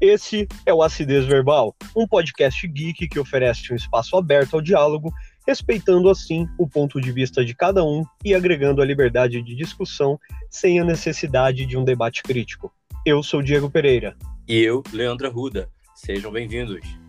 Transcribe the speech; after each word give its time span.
Esse 0.00 0.46
é 0.64 0.72
o 0.72 0.80
Acidez 0.80 1.24
Verbal, 1.24 1.74
um 1.96 2.06
podcast 2.06 2.66
geek 2.68 3.08
que 3.08 3.18
oferece 3.18 3.72
um 3.72 3.76
espaço 3.76 4.16
aberto 4.16 4.54
ao 4.54 4.60
diálogo, 4.60 5.12
respeitando 5.44 6.08
assim 6.08 6.46
o 6.56 6.68
ponto 6.68 7.00
de 7.00 7.10
vista 7.10 7.44
de 7.44 7.52
cada 7.52 7.82
um 7.82 8.04
e 8.24 8.32
agregando 8.32 8.80
a 8.80 8.84
liberdade 8.84 9.42
de 9.42 9.56
discussão 9.56 10.16
sem 10.48 10.78
a 10.78 10.84
necessidade 10.84 11.66
de 11.66 11.76
um 11.76 11.84
debate 11.84 12.22
crítico. 12.22 12.72
Eu 13.04 13.24
sou 13.24 13.42
Diego 13.42 13.68
Pereira. 13.68 14.16
E 14.46 14.60
eu, 14.60 14.84
Leandro 14.92 15.26
Arruda. 15.26 15.68
Sejam 15.96 16.30
bem-vindos. 16.30 17.07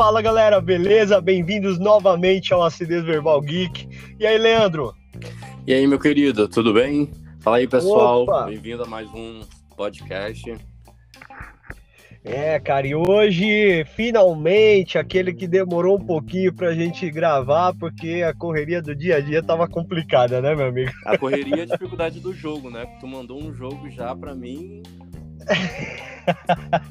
Fala 0.00 0.22
galera, 0.22 0.62
beleza? 0.62 1.20
Bem-vindos 1.20 1.78
novamente 1.78 2.54
ao 2.54 2.62
Acidez 2.62 3.04
Verbal 3.04 3.38
Geek. 3.42 3.86
E 4.18 4.26
aí, 4.26 4.38
Leandro? 4.38 4.94
E 5.66 5.74
aí, 5.74 5.86
meu 5.86 5.98
querido, 5.98 6.48
tudo 6.48 6.72
bem? 6.72 7.10
Fala 7.38 7.58
aí, 7.58 7.68
pessoal. 7.68 8.24
Bem-vindo 8.46 8.82
a 8.82 8.86
mais 8.86 9.06
um 9.10 9.42
podcast. 9.76 10.56
É, 12.24 12.58
cara, 12.58 12.86
e 12.86 12.94
hoje, 12.94 13.84
finalmente, 13.94 14.96
aquele 14.96 15.34
que 15.34 15.46
demorou 15.46 15.98
um 15.98 16.06
pouquinho 16.06 16.54
pra 16.54 16.72
gente 16.72 17.10
gravar, 17.10 17.74
porque 17.74 18.22
a 18.22 18.32
correria 18.32 18.80
do 18.80 18.96
dia 18.96 19.16
a 19.16 19.20
dia 19.20 19.42
tava 19.42 19.68
complicada, 19.68 20.40
né, 20.40 20.54
meu 20.54 20.68
amigo? 20.68 20.92
A 21.04 21.18
correria 21.18 21.56
e 21.56 21.60
a 21.60 21.66
dificuldade 21.66 22.20
do 22.20 22.32
jogo, 22.32 22.70
né? 22.70 22.86
Tu 23.00 23.06
mandou 23.06 23.38
um 23.38 23.52
jogo 23.52 23.90
já 23.90 24.16
pra 24.16 24.34
mim 24.34 24.82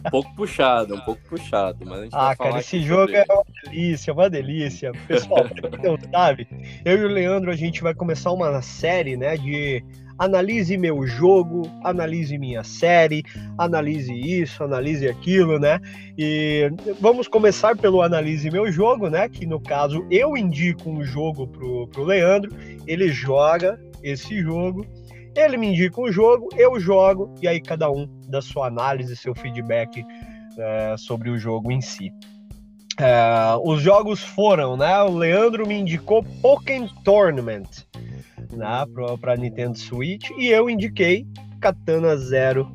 um 0.06 0.10
pouco 0.10 0.36
puxado, 0.36 0.96
um 0.96 1.00
pouco 1.00 1.22
puxado, 1.30 1.86
mas 1.86 2.00
a 2.00 2.04
gente 2.04 2.14
Ah, 2.14 2.36
cara, 2.36 2.60
esse 2.60 2.82
jogo 2.82 3.14
é 3.14 3.26
uma 3.30 3.44
delícia, 3.64 4.14
uma 4.14 4.30
delícia. 4.30 4.92
Pessoal, 5.08 5.46
não 5.84 5.98
sabe, 6.12 6.48
eu 6.84 6.98
e 6.98 7.06
o 7.06 7.08
Leandro 7.08 7.52
a 7.52 7.56
gente 7.56 7.82
vai 7.82 7.94
começar 7.94 8.32
uma 8.32 8.62
série, 8.62 9.16
né, 9.16 9.38
de 9.38 9.84
analise 10.20 10.78
meu 10.78 11.08
jogo, 11.08 11.62
analise 11.82 12.38
minha 12.38 12.62
série, 12.62 13.24
analise 13.58 14.14
isso, 14.14 14.62
analise 14.62 15.08
aquilo, 15.08 15.58
né? 15.58 15.80
E 16.18 16.70
vamos 17.00 17.30
começar 17.30 17.78
pelo 17.78 18.02
analise 18.02 18.52
meu 18.52 18.70
jogo, 18.70 19.10
né? 19.10 19.30
Que 19.30 19.46
no 19.46 19.62
caso 19.62 20.06
eu 20.12 20.36
indico 20.36 20.90
um 20.90 21.06
jogo 21.06 21.48
pro, 21.48 21.88
pro 21.88 22.04
Leandro, 22.04 22.52
ele 22.86 23.08
joga 23.08 23.80
esse 24.04 24.42
jogo 24.42 24.86
ele 25.40 25.58
me 25.58 25.68
indica 25.68 26.00
um 26.02 26.12
jogo, 26.12 26.50
eu 26.56 26.80
jogo, 26.80 27.34
e 27.42 27.48
aí 27.48 27.62
cada 27.62 27.90
um 27.92 28.08
dá 28.28 28.42
sua 28.42 28.68
análise, 28.68 29.16
seu 29.16 29.34
feedback 29.34 30.06
é, 30.58 30.96
sobre 30.98 31.30
o 31.30 31.38
jogo 31.38 31.72
em 31.72 31.82
si. 31.82 32.12
É, 33.00 33.56
os 33.64 33.82
jogos 33.82 34.22
foram, 34.22 34.76
né? 34.76 35.02
O 35.02 35.16
Leandro 35.16 35.66
me 35.66 35.76
indicou 35.76 36.24
Pokémon 36.42 36.88
Tournament 37.04 37.86
né, 38.52 38.86
para 39.22 39.38
Nintendo 39.38 39.78
Switch 39.78 40.30
e 40.38 40.48
eu 40.48 40.70
indiquei 40.70 41.26
Katana 41.62 42.18
Zero 42.18 42.70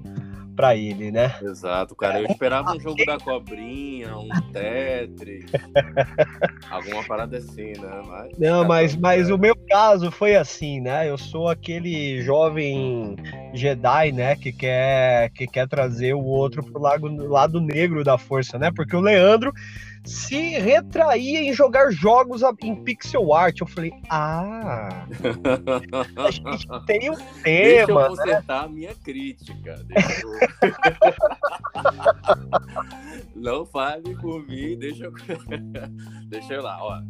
para 0.54 0.76
ele, 0.76 1.10
né? 1.10 1.34
Exato, 1.42 1.94
cara. 1.96 2.20
Eu 2.20 2.26
esperava 2.26 2.72
um 2.72 2.80
jogo 2.80 3.04
da 3.04 3.18
cobrinha, 3.18 4.16
um 4.16 4.28
Tetris, 4.52 5.50
alguma 6.70 7.04
parada 7.04 7.38
assim, 7.38 7.72
né? 7.72 8.02
Mas, 8.06 8.38
Não, 8.38 8.64
mas, 8.64 8.96
mas 8.96 9.30
o 9.30 9.38
meu 9.38 9.56
caso 9.68 10.10
foi 10.10 10.36
assim, 10.36 10.80
né? 10.80 11.08
Eu 11.08 11.18
sou 11.18 11.48
aquele 11.48 12.22
jovem 12.22 13.16
Jedi, 13.54 14.12
né? 14.12 14.36
Que 14.36 14.52
quer, 14.52 15.30
que 15.30 15.46
quer 15.46 15.68
trazer 15.68 16.14
o 16.14 16.24
outro 16.24 16.62
pro 16.64 16.80
lado, 16.80 17.08
lado 17.28 17.60
negro 17.60 18.04
da 18.04 18.18
força, 18.18 18.58
né? 18.58 18.70
Porque 18.74 18.96
o 18.96 19.00
Leandro 19.00 19.52
se 20.04 20.58
retraía 20.58 21.40
em 21.40 21.52
jogar 21.52 21.90
jogos 21.90 22.42
em 22.62 22.84
pixel 22.84 23.32
art. 23.32 23.60
Eu 23.60 23.66
falei, 23.66 23.92
ah, 24.10 25.06
a 26.16 26.30
gente 26.30 26.68
tem 26.86 27.10
um 27.10 27.16
tema. 27.16 27.32
Deixa 27.42 27.90
eu 27.90 27.94
né? 27.94 28.08
consertar 28.08 28.60
né? 28.60 28.66
a 28.66 28.68
minha 28.68 28.94
crítica. 28.94 29.86
Eu... 30.62 30.72
Não 33.34 33.64
fale 33.64 34.14
por 34.16 34.46
mim, 34.46 34.78
deixa 34.78 35.04
eu... 35.04 35.12
deixa 36.28 36.54
eu 36.54 36.62
lá, 36.62 36.78
ó. 36.82 37.00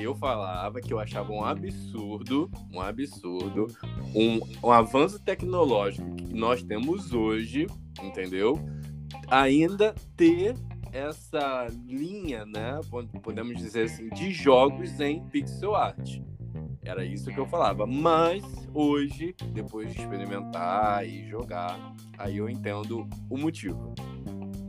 Eu 0.00 0.14
falava 0.14 0.80
que 0.80 0.92
eu 0.92 0.98
achava 0.98 1.32
um 1.32 1.44
absurdo, 1.44 2.50
um 2.72 2.80
absurdo, 2.80 3.68
um, 4.12 4.40
um 4.66 4.72
avanço 4.72 5.20
tecnológico 5.20 6.16
que 6.16 6.34
nós 6.34 6.64
temos 6.64 7.12
hoje, 7.12 7.68
entendeu? 8.02 8.58
Ainda 9.28 9.94
ter 10.16 10.56
essa 10.94 11.66
linha, 11.86 12.46
né, 12.46 12.80
podemos 13.20 13.58
dizer 13.58 13.86
assim, 13.86 14.08
de 14.10 14.32
jogos 14.32 15.00
em 15.00 15.26
pixel 15.28 15.74
art. 15.74 16.20
Era 16.84 17.04
isso 17.04 17.32
que 17.32 17.38
eu 17.38 17.46
falava. 17.46 17.84
Mas 17.84 18.44
hoje, 18.72 19.34
depois 19.52 19.92
de 19.92 20.00
experimentar 20.00 21.04
e 21.04 21.28
jogar, 21.28 21.94
aí 22.16 22.36
eu 22.36 22.48
entendo 22.48 23.08
o 23.28 23.36
motivo. 23.36 23.92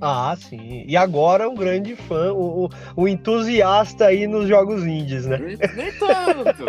Ah, 0.01 0.35
sim. 0.37 0.83
E 0.87 0.97
agora 0.97 1.49
um 1.49 1.55
grande 1.55 1.95
fã, 1.95 2.33
o, 2.33 2.69
o 2.95 3.07
entusiasta 3.07 4.05
aí 4.05 4.27
nos 4.27 4.47
jogos 4.47 4.83
indies, 4.85 5.25
né? 5.25 5.37
Nem, 5.37 5.57
tanto! 5.57 6.65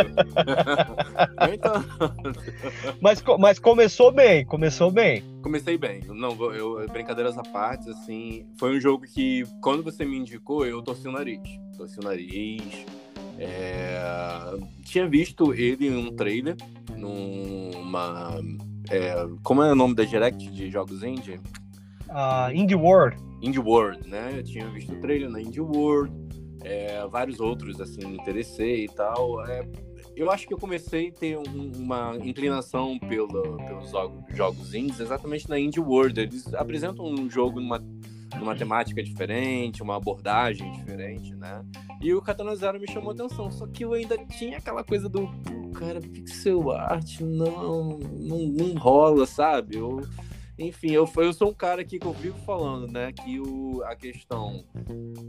nem 1.48 1.59
tanto. 1.59 1.87
Mas, 3.00 3.22
mas 3.38 3.59
começou 3.59 4.12
bem, 4.12 4.44
começou 4.44 4.91
bem. 4.91 5.22
Comecei 5.42 5.76
bem. 5.76 6.03
Não, 6.09 6.32
eu, 6.53 6.87
brincadeiras 6.88 7.37
à 7.37 7.42
parte, 7.42 7.91
assim, 7.91 8.47
foi 8.59 8.76
um 8.76 8.81
jogo 8.81 9.04
que, 9.04 9.44
quando 9.60 9.82
você 9.82 10.04
me 10.04 10.16
indicou, 10.16 10.64
eu 10.64 10.82
torci 10.82 11.08
o 11.08 11.12
nariz. 11.12 11.41
Torci 11.76 11.98
o 11.98 12.04
nariz. 12.04 12.87
É... 13.38 14.00
Tinha 14.84 15.06
visto 15.06 15.53
ele 15.53 15.88
em 15.88 15.97
um 15.97 16.14
trailer, 16.14 16.56
numa. 16.97 18.41
É... 18.91 19.14
Como 19.43 19.62
é 19.62 19.72
o 19.72 19.75
nome 19.75 19.94
da 19.94 20.04
Direct 20.04 20.50
de 20.50 20.70
jogos 20.70 21.03
indie? 21.03 21.41
Uh, 22.09 22.53
Indie 22.53 22.75
World. 22.75 23.17
Indie 23.43 23.61
World, 23.61 24.09
né? 24.09 24.34
Eu 24.37 24.43
tinha 24.43 24.69
visto 24.71 24.93
o 24.93 25.00
trailer 25.00 25.31
na 25.31 25.41
Indie 25.41 25.61
World, 25.61 26.12
é, 26.65 27.06
vários 27.06 27.41
outros, 27.41 27.81
assim, 27.81 28.06
me 28.06 28.17
interessei 28.17 28.84
e 28.84 28.89
tal. 28.89 29.47
É, 29.47 29.67
eu 30.17 30.31
acho 30.31 30.47
que 30.47 30.55
eu 30.55 30.59
comecei 30.59 31.09
a 31.09 31.12
ter 31.12 31.37
um, 31.37 31.72
uma 31.77 32.17
inclinação 32.22 32.99
pelo, 32.99 33.56
pelos 33.59 33.91
jogos, 33.91 34.25
jogos 34.34 34.75
indies 34.75 34.99
exatamente 34.99 35.49
na 35.49 35.59
Indie 35.59 35.81
World. 35.81 36.19
Eles 36.19 36.53
apresentam 36.55 37.05
um 37.05 37.28
jogo 37.28 37.61
numa, 37.61 37.84
numa 38.38 38.56
temática 38.56 39.03
diferente, 39.03 39.83
uma 39.83 39.97
abordagem 39.97 40.73
diferente, 40.73 41.34
né? 41.34 41.62
E 42.00 42.15
o 42.15 42.23
Katana 42.23 42.56
Zero 42.56 42.81
me 42.81 42.91
chamou 42.91 43.12
atenção, 43.12 43.50
só 43.50 43.67
que 43.67 43.84
eu 43.84 43.93
ainda 43.93 44.17
tinha 44.27 44.59
aquela 44.59 44.83
coisa 44.83 45.09
do, 45.09 45.28
cara, 45.75 46.00
pixel 46.00 46.73
art, 46.73 47.21
não, 47.21 47.99
não, 47.99 48.38
não 48.38 48.75
rola, 48.75 49.27
sabe? 49.27 49.77
Eu, 49.77 50.00
enfim, 50.59 50.91
eu, 50.91 51.09
eu 51.17 51.33
sou 51.33 51.50
um 51.50 51.55
cara 51.55 51.83
aqui 51.83 51.99
que 51.99 52.06
eu 52.06 52.12
vivo 52.12 52.39
falando, 52.39 52.91
né? 52.91 53.12
Que 53.12 53.39
o, 53.39 53.83
a 53.84 53.94
questão 53.94 54.65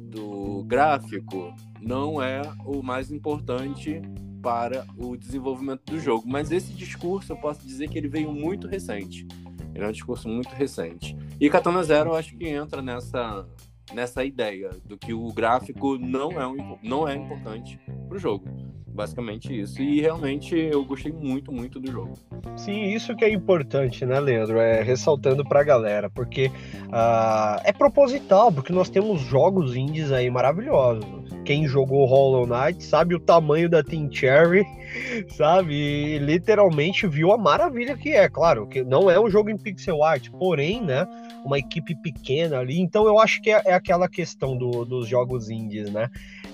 do 0.10 0.64
gráfico 0.64 1.54
não 1.82 2.22
é 2.22 2.42
o 2.66 2.82
mais 2.82 3.12
importante 3.12 4.02
para 4.42 4.86
o 4.98 5.18
desenvolvimento 5.18 5.84
do 5.92 6.00
jogo. 6.00 6.24
Mas 6.26 6.52
esse 6.52 6.72
discurso 6.72 7.34
eu 7.34 7.38
posso 7.38 7.66
dizer 7.68 7.90
que 7.90 7.98
ele 7.98 8.08
veio 8.08 8.32
muito 8.32 8.68
recente. 8.68 9.28
Ele 9.76 9.84
é 9.84 9.88
um 9.88 9.92
discurso 9.92 10.30
muito 10.30 10.50
recente. 10.50 11.16
E 11.40 11.50
Katana 11.50 11.84
Zero 11.84 12.12
eu 12.12 12.16
acho 12.16 12.36
que 12.38 12.48
entra 12.48 12.82
nessa, 12.82 13.46
nessa 13.94 14.24
ideia 14.24 14.70
do 14.86 14.98
que 14.98 15.14
o 15.14 15.28
gráfico 15.34 15.98
não 15.98 16.32
é, 16.32 16.48
um, 16.48 16.80
não 16.82 17.08
é 17.08 17.16
importante 17.16 17.78
para 18.08 18.16
o 18.16 18.20
jogo 18.20 18.67
basicamente 18.98 19.58
isso. 19.58 19.80
E 19.80 20.02
realmente 20.02 20.56
eu 20.56 20.84
gostei 20.84 21.12
muito, 21.12 21.52
muito 21.52 21.80
do 21.80 21.92
jogo. 21.92 22.14
Sim, 22.56 22.86
isso 22.86 23.16
que 23.16 23.24
é 23.24 23.30
importante, 23.30 24.04
né, 24.06 24.20
Leandro? 24.20 24.60
É 24.60 24.82
ressaltando 24.82 25.46
pra 25.46 25.64
galera, 25.64 26.10
porque 26.10 26.48
uh, 26.48 27.62
é 27.64 27.72
proposital, 27.72 28.52
porque 28.52 28.74
nós 28.74 28.90
temos 28.90 29.22
jogos 29.22 29.76
indies 29.76 30.12
aí 30.12 30.30
maravilhosos. 30.32 31.06
Quem 31.46 31.68
jogou 31.68 32.06
Hollow 32.06 32.48
Knight 32.48 32.84
sabe 32.84 33.16
o 33.16 33.20
tamanho 33.20 33.70
da 33.70 33.84
Team 33.84 34.12
Cherry, 34.12 34.66
sabe? 35.30 35.76
E 35.76 36.18
literalmente 36.18 37.08
viu 37.08 37.32
a 37.32 37.38
maravilha 37.38 37.96
que 37.96 38.10
é. 38.10 38.28
Claro, 38.28 38.68
que 38.68 38.84
não 38.84 39.10
é 39.10 39.20
um 39.20 39.30
jogo 39.30 39.50
em 39.50 39.58
pixel 39.58 40.04
art, 40.04 40.30
porém, 40.32 40.82
né? 40.82 41.08
Uma 41.46 41.60
equipe 41.60 41.96
pequena 41.96 42.58
ali. 42.60 42.80
Então 42.82 43.06
eu 43.06 43.20
acho 43.20 43.42
que 43.42 43.52
é, 43.52 43.62
é 43.66 43.74
aquela 43.74 44.10
questão 44.10 44.58
do, 44.58 44.84
dos 44.84 45.08
jogos 45.08 45.50
indies, 45.50 45.92
né? 45.92 46.10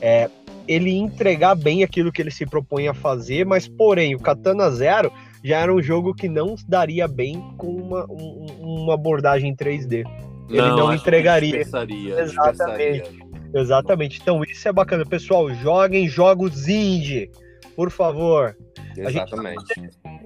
É, 0.05 0.29
ele 0.67 0.91
entregar 0.91 1.55
bem 1.55 1.81
aquilo 1.81 2.11
que 2.11 2.21
ele 2.21 2.29
se 2.29 2.45
propõe 2.45 2.89
a 2.89 2.93
fazer, 2.93 3.45
mas 3.45 3.69
porém, 3.69 4.13
o 4.15 4.19
Katana 4.19 4.69
Zero 4.69 5.09
já 5.41 5.59
era 5.59 5.73
um 5.73 5.81
jogo 5.81 6.13
que 6.13 6.27
não 6.27 6.55
daria 6.67 7.07
bem 7.07 7.39
com 7.57 7.67
uma, 7.67 8.05
um, 8.11 8.47
uma 8.59 8.95
abordagem 8.95 9.55
3D. 9.55 10.03
Ele 10.49 10.61
não, 10.61 10.77
não 10.77 10.93
entregaria. 10.93 11.57
Exatamente. 11.57 13.23
Exatamente. 13.53 14.19
Então 14.21 14.43
isso 14.43 14.67
é 14.67 14.73
bacana. 14.73 15.05
Pessoal, 15.05 15.53
joguem 15.53 16.07
jogos 16.09 16.67
indie, 16.67 17.31
por 17.73 17.89
favor. 17.89 18.57
Exatamente. 18.97 19.63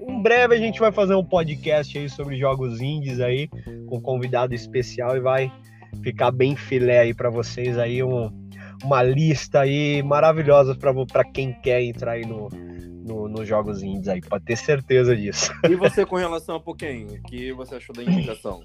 Em 0.08 0.20
breve 0.20 0.56
a 0.56 0.58
gente 0.58 0.80
vai 0.80 0.90
fazer 0.90 1.14
um 1.14 1.24
podcast 1.24 1.96
aí 1.96 2.08
sobre 2.08 2.36
jogos 2.36 2.80
indies 2.80 3.20
aí, 3.20 3.48
com 3.86 4.00
convidado 4.00 4.54
especial 4.54 5.16
e 5.16 5.20
vai 5.20 5.52
ficar 6.02 6.32
bem 6.32 6.56
filé 6.56 6.98
aí 6.98 7.14
para 7.14 7.30
vocês 7.30 7.78
aí 7.78 8.02
um 8.02 8.47
uma 8.84 9.02
lista 9.02 9.60
aí 9.60 10.02
maravilhosa 10.02 10.76
para 10.76 11.24
quem 11.24 11.52
quer 11.52 11.82
entrar 11.82 12.12
aí 12.12 12.26
no, 12.26 12.48
no, 12.50 13.28
nos 13.28 13.48
jogos 13.48 13.82
indies 13.82 14.08
aí, 14.08 14.20
pode 14.20 14.44
ter 14.44 14.56
certeza 14.56 15.16
disso. 15.16 15.50
E 15.68 15.74
você 15.74 16.04
com 16.04 16.16
relação 16.16 16.56
a 16.56 16.60
Pokémon, 16.60 17.06
o 17.06 17.22
que 17.22 17.52
você 17.52 17.76
achou 17.76 17.94
da 17.94 18.02
indicação? 18.02 18.62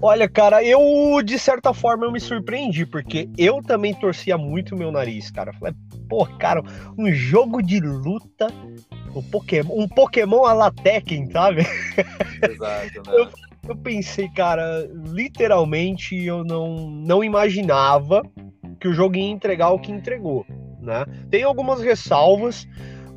Olha, 0.00 0.28
cara, 0.28 0.62
eu 0.62 1.22
de 1.22 1.38
certa 1.38 1.72
forma 1.72 2.04
eu 2.04 2.12
me 2.12 2.20
surpreendi, 2.20 2.84
porque 2.84 3.28
eu 3.38 3.62
também 3.62 3.94
torcia 3.94 4.36
muito 4.36 4.74
o 4.74 4.78
meu 4.78 4.90
nariz, 4.90 5.30
cara. 5.30 5.52
falei, 5.54 5.74
pô, 6.08 6.26
cara, 6.26 6.62
um 6.98 7.10
jogo 7.12 7.62
de 7.62 7.80
luta, 7.80 8.48
um 9.14 9.22
Pokémon, 9.22 9.74
um 9.74 9.88
Pokémon 9.88 10.44
a 10.44 10.52
la 10.52 10.70
Tekken, 10.70 11.30
sabe? 11.30 11.62
Exato, 12.42 13.10
né? 13.10 13.20
Eu, 13.20 13.28
eu 13.68 13.76
pensei, 13.76 14.28
cara, 14.28 14.88
literalmente 15.06 16.16
eu 16.24 16.44
não, 16.44 16.90
não 16.90 17.24
imaginava 17.24 18.22
que 18.78 18.88
o 18.88 18.92
jogo 18.92 19.16
ia 19.16 19.30
entregar 19.30 19.70
o 19.70 19.78
que 19.78 19.90
entregou, 19.90 20.44
né? 20.80 21.06
Tem 21.30 21.42
algumas 21.42 21.80
ressalvas, 21.80 22.66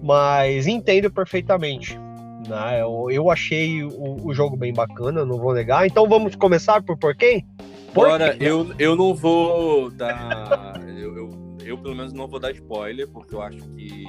mas 0.01 0.67
entendo 0.67 1.11
perfeitamente. 1.11 1.99
Né? 2.47 2.81
Eu, 2.81 3.11
eu 3.11 3.29
achei 3.29 3.83
o, 3.83 4.25
o, 4.25 4.33
jogo 4.33 4.55
bem 4.55 4.71
bacana, 4.71 5.25
não 5.25 5.37
vou 5.37 5.53
negar. 5.53 5.85
Então 5.85 6.07
vamos 6.07 6.35
começar 6.35 6.81
por 6.81 6.97
por 6.97 7.15
quem? 7.15 7.45
Bora, 7.93 8.37
eu, 8.39 8.73
eu 8.79 8.95
não 8.95 9.13
vou 9.13 9.91
dar. 9.91 10.79
eu, 10.87 11.17
eu, 11.17 11.29
eu, 11.65 11.77
pelo 11.77 11.95
menos 11.95 12.13
não 12.13 12.27
vou 12.27 12.39
dar 12.39 12.51
spoiler, 12.51 13.07
porque 13.09 13.35
eu 13.35 13.41
acho 13.41 13.57
que, 13.71 14.05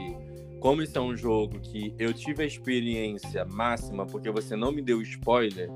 como 0.61 0.82
isso 0.82 0.96
é 0.96 1.00
um 1.00 1.17
jogo 1.17 1.58
que 1.58 1.93
eu 1.99 2.12
tive 2.12 2.44
a 2.44 2.46
experiência 2.46 3.44
máxima, 3.44 4.06
porque 4.06 4.31
você 4.31 4.55
não 4.55 4.70
me 4.70 4.82
deu 4.82 5.02
spoiler 5.02 5.70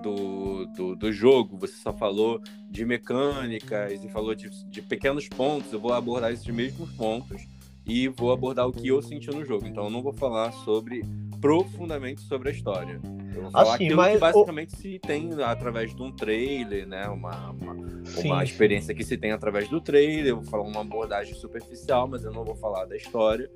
do, 0.00 0.66
do, 0.66 0.96
do 0.96 1.12
jogo, 1.12 1.56
você 1.58 1.74
só 1.74 1.92
falou 1.92 2.40
de 2.70 2.84
mecânicas 2.84 4.02
e 4.02 4.08
falou 4.08 4.34
de, 4.34 4.48
de 4.66 4.82
pequenos 4.82 5.28
pontos, 5.28 5.72
eu 5.72 5.80
vou 5.80 5.92
abordar 5.92 6.32
esses 6.32 6.46
mesmos 6.46 6.90
pontos 6.92 7.42
e 7.86 8.08
vou 8.08 8.32
abordar 8.32 8.66
o 8.68 8.72
que 8.72 8.88
eu 8.88 9.02
senti 9.02 9.30
no 9.30 9.44
jogo. 9.44 9.66
Então 9.66 9.84
eu 9.84 9.90
não 9.90 10.02
vou 10.02 10.12
falar 10.12 10.52
sobre 10.52 11.02
profundamente 11.40 12.20
sobre 12.22 12.50
a 12.50 12.52
história. 12.52 13.00
Eu 13.34 13.42
vou 13.42 13.50
falar 13.50 13.74
assim, 13.74 13.86
aquilo 13.86 14.02
que 14.02 14.18
basicamente 14.18 14.74
o... 14.74 14.76
se 14.76 14.98
tem 14.98 15.32
através 15.42 15.94
de 15.94 16.02
um 16.02 16.12
trailer, 16.12 16.86
né? 16.86 17.08
Uma, 17.08 17.50
uma, 17.50 17.72
uma, 17.72 18.44
experiência 18.44 18.94
que 18.94 19.02
se 19.02 19.16
tem 19.16 19.32
através 19.32 19.68
do 19.68 19.80
trailer. 19.80 20.28
Eu 20.28 20.36
vou 20.36 20.44
falar 20.44 20.64
uma 20.64 20.80
abordagem 20.80 21.34
superficial, 21.34 22.06
mas 22.06 22.24
eu 22.24 22.32
não 22.32 22.44
vou 22.44 22.54
falar 22.54 22.84
da 22.84 22.96
história 22.96 23.50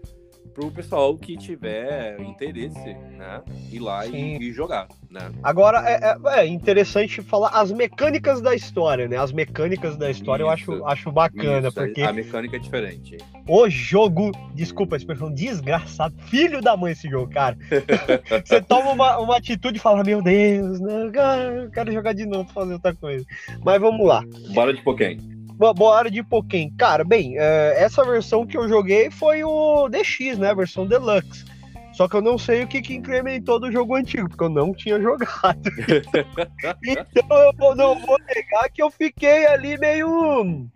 para 0.52 0.64
o 0.64 0.70
pessoal 0.70 1.16
que 1.16 1.36
tiver 1.36 2.20
interesse, 2.20 2.94
né, 3.16 3.42
ir 3.72 3.80
lá 3.80 4.06
e, 4.06 4.38
e, 4.38 4.52
jogar, 4.52 4.88
né. 5.10 5.30
Agora 5.42 5.82
é, 5.88 5.94
é, 5.94 6.40
é, 6.40 6.46
interessante 6.46 7.22
falar 7.22 7.48
as 7.48 7.72
mecânicas 7.72 8.40
da 8.40 8.54
história, 8.54 9.08
né? 9.08 9.16
As 9.16 9.32
mecânicas 9.32 9.96
da 9.96 10.10
história 10.10 10.42
isso, 10.42 10.70
eu 10.72 10.86
acho, 10.86 10.86
acho 10.86 11.12
bacana 11.12 11.68
isso, 11.68 11.74
porque 11.74 12.02
a 12.02 12.12
mecânica 12.12 12.56
é 12.56 12.58
diferente. 12.58 13.16
O 13.48 13.68
jogo, 13.68 14.32
desculpa 14.54 14.96
a 14.96 14.98
expressão, 14.98 15.32
desgraçado, 15.32 16.14
filho 16.26 16.60
da 16.60 16.76
mãe 16.76 16.92
esse 16.92 17.08
jogo, 17.08 17.30
cara. 17.32 17.56
Você 18.44 18.60
toma 18.62 18.92
uma, 18.92 19.18
uma 19.18 19.36
atitude 19.36 19.78
e 19.78 19.80
fala, 19.80 20.04
meu 20.04 20.22
Deus, 20.22 20.80
né, 20.80 21.10
cara, 21.12 21.42
eu 21.42 21.70
quero 21.70 21.92
jogar 21.92 22.12
de 22.12 22.26
novo, 22.26 22.48
fazer 22.52 22.74
outra 22.74 22.94
coisa. 22.94 23.24
Mas 23.64 23.80
vamos 23.80 24.06
lá. 24.06 24.24
Bora 24.52 24.72
de 24.72 24.82
Pokémon 24.82 25.33
boa 25.58 25.98
área 25.98 26.10
de 26.10 26.22
Pokémon. 26.22 26.70
Cara, 26.76 27.04
bem, 27.04 27.36
é, 27.38 27.74
essa 27.76 28.04
versão 28.04 28.46
que 28.46 28.56
eu 28.56 28.68
joguei 28.68 29.10
foi 29.10 29.44
o 29.44 29.88
DX, 29.88 30.38
né? 30.38 30.50
A 30.50 30.54
versão 30.54 30.86
Deluxe. 30.86 31.44
Só 31.92 32.08
que 32.08 32.16
eu 32.16 32.22
não 32.22 32.36
sei 32.36 32.64
o 32.64 32.66
que, 32.66 32.82
que 32.82 32.94
incrementou 32.94 33.60
do 33.60 33.70
jogo 33.70 33.94
antigo, 33.94 34.28
porque 34.28 34.42
eu 34.42 34.48
não 34.48 34.74
tinha 34.74 34.98
jogado. 35.00 35.62
então 36.84 37.52
eu 37.60 37.76
não 37.76 37.98
vou 38.00 38.18
negar 38.26 38.68
que 38.70 38.82
eu 38.82 38.90
fiquei 38.90 39.46
ali 39.46 39.78
meio. 39.78 40.68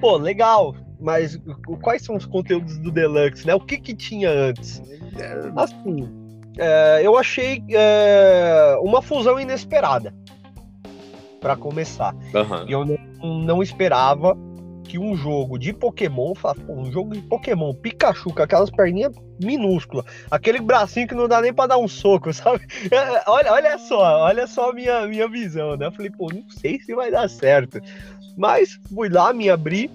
Pô, 0.00 0.16
legal. 0.16 0.74
Mas 1.00 1.38
quais 1.80 2.02
são 2.02 2.16
os 2.16 2.26
conteúdos 2.26 2.76
do 2.78 2.90
Deluxe, 2.90 3.46
né? 3.46 3.54
O 3.54 3.60
que 3.60 3.78
que 3.78 3.94
tinha 3.94 4.28
antes? 4.28 4.82
Assim, 5.56 6.08
é, 6.58 7.00
eu 7.04 7.16
achei 7.16 7.62
é, 7.70 8.76
uma 8.82 9.00
fusão 9.00 9.38
inesperada 9.38 10.12
para 11.40 11.56
começar. 11.56 12.14
Uhum. 12.14 12.68
E 12.68 12.72
eu 12.72 12.84
não 12.84 12.98
não 13.20 13.62
esperava 13.62 14.36
que 14.84 14.98
um 14.98 15.14
jogo 15.14 15.58
de 15.58 15.72
Pokémon, 15.72 16.32
um 16.68 16.90
jogo 16.90 17.12
de 17.12 17.20
Pokémon 17.20 17.74
Pikachu 17.74 18.32
com 18.32 18.42
aquelas 18.42 18.70
perninhas 18.70 19.14
minúsculas, 19.42 20.06
aquele 20.30 20.60
bracinho 20.60 21.06
que 21.06 21.14
não 21.14 21.28
dá 21.28 21.42
nem 21.42 21.52
para 21.52 21.68
dar 21.68 21.78
um 21.78 21.86
soco, 21.86 22.32
sabe? 22.32 22.66
É, 22.90 23.30
olha, 23.30 23.52
olha 23.52 23.78
só, 23.78 24.22
olha 24.22 24.46
só 24.46 24.70
a 24.70 24.72
minha, 24.72 25.06
minha 25.06 25.28
visão, 25.28 25.76
né? 25.76 25.86
Eu 25.86 25.92
falei, 25.92 26.10
pô, 26.10 26.28
não 26.32 26.48
sei 26.50 26.80
se 26.80 26.94
vai 26.94 27.10
dar 27.10 27.28
certo. 27.28 27.78
Mas 28.36 28.78
fui 28.94 29.10
lá, 29.10 29.32
me 29.32 29.50
abri 29.50 29.90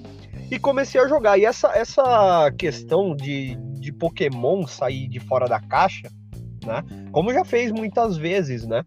e 0.52 0.60
comecei 0.60 1.02
a 1.02 1.08
jogar. 1.08 1.40
E 1.40 1.46
essa, 1.46 1.70
essa 1.70 2.52
questão 2.58 3.16
de, 3.16 3.56
de 3.80 3.92
Pokémon 3.92 4.68
sair 4.68 5.08
de 5.08 5.20
fora 5.20 5.48
da 5.48 5.60
caixa, 5.60 6.08
né? 6.66 6.84
Como 7.12 7.34
já 7.34 7.44
fez 7.44 7.72
muitas 7.72 8.16
vezes, 8.16 8.68
né? 8.68 8.84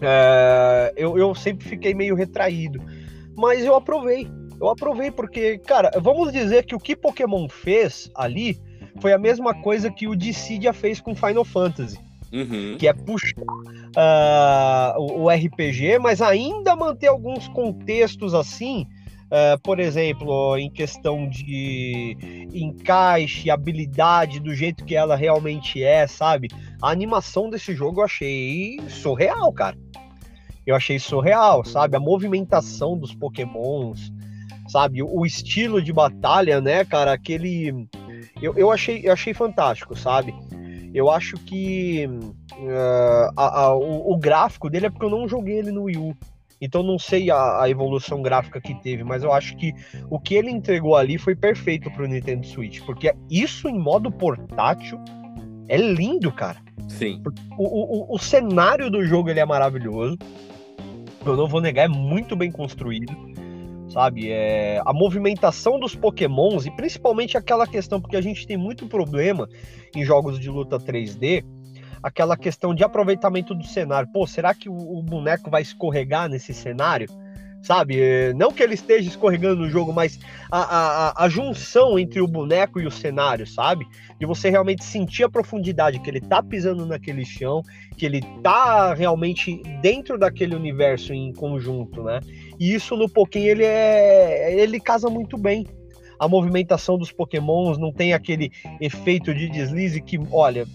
É, 0.00 0.92
eu, 0.96 1.18
eu 1.18 1.34
sempre 1.34 1.68
fiquei 1.68 1.94
meio 1.94 2.14
retraído 2.14 2.80
mas 3.40 3.64
eu 3.64 3.74
aprovei. 3.74 4.28
Eu 4.60 4.68
aprovei 4.68 5.10
porque, 5.10 5.56
cara, 5.58 5.90
vamos 5.98 6.30
dizer 6.30 6.66
que 6.66 6.74
o 6.74 6.78
que 6.78 6.94
Pokémon 6.94 7.48
fez 7.48 8.10
ali 8.14 8.60
foi 9.00 9.14
a 9.14 9.18
mesma 9.18 9.54
coisa 9.54 9.90
que 9.90 10.06
o 10.06 10.14
Dissidia 10.14 10.74
fez 10.74 11.00
com 11.00 11.14
Final 11.14 11.44
Fantasy. 11.44 11.98
Uhum. 12.30 12.76
Que 12.78 12.86
é 12.86 12.92
puxar 12.92 13.40
uh, 13.40 15.00
o, 15.00 15.22
o, 15.22 15.30
RPG, 15.30 15.98
mas 15.98 16.20
ainda 16.20 16.76
manter 16.76 17.06
alguns 17.06 17.48
contextos 17.48 18.34
assim. 18.34 18.86
Uh, 19.30 19.60
por 19.62 19.78
exemplo, 19.78 20.58
em 20.58 20.68
questão 20.68 21.28
de 21.28 22.48
encaixe, 22.52 23.48
habilidade, 23.48 24.40
do 24.40 24.52
jeito 24.54 24.84
que 24.84 24.96
ela 24.96 25.14
realmente 25.14 25.82
é, 25.82 26.06
sabe? 26.06 26.48
A 26.82 26.90
animação 26.90 27.48
desse 27.48 27.74
jogo 27.74 28.00
eu 28.00 28.04
achei 28.04 28.80
surreal, 28.88 29.52
cara 29.52 29.76
eu 30.70 30.76
achei 30.76 30.98
surreal, 30.98 31.64
sabe? 31.64 31.96
A 31.96 32.00
movimentação 32.00 32.96
dos 32.96 33.14
pokémons, 33.14 34.12
sabe? 34.68 35.02
O, 35.02 35.24
estilo 35.26 35.82
de 35.82 35.92
batalha, 35.92 36.60
né, 36.60 36.84
cara? 36.84 37.12
Aquele... 37.12 37.88
Eu, 38.40 38.56
eu, 38.56 38.70
achei, 38.70 39.02
eu 39.04 39.12
achei 39.12 39.34
fantástico, 39.34 39.96
sabe? 39.96 40.34
Eu 40.94 41.10
acho 41.10 41.36
que 41.36 42.06
uh, 42.06 43.32
a, 43.36 43.62
a, 43.62 43.74
o, 43.74 44.12
o, 44.12 44.16
gráfico 44.18 44.68
dele 44.68 44.86
é 44.86 44.90
porque 44.90 45.04
eu 45.04 45.10
não 45.10 45.28
joguei 45.28 45.58
ele 45.58 45.70
no 45.70 45.84
Wii 45.84 45.96
U. 45.98 46.16
Então 46.60 46.82
não 46.82 46.98
sei 46.98 47.30
a, 47.30 47.62
a, 47.62 47.70
evolução 47.70 48.20
gráfica 48.20 48.60
que 48.60 48.74
teve, 48.82 49.02
mas 49.02 49.22
eu 49.22 49.32
acho 49.32 49.56
que 49.56 49.72
o 50.10 50.20
que 50.20 50.34
ele 50.34 50.50
entregou 50.50 50.94
ali 50.94 51.16
foi 51.16 51.34
perfeito 51.34 51.90
pro 51.90 52.06
Nintendo 52.06 52.46
Switch, 52.46 52.80
porque 52.84 53.14
isso 53.30 53.68
em 53.68 53.78
modo 53.78 54.10
portátil 54.10 54.98
é 55.68 55.76
lindo, 55.76 56.30
cara. 56.30 56.58
Sim. 56.88 57.22
O, 57.56 58.12
o, 58.12 58.14
o 58.14 58.18
cenário 58.18 58.90
do 58.90 59.04
jogo 59.04 59.30
ele 59.30 59.40
é 59.40 59.46
maravilhoso 59.46 60.18
eu 61.24 61.36
não 61.36 61.46
vou 61.46 61.60
negar, 61.60 61.84
é 61.84 61.88
muito 61.88 62.34
bem 62.34 62.50
construído, 62.50 63.14
sabe? 63.92 64.30
É, 64.30 64.80
a 64.84 64.92
movimentação 64.92 65.78
dos 65.78 65.94
pokémons, 65.94 66.66
e 66.66 66.70
principalmente 66.70 67.36
aquela 67.36 67.66
questão, 67.66 68.00
porque 68.00 68.16
a 68.16 68.20
gente 68.20 68.46
tem 68.46 68.56
muito 68.56 68.86
problema 68.86 69.48
em 69.94 70.04
jogos 70.04 70.38
de 70.38 70.48
luta 70.48 70.78
3D, 70.78 71.44
aquela 72.02 72.36
questão 72.36 72.74
de 72.74 72.84
aproveitamento 72.84 73.54
do 73.54 73.64
cenário. 73.64 74.08
Pô, 74.12 74.26
será 74.26 74.54
que 74.54 74.68
o, 74.68 74.98
o 74.98 75.02
boneco 75.02 75.50
vai 75.50 75.62
escorregar 75.62 76.28
nesse 76.28 76.54
cenário? 76.54 77.08
sabe? 77.62 78.00
É, 78.00 78.32
não 78.32 78.50
que 78.52 78.62
ele 78.62 78.74
esteja 78.74 79.08
escorregando 79.08 79.62
no 79.62 79.68
jogo, 79.68 79.92
mas 79.92 80.18
a, 80.50 80.60
a, 80.60 81.24
a, 81.24 81.28
junção 81.28 81.98
entre 81.98 82.20
o 82.20 82.26
boneco 82.26 82.80
e 82.80 82.86
o 82.86 82.90
cenário, 82.90 83.46
sabe? 83.46 83.86
De 84.18 84.26
você 84.26 84.50
realmente 84.50 84.84
sentir 84.84 85.24
a 85.24 85.28
profundidade 85.28 85.98
que 86.00 86.08
ele 86.08 86.20
tá 86.20 86.42
pisando 86.42 86.86
naquele 86.86 87.24
chão, 87.24 87.62
que 87.96 88.06
ele 88.06 88.22
tá 88.42 88.94
realmente 88.94 89.62
dentro 89.80 90.18
daquele 90.18 90.54
universo 90.54 91.12
em 91.12 91.32
conjunto, 91.32 92.02
né? 92.02 92.20
E 92.58 92.74
isso 92.74 92.96
no 92.96 93.08
Pokémon 93.08 93.46
ele 93.46 93.64
é 93.64 94.60
ele 94.60 94.80
casa 94.80 95.08
muito 95.08 95.36
bem. 95.36 95.66
A 96.18 96.28
movimentação 96.28 96.98
dos 96.98 97.10
Pokémons 97.10 97.78
não 97.78 97.90
tem 97.90 98.12
aquele 98.12 98.52
efeito 98.78 99.34
de 99.34 99.48
deslize 99.48 100.02
que, 100.02 100.20
olha, 100.30 100.66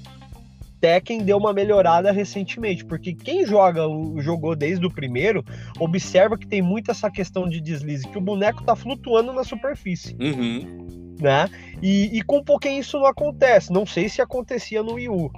Tekken 0.85 1.23
deu 1.23 1.37
uma 1.37 1.51
melhorada 1.51 2.11
recentemente, 2.11 2.85
porque 2.85 3.11
quem 3.11 3.43
joga 3.43 3.87
o 3.87 4.21
jogou 4.21 4.55
desde 4.55 4.85
o 4.85 4.91
primeiro 4.91 5.43
observa 5.79 6.37
que 6.37 6.45
tem 6.45 6.61
muito 6.61 6.91
essa 6.91 7.09
questão 7.09 7.49
de 7.49 7.59
deslize, 7.59 8.07
que 8.07 8.19
o 8.19 8.21
boneco 8.21 8.63
tá 8.63 8.75
flutuando 8.75 9.33
na 9.33 9.43
superfície. 9.43 10.15
Uhum. 10.19 11.15
Né? 11.19 11.49
E, 11.81 12.15
e 12.15 12.21
com 12.21 12.43
Pokémon 12.43 12.77
isso 12.77 12.99
não 12.99 13.07
acontece. 13.07 13.73
Não 13.73 13.83
sei 13.83 14.07
se 14.07 14.21
acontecia 14.21 14.83
no 14.83 14.93
Wii 14.93 15.09
U. 15.09 15.31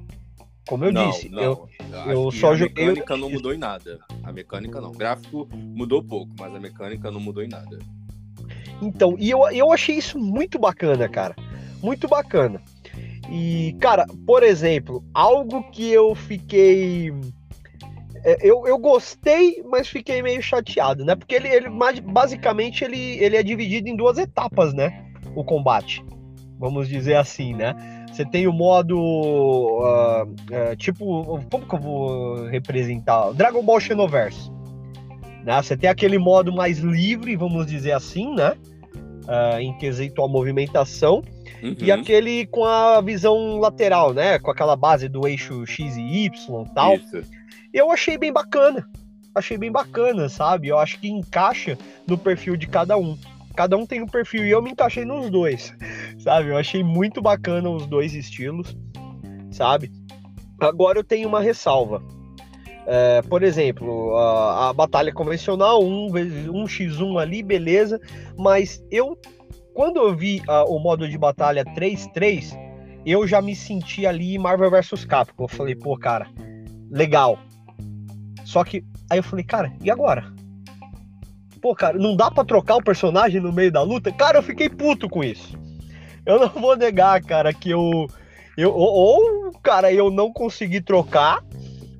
Como 0.67 0.83
eu 0.83 0.91
não, 0.91 1.11
disse, 1.11 1.29
não. 1.29 1.41
eu, 1.41 1.69
eu, 1.93 2.11
eu 2.11 2.31
só 2.31 2.53
joguei. 2.53 2.83
A 2.83 2.87
mecânica 2.89 3.15
não 3.15 3.29
mudou 3.29 3.53
em 3.53 3.57
nada. 3.57 3.99
A 4.23 4.33
mecânica 4.33 4.81
não. 4.81 4.89
O 4.89 4.97
gráfico 4.97 5.47
mudou 5.53 6.03
pouco, 6.03 6.33
mas 6.37 6.53
a 6.53 6.59
mecânica 6.59 7.09
não 7.09 7.21
mudou 7.21 7.41
em 7.41 7.47
nada. 7.47 7.79
Então, 8.81 9.15
e 9.17 9.29
eu, 9.29 9.49
eu 9.51 9.71
achei 9.71 9.95
isso 9.95 10.19
muito 10.19 10.59
bacana, 10.59 11.07
cara. 11.07 11.37
Muito 11.81 12.05
bacana. 12.05 12.61
E, 13.29 13.75
cara, 13.79 14.05
por 14.25 14.43
exemplo, 14.43 15.03
algo 15.13 15.63
que 15.71 15.91
eu 15.91 16.15
fiquei 16.15 17.11
é, 18.23 18.37
eu, 18.41 18.67
eu 18.67 18.77
gostei, 18.77 19.63
mas 19.69 19.87
fiquei 19.87 20.21
meio 20.21 20.41
chateado, 20.41 21.05
né? 21.05 21.15
Porque 21.15 21.33
ele, 21.35 21.47
ele 21.47 21.69
basicamente 22.01 22.83
ele, 22.83 23.17
ele 23.23 23.37
é 23.37 23.43
dividido 23.43 23.87
em 23.87 23.95
duas 23.95 24.17
etapas, 24.17 24.73
né? 24.73 25.05
O 25.33 25.43
combate, 25.43 26.03
vamos 26.59 26.89
dizer 26.89 27.15
assim, 27.15 27.53
né? 27.53 27.73
Você 28.11 28.25
tem 28.25 28.47
o 28.47 28.51
modo 28.51 28.97
uh, 28.99 30.23
uh, 30.23 30.75
tipo, 30.75 31.39
como 31.51 31.65
que 31.65 31.75
eu 31.75 31.79
vou 31.79 32.47
representar? 32.47 33.31
Dragon 33.31 33.63
Ball 33.63 33.79
Xenoverse. 33.79 34.51
Né? 35.45 35.61
Você 35.61 35.77
tem 35.77 35.89
aquele 35.89 36.17
modo 36.17 36.51
mais 36.51 36.79
livre, 36.79 37.35
vamos 37.35 37.67
dizer 37.67 37.91
assim, 37.91 38.33
né? 38.35 38.55
Uh, 39.23 39.59
em 39.59 39.77
quesito 39.77 40.23
a 40.23 40.27
movimentação. 40.27 41.21
Uhum. 41.61 41.75
E 41.79 41.91
aquele 41.91 42.45
com 42.47 42.65
a 42.65 43.01
visão 43.01 43.59
lateral, 43.59 44.13
né? 44.13 44.39
Com 44.39 44.51
aquela 44.51 44.75
base 44.75 45.07
do 45.07 45.27
eixo 45.27 45.65
X 45.65 45.95
e 45.95 46.25
Y 46.25 46.65
e 46.65 46.73
tal. 46.73 46.95
Isso. 46.95 47.21
Eu 47.73 47.91
achei 47.91 48.17
bem 48.17 48.31
bacana. 48.31 48.87
Achei 49.33 49.57
bem 49.57 49.71
bacana, 49.71 50.29
sabe? 50.29 50.67
Eu 50.67 50.77
acho 50.77 50.99
que 50.99 51.09
encaixa 51.09 51.77
no 52.07 52.17
perfil 52.17 52.55
de 52.55 52.67
cada 52.67 52.97
um. 52.97 53.17
Cada 53.55 53.75
um 53.75 53.85
tem 53.85 54.01
um 54.01 54.07
perfil 54.07 54.45
e 54.45 54.51
eu 54.51 54.61
me 54.61 54.71
encaixei 54.71 55.03
nos 55.03 55.29
dois, 55.29 55.73
sabe? 56.19 56.49
Eu 56.49 56.57
achei 56.57 56.83
muito 56.83 57.21
bacana 57.21 57.69
os 57.69 57.87
dois 57.87 58.13
estilos, 58.13 58.75
sabe? 59.51 59.91
Agora 60.59 60.99
eu 60.99 61.03
tenho 61.03 61.27
uma 61.27 61.41
ressalva. 61.41 62.03
É, 62.89 63.21
por 63.23 63.43
exemplo, 63.43 64.15
a, 64.15 64.69
a, 64.69 64.73
batalha 64.73 65.13
convencional, 65.13 65.83
1 65.83 66.09
vezes 66.09 66.47
1x1 66.47 67.21
ali, 67.21 67.43
beleza. 67.43 67.99
Mas 68.37 68.81
eu 68.89 69.17
quando 69.77 69.97
eu 69.97 70.15
vi 70.15 70.41
uh, 70.49 70.65
o 70.73 70.79
modo 70.79 71.07
de 71.07 71.15
batalha 71.19 71.63
3-3, 71.63 72.57
eu 73.05 73.27
já 73.27 73.39
me 73.39 73.55
senti 73.55 74.07
ali 74.07 74.35
Marvel 74.35 74.71
vs 74.71 75.05
Capcom. 75.05 75.43
Eu 75.43 75.47
falei, 75.47 75.75
pô, 75.75 75.95
cara, 75.95 76.25
legal. 76.89 77.37
Só 78.43 78.63
que 78.63 78.83
aí 79.07 79.19
eu 79.19 79.23
falei, 79.23 79.45
cara, 79.45 79.71
e 79.79 79.91
agora? 79.91 80.33
Pô, 81.61 81.75
cara, 81.75 81.95
não 81.95 82.15
dá 82.15 82.31
para 82.31 82.43
trocar 82.43 82.77
o 82.77 82.83
personagem 82.83 83.39
no 83.39 83.53
meio 83.53 83.71
da 83.71 83.83
luta? 83.83 84.11
Cara, 84.11 84.39
eu 84.39 84.41
fiquei 84.41 84.67
puto 84.67 85.07
com 85.07 85.23
isso. 85.23 85.55
Eu 86.25 86.39
não 86.39 86.49
vou 86.49 86.75
negar, 86.75 87.21
cara, 87.21 87.53
que 87.53 87.69
eu. 87.69 88.07
eu 88.57 88.73
ou, 88.73 89.51
cara, 89.61 89.93
eu 89.93 90.09
não 90.09 90.33
consegui 90.33 90.81
trocar. 90.81 91.43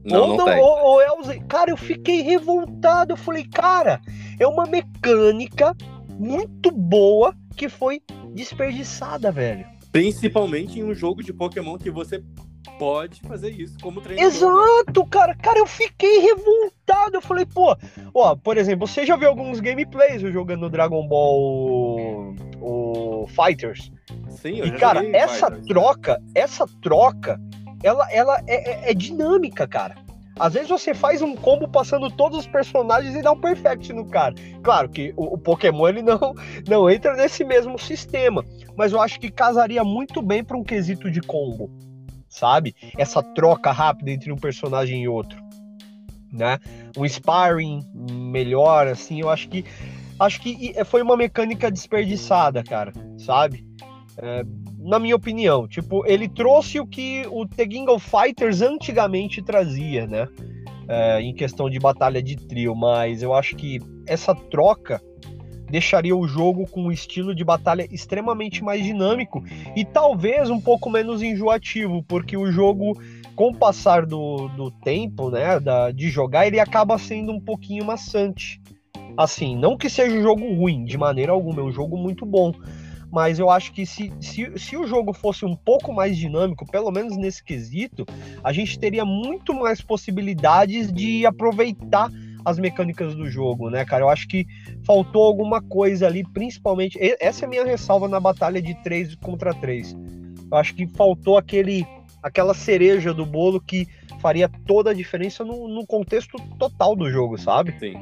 Não, 0.03 0.31
ou, 0.31 0.35
não, 0.35 0.45
não 0.47 0.59
ou, 0.59 0.83
ou 0.83 1.01
eu 1.03 1.19
usei. 1.19 1.39
Cara, 1.41 1.69
eu 1.69 1.77
fiquei 1.77 2.23
revoltado. 2.23 3.13
Eu 3.13 3.17
falei, 3.17 3.45
cara, 3.45 4.01
é 4.39 4.47
uma 4.47 4.65
mecânica 4.65 5.75
muito 6.17 6.71
boa 6.71 7.35
que 7.57 7.67
foi 7.67 8.01
desperdiçada, 8.33 9.31
velho. 9.31 9.65
Principalmente 9.91 10.79
em 10.79 10.83
um 10.83 10.93
jogo 10.93 11.23
de 11.23 11.33
Pokémon 11.33 11.77
que 11.77 11.89
você 11.89 12.23
pode 12.77 13.19
fazer 13.21 13.49
isso 13.49 13.77
como 13.81 13.99
treinador. 13.99 14.31
Exato, 14.31 15.05
cara. 15.07 15.35
Cara, 15.35 15.59
eu 15.59 15.65
fiquei 15.65 16.19
revoltado. 16.19 17.15
Eu 17.15 17.21
falei, 17.21 17.45
pô, 17.45 17.75
ó, 18.13 18.35
por 18.35 18.57
exemplo, 18.57 18.87
você 18.87 19.05
já 19.05 19.15
viu 19.15 19.29
alguns 19.29 19.59
gameplays 19.59 20.21
jogando 20.21 20.69
Dragon 20.69 21.07
Ball 21.07 22.35
o 22.61 23.27
Fighters? 23.27 23.91
Sim, 24.29 24.59
eu 24.59 24.67
E 24.67 24.71
cara, 24.77 25.03
essa 25.15 25.47
Fighters, 25.47 25.67
troca, 25.67 26.13
né? 26.19 26.25
essa 26.35 26.65
troca, 26.81 27.39
ela, 27.81 28.07
ela 28.11 28.37
é, 28.45 28.89
é, 28.89 28.91
é 28.91 28.93
dinâmica, 28.93 29.67
cara. 29.67 29.95
Às 30.39 30.53
vezes 30.53 30.69
você 30.69 30.93
faz 30.93 31.21
um 31.21 31.35
combo 31.35 31.67
passando 31.67 32.09
todos 32.11 32.39
os 32.39 32.47
personagens 32.47 33.15
e 33.15 33.21
dá 33.21 33.31
um 33.31 33.39
perfect 33.39 33.91
no 33.93 34.05
cara. 34.05 34.35
Claro 34.63 34.89
que 34.89 35.13
o, 35.15 35.35
o, 35.35 35.37
Pokémon 35.37 35.87
ele 35.87 36.01
não, 36.01 36.19
não 36.67 36.89
entra 36.89 37.15
nesse 37.15 37.43
mesmo 37.43 37.77
sistema, 37.77 38.43
mas 38.75 38.93
eu 38.93 39.01
acho 39.01 39.19
que 39.19 39.31
casaria 39.31 39.83
muito 39.83 40.21
bem 40.21 40.43
para 40.43 40.57
um 40.57 40.63
quesito 40.63 41.09
de 41.09 41.21
combo, 41.21 41.69
sabe? 42.29 42.75
Essa 42.97 43.21
troca 43.21 43.71
rápida 43.71 44.11
entre 44.11 44.31
um 44.31 44.37
personagem 44.37 45.03
e 45.03 45.07
outro, 45.07 45.41
né? 46.31 46.59
Um 46.95 47.07
sparring 47.07 47.81
melhor, 47.93 48.87
assim, 48.87 49.21
eu 49.21 49.29
acho 49.29 49.49
que 49.49 49.65
acho 50.19 50.41
que 50.41 50.73
foi 50.85 51.01
uma 51.01 51.15
mecânica 51.15 51.69
desperdiçada, 51.69 52.63
cara, 52.63 52.91
sabe? 53.17 53.65
É, 54.17 54.43
na 54.87 54.97
minha 54.97 55.15
opinião. 55.15 55.67
Tipo, 55.67 56.05
ele 56.05 56.29
trouxe 56.29 56.79
o 56.79 56.87
que 56.87 57.27
o 57.29 57.45
The 57.45 57.67
King 57.67 57.91
of 57.91 58.09
Fighters 58.09 58.61
antigamente 58.61 59.41
trazia, 59.41 60.07
né? 60.07 60.27
É, 60.87 61.21
em 61.21 61.35
questão 61.35 61.69
de 61.69 61.77
batalha 61.77 62.23
de 62.23 62.37
trio, 62.37 62.73
mas 62.73 63.21
eu 63.21 63.33
acho 63.33 63.57
que 63.57 63.81
essa 64.07 64.33
troca 64.33 65.01
deixaria 65.69 66.15
o 66.15 66.25
jogo 66.25 66.65
com 66.65 66.83
um 66.83 66.91
estilo 66.93 67.35
de 67.35 67.43
batalha 67.43 67.85
extremamente 67.91 68.63
mais 68.63 68.81
dinâmico 68.81 69.43
e 69.75 69.83
talvez 69.83 70.49
um 70.49 70.61
pouco 70.61 70.89
menos 70.89 71.21
enjoativo, 71.21 72.01
porque 72.03 72.37
o 72.37 72.49
jogo, 72.49 72.97
com 73.35 73.49
o 73.49 73.53
passar 73.53 74.05
do, 74.05 74.47
do 74.55 74.71
tempo, 74.71 75.29
né, 75.29 75.59
da, 75.59 75.91
de 75.91 76.09
jogar, 76.09 76.47
ele 76.47 76.57
acaba 76.57 76.97
sendo 76.97 77.33
um 77.33 77.41
pouquinho 77.41 77.83
maçante. 77.83 78.61
Assim, 79.17 79.57
não 79.57 79.75
que 79.75 79.89
seja 79.89 80.15
um 80.15 80.21
jogo 80.21 80.53
ruim, 80.53 80.85
de 80.85 80.97
maneira 80.97 81.33
alguma, 81.33 81.59
é 81.59 81.63
um 81.65 81.71
jogo 81.71 81.97
muito 81.97 82.25
bom, 82.25 82.53
mas 83.11 83.39
eu 83.39 83.49
acho 83.49 83.71
que 83.71 83.85
se, 83.85 84.11
se, 84.19 84.51
se 84.57 84.77
o 84.77 84.85
jogo 84.85 85.13
fosse 85.13 85.45
um 85.45 85.55
pouco 85.55 85.93
mais 85.93 86.17
dinâmico, 86.17 86.69
pelo 86.69 86.91
menos 86.91 87.17
nesse 87.17 87.43
quesito, 87.43 88.05
a 88.43 88.51
gente 88.51 88.77
teria 88.77 89.05
muito 89.05 89.53
mais 89.53 89.81
possibilidades 89.81 90.91
de 90.91 91.25
aproveitar 91.25 92.09
as 92.43 92.57
mecânicas 92.57 93.13
do 93.15 93.29
jogo, 93.29 93.69
né, 93.69 93.83
cara? 93.83 94.03
Eu 94.03 94.09
acho 94.09 94.27
que 94.27 94.45
faltou 94.85 95.23
alguma 95.23 95.61
coisa 95.61 96.07
ali, 96.07 96.23
principalmente. 96.23 96.97
Essa 97.19 97.43
é 97.43 97.45
a 97.45 97.49
minha 97.49 97.65
ressalva 97.65 98.07
na 98.07 98.19
batalha 98.19 98.61
de 98.61 98.73
3 98.83 99.15
contra 99.15 99.53
3. 99.53 99.95
Eu 100.49 100.57
acho 100.57 100.73
que 100.73 100.87
faltou 100.87 101.37
aquele 101.37 101.85
aquela 102.23 102.53
cereja 102.53 103.13
do 103.13 103.25
bolo 103.25 103.61
que 103.61 103.87
faria 104.19 104.49
toda 104.65 104.91
a 104.91 104.93
diferença 104.93 105.43
no, 105.43 105.67
no 105.67 105.85
contexto 105.85 106.37
total 106.57 106.95
do 106.95 107.09
jogo, 107.09 107.37
sabe? 107.37 107.77
Sim. 107.79 107.95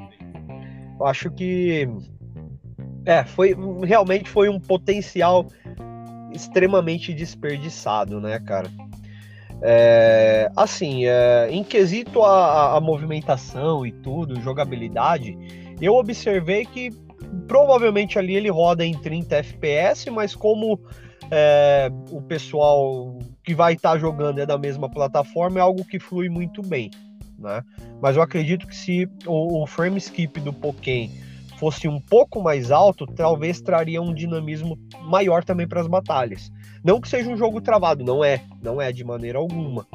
Eu 1.00 1.06
acho 1.06 1.30
que 1.32 1.88
é, 3.06 3.24
foi 3.24 3.56
realmente 3.84 4.30
foi 4.30 4.50
um 4.50 4.60
potencial 4.60 5.46
extremamente 6.34 7.14
desperdiçado, 7.14 8.20
né, 8.20 8.40
cara? 8.40 8.70
É, 9.62 10.52
assim, 10.56 11.06
é, 11.06 11.48
em 11.50 11.64
quesito 11.64 12.22
a, 12.22 12.76
a, 12.76 12.82
movimentação 12.82 13.86
e 13.86 13.92
tudo, 13.92 14.40
jogabilidade, 14.42 15.38
eu 15.80 15.96
observei 15.96 16.66
que 16.66 16.90
provavelmente 17.48 18.20
ali 18.20 18.36
ele 18.36 18.50
roda 18.50 18.86
em 18.86 18.94
30 18.94 19.38
FPS, 19.38 20.10
mas 20.10 20.36
como 20.36 20.80
é, 21.32 21.90
o 22.12 22.22
pessoal 22.22 23.18
que 23.44 23.56
vai 23.56 23.74
estar 23.74 23.94
tá 23.94 23.98
jogando 23.98 24.40
é 24.40 24.46
da 24.46 24.58
mesma 24.58 24.90
plataforma, 24.90 25.58
é 25.58 25.62
algo 25.62 25.86
que 25.86 26.00
flui 26.00 26.28
muito 26.28 26.62
bem, 26.62 26.92
né? 27.40 27.64
Mas 28.02 28.18
eu 28.18 28.22
acredito 28.22 28.68
que 28.68 28.76
se 28.76 29.10
o, 29.26 29.64
o 29.64 29.66
frame 29.66 29.98
skip 29.98 30.40
do 30.42 30.52
Pokémon 30.52 31.25
fosse 31.58 31.88
um 31.88 32.00
pouco 32.00 32.42
mais 32.42 32.72
alto, 32.72 33.06
talvez 33.06 33.62
traria 33.62 34.02
um 34.02 34.14
dinamismo 34.14 34.78
maior 35.04 35.44
também 35.44 35.68
para 35.68 35.82
as 35.82 35.88
batalhas. 35.88 36.52
Não 36.84 37.00
que 37.00 37.08
seja 37.08 37.30
um 37.30 37.38
jogo 37.38 37.62
travado, 37.62 38.04
não 38.04 38.24
é, 38.24 38.44
não 38.62 38.82
é 38.82 38.92
de 38.92 39.04
maneira 39.04 39.40
alguma. 39.40 39.88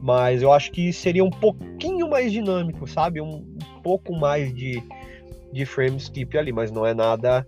Mas 0.00 0.42
eu 0.42 0.52
acho 0.52 0.70
que 0.70 0.92
seria 0.92 1.24
um 1.24 1.30
pouquinho 1.30 2.08
mais 2.08 2.30
dinâmico, 2.30 2.86
sabe? 2.86 3.20
Um, 3.20 3.58
pouco 3.88 4.14
mais 4.14 4.52
de, 4.52 4.82
de 5.50 5.64
frame 5.64 5.96
skip 5.96 6.36
ali, 6.36 6.52
mas 6.52 6.70
não 6.70 6.84
é 6.84 6.92
nada 6.92 7.46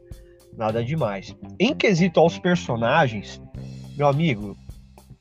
nada 0.57 0.83
demais. 0.83 1.37
Em 1.59 1.75
quesito 1.75 2.19
aos 2.19 2.39
personagens, 2.39 3.41
meu 3.97 4.09
amigo, 4.09 4.57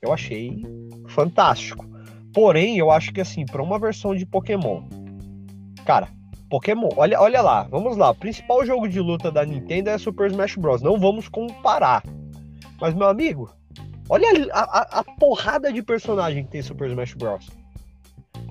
eu 0.02 0.14
achei 0.14 0.64
fantástico. 1.08 1.86
Porém, 2.34 2.78
eu 2.78 2.90
acho 2.90 3.12
que 3.12 3.22
assim, 3.22 3.46
para 3.46 3.62
uma 3.62 3.78
versão 3.78 4.16
de 4.16 4.26
Pokémon, 4.26 4.84
cara, 5.86 6.08
Pokémon, 6.50 6.90
olha, 6.98 7.22
olha 7.22 7.42
lá, 7.42 7.64
vamos 7.64 7.96
lá. 7.96 8.10
O 8.10 8.16
principal 8.16 8.66
jogo 8.66 8.88
de 8.88 9.00
luta 9.00 9.32
da 9.32 9.46
Nintendo 9.46 9.90
é 9.90 9.98
Super 9.98 10.32
Smash 10.32 10.56
Bros. 10.56 10.82
Não 10.82 11.00
vamos 11.00 11.28
comparar. 11.28 12.04
Mas, 12.82 12.94
meu 12.94 13.08
amigo, 13.08 13.52
olha 14.10 14.28
a, 14.52 14.60
a, 14.62 15.00
a 15.00 15.04
porrada 15.04 15.72
de 15.72 15.84
personagem 15.84 16.44
que 16.44 16.52
tem 16.52 16.62
Super 16.62 16.90
Smash 16.90 17.14
Bros. 17.14 17.48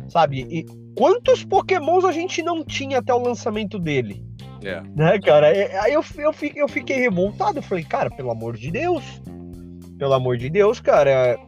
Sabe? 0.08 0.46
E 0.48 0.64
quantos 0.96 1.44
Pokémons 1.44 2.04
a 2.04 2.12
gente 2.12 2.42
não 2.42 2.64
tinha 2.64 2.98
até 2.98 3.12
o 3.12 3.18
lançamento 3.18 3.78
dele? 3.78 4.24
É. 4.64 4.80
Né, 4.94 5.18
cara? 5.18 5.48
Aí 5.48 5.92
eu, 5.92 6.04
eu, 6.18 6.32
fiquei, 6.32 6.62
eu 6.62 6.68
fiquei 6.68 6.96
revoltado. 6.96 7.58
Eu 7.58 7.62
falei, 7.62 7.84
cara, 7.84 8.10
pelo 8.10 8.30
amor 8.30 8.56
de 8.56 8.70
Deus. 8.70 9.04
Pelo 9.98 10.14
amor 10.14 10.36
de 10.36 10.48
Deus, 10.48 10.80
cara. 10.80 11.38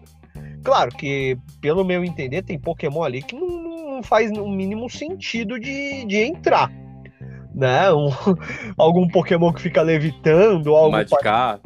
Claro 0.63 0.91
que, 0.91 1.39
pelo 1.61 1.85
meu 1.85 2.05
entender, 2.05 2.43
tem 2.43 2.59
Pokémon 2.59 3.03
ali 3.03 3.23
que 3.23 3.35
não, 3.35 3.60
não 4.01 4.03
faz 4.03 4.31
o 4.33 4.49
mínimo 4.49 4.89
sentido 4.89 5.61
de, 5.61 6.05
de 6.07 6.17
entrar. 6.17 6.73
Né? 7.55 7.93
Um, 7.93 8.09
algum 8.77 9.07
Pokémon 9.07 9.53
que 9.53 9.61
fica 9.61 9.83
levitando, 9.83 10.75
algo. 10.75 10.93
Madcap. 10.93 11.61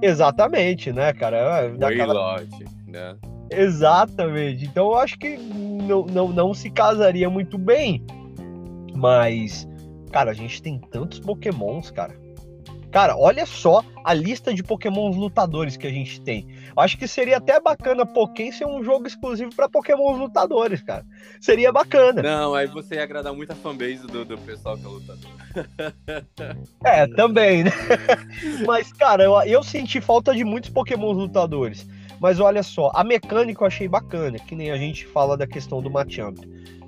Exatamente, 0.00 0.92
né, 0.92 1.12
cara? 1.12 1.68
Daquela... 1.70 2.40
né? 2.86 3.16
Exatamente. 3.50 4.64
Então 4.64 4.92
eu 4.92 4.96
acho 4.96 5.18
que 5.18 5.36
não, 5.36 6.04
não, 6.06 6.28
não 6.28 6.54
se 6.54 6.70
casaria 6.70 7.28
muito 7.28 7.58
bem. 7.58 8.04
Mas, 8.94 9.68
cara, 10.12 10.30
a 10.30 10.34
gente 10.34 10.62
tem 10.62 10.78
tantos 10.78 11.18
Pokémons, 11.18 11.90
cara. 11.90 12.14
Cara, 12.94 13.16
olha 13.16 13.44
só 13.44 13.82
a 14.04 14.14
lista 14.14 14.54
de 14.54 14.62
pokémons 14.62 15.16
lutadores 15.16 15.76
que 15.76 15.84
a 15.84 15.90
gente 15.90 16.20
tem. 16.20 16.46
Eu 16.68 16.80
acho 16.80 16.96
que 16.96 17.08
seria 17.08 17.38
até 17.38 17.58
bacana 17.58 18.06
Pokémon 18.06 18.52
ser 18.52 18.66
um 18.66 18.84
jogo 18.84 19.08
exclusivo 19.08 19.52
para 19.52 19.68
pokémons 19.68 20.16
lutadores, 20.16 20.80
cara. 20.80 21.04
Seria 21.40 21.72
bacana. 21.72 22.22
Não, 22.22 22.54
aí 22.54 22.68
você 22.68 22.94
ia 22.94 23.02
agradar 23.02 23.34
muito 23.34 23.50
a 23.50 23.56
fanbase 23.56 24.06
do, 24.06 24.24
do 24.24 24.38
pessoal 24.38 24.78
que 24.78 24.86
é 24.86 24.88
lutador. 24.88 25.30
É, 26.84 27.08
também, 27.08 27.64
né? 27.64 27.72
Mas, 28.64 28.92
cara, 28.92 29.24
eu, 29.24 29.34
eu 29.42 29.62
senti 29.64 30.00
falta 30.00 30.32
de 30.32 30.44
muitos 30.44 30.70
pokémons 30.70 31.16
lutadores. 31.16 31.88
Mas 32.20 32.38
olha 32.38 32.62
só, 32.62 32.92
a 32.94 33.02
mecânica 33.02 33.64
eu 33.64 33.66
achei 33.66 33.88
bacana, 33.88 34.38
que 34.38 34.54
nem 34.54 34.70
a 34.70 34.76
gente 34.76 35.04
fala 35.04 35.36
da 35.36 35.48
questão 35.48 35.82
do 35.82 35.90
Machamp. 35.90 36.38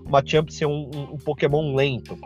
O 0.04 0.08
Machamp 0.08 0.50
ser 0.50 0.66
um, 0.66 0.88
um, 0.94 1.14
um 1.14 1.18
Pokémon 1.18 1.74
lento, 1.74 2.16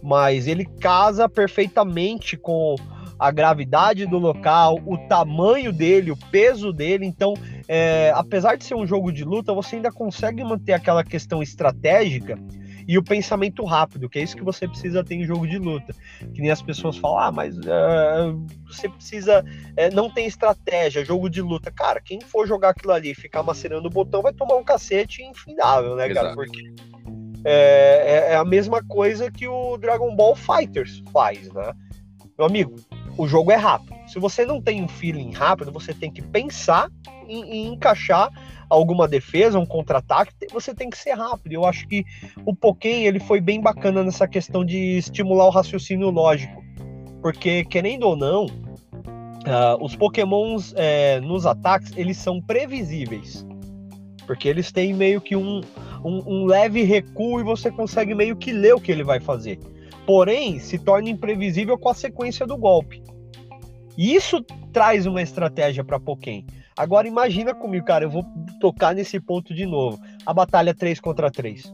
mas 0.00 0.46
ele 0.46 0.64
casa 0.80 1.28
perfeitamente 1.28 2.36
com 2.36 2.76
a 3.24 3.30
gravidade 3.30 4.06
do 4.06 4.18
local, 4.18 4.78
o 4.84 4.98
tamanho 5.08 5.72
dele, 5.72 6.10
o 6.10 6.16
peso 6.30 6.72
dele. 6.72 7.06
Então, 7.06 7.34
é, 7.66 8.12
apesar 8.14 8.56
de 8.56 8.64
ser 8.64 8.74
um 8.74 8.86
jogo 8.86 9.10
de 9.10 9.24
luta, 9.24 9.54
você 9.54 9.76
ainda 9.76 9.90
consegue 9.90 10.44
manter 10.44 10.74
aquela 10.74 11.02
questão 11.02 11.42
estratégica 11.42 12.38
e 12.86 12.98
o 12.98 13.02
pensamento 13.02 13.64
rápido, 13.64 14.10
que 14.10 14.18
é 14.18 14.22
isso 14.22 14.36
que 14.36 14.44
você 14.44 14.68
precisa 14.68 15.02
ter 15.02 15.14
em 15.14 15.24
jogo 15.24 15.46
de 15.46 15.56
luta. 15.56 15.94
Que 16.34 16.42
nem 16.42 16.50
as 16.50 16.60
pessoas 16.60 16.98
falam, 16.98 17.18
ah, 17.18 17.32
mas 17.32 17.56
uh, 17.56 18.44
você 18.66 18.90
precisa. 18.90 19.40
Uh, 19.42 19.94
não 19.94 20.10
tem 20.10 20.26
estratégia, 20.26 21.02
jogo 21.02 21.30
de 21.30 21.40
luta. 21.40 21.70
Cara, 21.70 22.02
quem 22.02 22.20
for 22.20 22.46
jogar 22.46 22.70
aquilo 22.70 22.92
ali 22.92 23.12
e 23.12 23.14
ficar 23.14 23.42
macerando 23.42 23.88
o 23.88 23.90
botão 23.90 24.20
vai 24.20 24.34
tomar 24.34 24.56
um 24.56 24.64
cacete 24.64 25.22
infindável, 25.22 25.96
né, 25.96 26.12
cara? 26.12 26.34
Porque 26.34 26.74
é, 27.42 27.52
é, 28.06 28.32
é, 28.32 28.36
a 28.36 28.44
mesma 28.44 28.82
coisa 28.82 29.30
que 29.30 29.48
o 29.48 29.78
Dragon 29.78 30.14
Ball 30.14 30.36
Fighters 30.36 31.02
faz, 31.10 31.50
né? 31.52 31.72
Meu 32.36 32.46
amigo, 32.46 32.74
o 33.16 33.26
jogo 33.26 33.50
é 33.50 33.56
rápido. 33.56 33.94
Se 34.06 34.18
você 34.18 34.44
não 34.44 34.60
tem 34.60 34.82
um 34.82 34.88
feeling 34.88 35.32
rápido, 35.32 35.72
você 35.72 35.94
tem 35.94 36.10
que 36.10 36.22
pensar 36.22 36.90
em, 37.28 37.42
em 37.42 37.72
encaixar 37.72 38.30
alguma 38.68 39.06
defesa, 39.06 39.58
um 39.58 39.66
contra-ataque, 39.66 40.32
você 40.52 40.74
tem 40.74 40.90
que 40.90 40.98
ser 40.98 41.12
rápido. 41.12 41.52
Eu 41.52 41.64
acho 41.64 41.86
que 41.86 42.04
o 42.44 42.54
Pokémon 42.54 43.02
ele 43.02 43.20
foi 43.20 43.40
bem 43.40 43.60
bacana 43.60 44.02
nessa 44.02 44.26
questão 44.26 44.64
de 44.64 44.98
estimular 44.98 45.46
o 45.46 45.50
raciocínio 45.50 46.10
lógico. 46.10 46.62
Porque, 47.22 47.64
querendo 47.64 48.04
ou 48.04 48.16
não, 48.16 48.46
uh, 48.46 49.82
os 49.82 49.96
Pokémons 49.96 50.74
é, 50.76 51.20
nos 51.20 51.46
ataques, 51.46 51.92
eles 51.96 52.16
são 52.16 52.40
previsíveis. 52.40 53.46
Porque 54.26 54.48
eles 54.48 54.72
têm 54.72 54.92
meio 54.92 55.20
que 55.20 55.36
um, 55.36 55.60
um, 56.04 56.22
um 56.26 56.44
leve 56.46 56.82
recuo 56.82 57.40
e 57.40 57.44
você 57.44 57.70
consegue 57.70 58.14
meio 58.14 58.36
que 58.36 58.52
ler 58.52 58.74
o 58.74 58.80
que 58.80 58.92
ele 58.92 59.04
vai 59.04 59.20
fazer 59.20 59.58
porém 60.06 60.58
se 60.58 60.78
torna 60.78 61.08
imprevisível 61.08 61.78
com 61.78 61.88
a 61.88 61.94
sequência 61.94 62.46
do 62.46 62.56
golpe. 62.56 63.02
Isso 63.96 64.44
traz 64.72 65.06
uma 65.06 65.22
estratégia 65.22 65.84
para 65.84 66.00
Pokémon. 66.00 66.42
Agora 66.76 67.06
imagina 67.06 67.54
comigo, 67.54 67.86
cara, 67.86 68.04
eu 68.04 68.10
vou 68.10 68.24
tocar 68.60 68.94
nesse 68.94 69.20
ponto 69.20 69.54
de 69.54 69.64
novo. 69.64 70.00
A 70.26 70.34
batalha 70.34 70.74
3 70.74 70.98
contra 70.98 71.30
3. 71.30 71.72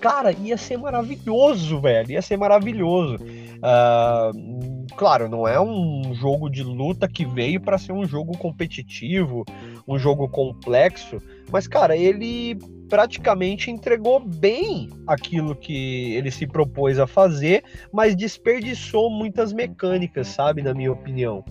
Cara, 0.00 0.32
ia 0.32 0.56
ser 0.56 0.78
maravilhoso, 0.78 1.80
velho. 1.80 2.12
Ia 2.12 2.22
ser 2.22 2.38
maravilhoso. 2.38 3.16
Uh, 3.16 4.73
claro, 4.96 5.28
não 5.28 5.46
é 5.46 5.60
um 5.60 6.14
jogo 6.14 6.48
de 6.48 6.62
luta 6.62 7.08
que 7.08 7.24
veio 7.24 7.60
para 7.60 7.78
ser 7.78 7.92
um 7.92 8.06
jogo 8.06 8.36
competitivo, 8.38 9.44
um 9.86 9.98
jogo 9.98 10.28
complexo, 10.28 11.18
mas, 11.50 11.66
cara, 11.66 11.96
ele 11.96 12.56
praticamente 12.88 13.70
entregou 13.70 14.20
bem 14.20 14.88
aquilo 15.06 15.54
que 15.54 16.14
ele 16.14 16.30
se 16.30 16.46
propôs 16.46 16.98
a 16.98 17.06
fazer, 17.06 17.64
mas 17.92 18.14
desperdiçou 18.14 19.10
muitas 19.10 19.52
mecânicas, 19.52 20.28
sabe, 20.28 20.62
na 20.62 20.72
minha 20.72 20.92
opinião. 20.92 21.44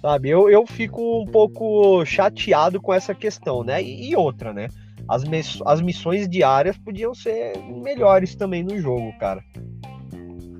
Sabe, 0.00 0.28
eu, 0.28 0.50
eu 0.50 0.66
fico 0.66 1.22
um 1.22 1.24
pouco 1.24 2.04
chateado 2.04 2.80
com 2.80 2.92
essa 2.92 3.14
questão, 3.14 3.64
né? 3.64 3.82
E, 3.82 4.10
e 4.10 4.16
outra, 4.16 4.52
né? 4.52 4.68
As, 5.08 5.24
as 5.64 5.80
missões 5.80 6.28
diárias 6.28 6.76
podiam 6.76 7.14
ser 7.14 7.58
melhores 7.58 8.34
também 8.34 8.62
no 8.62 8.78
jogo, 8.78 9.12
cara. 9.18 9.42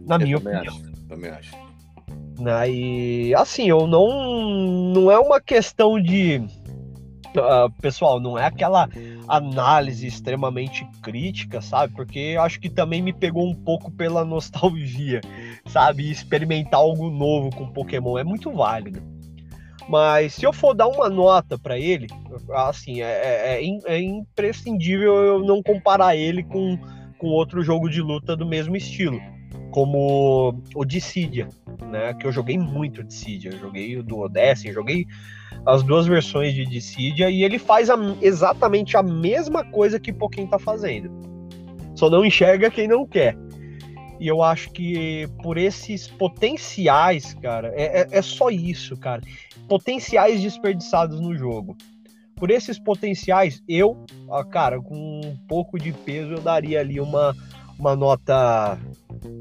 Na 0.07 0.17
eu 0.17 0.21
minha 0.21 0.37
opinião. 0.39 0.63
Acho, 0.63 0.93
também 1.09 1.31
acho. 1.31 1.64
Né? 2.39 2.71
E 2.71 3.35
assim, 3.35 3.69
eu 3.69 3.87
não. 3.87 4.93
Não 4.93 5.11
é 5.11 5.19
uma 5.19 5.41
questão 5.41 6.01
de 6.01 6.43
uh, 7.41 7.71
pessoal, 7.81 8.21
não 8.21 8.39
é 8.39 8.47
aquela 8.47 8.89
análise 9.29 10.07
extremamente 10.07 10.87
crítica, 11.03 11.61
sabe? 11.61 11.95
Porque 11.95 12.19
eu 12.19 12.43
acho 12.43 12.61
que 12.61 12.71
também 12.71 13.03
me 13.03 13.13
pegou 13.13 13.49
um 13.49 13.55
pouco 13.55 13.91
pela 13.91 14.25
nostalgia, 14.27 15.21
sabe? 15.67 16.11
Experimentar 16.11 16.81
algo 16.81 17.11
novo 17.11 17.51
com 17.51 17.73
Pokémon 17.73 18.19
é 18.19 18.25
muito 18.25 18.53
válido. 18.53 19.03
Mas 19.89 20.35
se 20.35 20.47
eu 20.47 20.53
for 20.53 20.75
dar 20.75 20.89
uma 20.89 21.11
nota 21.11 21.59
para 21.59 21.79
ele, 21.79 22.07
assim, 22.55 23.03
é, 23.03 23.05
é, 23.05 23.65
é, 23.65 23.79
é, 23.87 24.01
imprescindível 24.01 25.15
eu 25.17 25.45
não 25.45 25.63
comparar 25.63 26.17
ele 26.17 26.43
com, 26.43 26.79
com 27.19 27.27
outro 27.29 27.63
jogo 27.63 27.91
de 27.91 28.01
luta 28.01 28.35
do 28.35 28.47
mesmo 28.47 28.77
estilo, 28.77 29.21
como 29.75 30.55
o 30.73 30.85
Dissidia, 30.85 31.49
né? 31.91 32.15
Que 32.15 32.29
eu 32.29 32.31
joguei 32.31 32.57
muito 32.57 33.03
Dissidia, 33.03 33.51
joguei 33.51 33.97
o 33.97 34.05
do 34.05 34.21
Odyssey, 34.21 34.73
joguei 34.73 35.05
as 35.67 35.83
duas 35.83 36.07
versões 36.07 36.55
de 36.55 36.65
Dissidia 36.65 37.29
e 37.29 37.43
ele 37.43 37.59
faz 37.59 37.91
a, 37.91 37.97
exatamente 38.23 38.97
a 38.97 39.03
mesma 39.03 39.65
coisa 39.65 39.99
que 39.99 40.13
Pokémon 40.13 40.47
tá 40.47 40.61
fazendo. 40.61 41.11
Só 41.97 42.09
não 42.09 42.25
enxerga 42.25 42.71
quem 42.71 42.87
não 42.87 43.05
quer. 43.05 43.37
E 44.21 44.29
eu 44.29 44.45
acho 44.45 44.71
que 44.71 45.27
por 45.43 45.59
esses 45.59 46.07
potenciais, 46.07 47.35
cara, 47.35 47.73
é, 47.75 48.03
é, 48.03 48.09
é 48.13 48.23
só 48.23 48.51
isso, 48.51 48.97
cara. 48.97 49.23
Potenciais 49.69 50.41
desperdiçados 50.41 51.21
no 51.21 51.35
jogo. 51.37 51.77
Por 52.37 52.49
esses 52.49 52.79
potenciais, 52.79 53.61
eu, 53.69 54.05
cara, 54.53 54.81
com 54.81 55.21
um 55.25 55.37
pouco 55.49 55.81
de 55.81 55.93
peso, 55.93 56.35
eu 56.35 56.41
daria 56.41 56.79
ali 56.79 57.01
uma, 57.01 57.35
uma 57.77 57.97
nota 57.97 58.79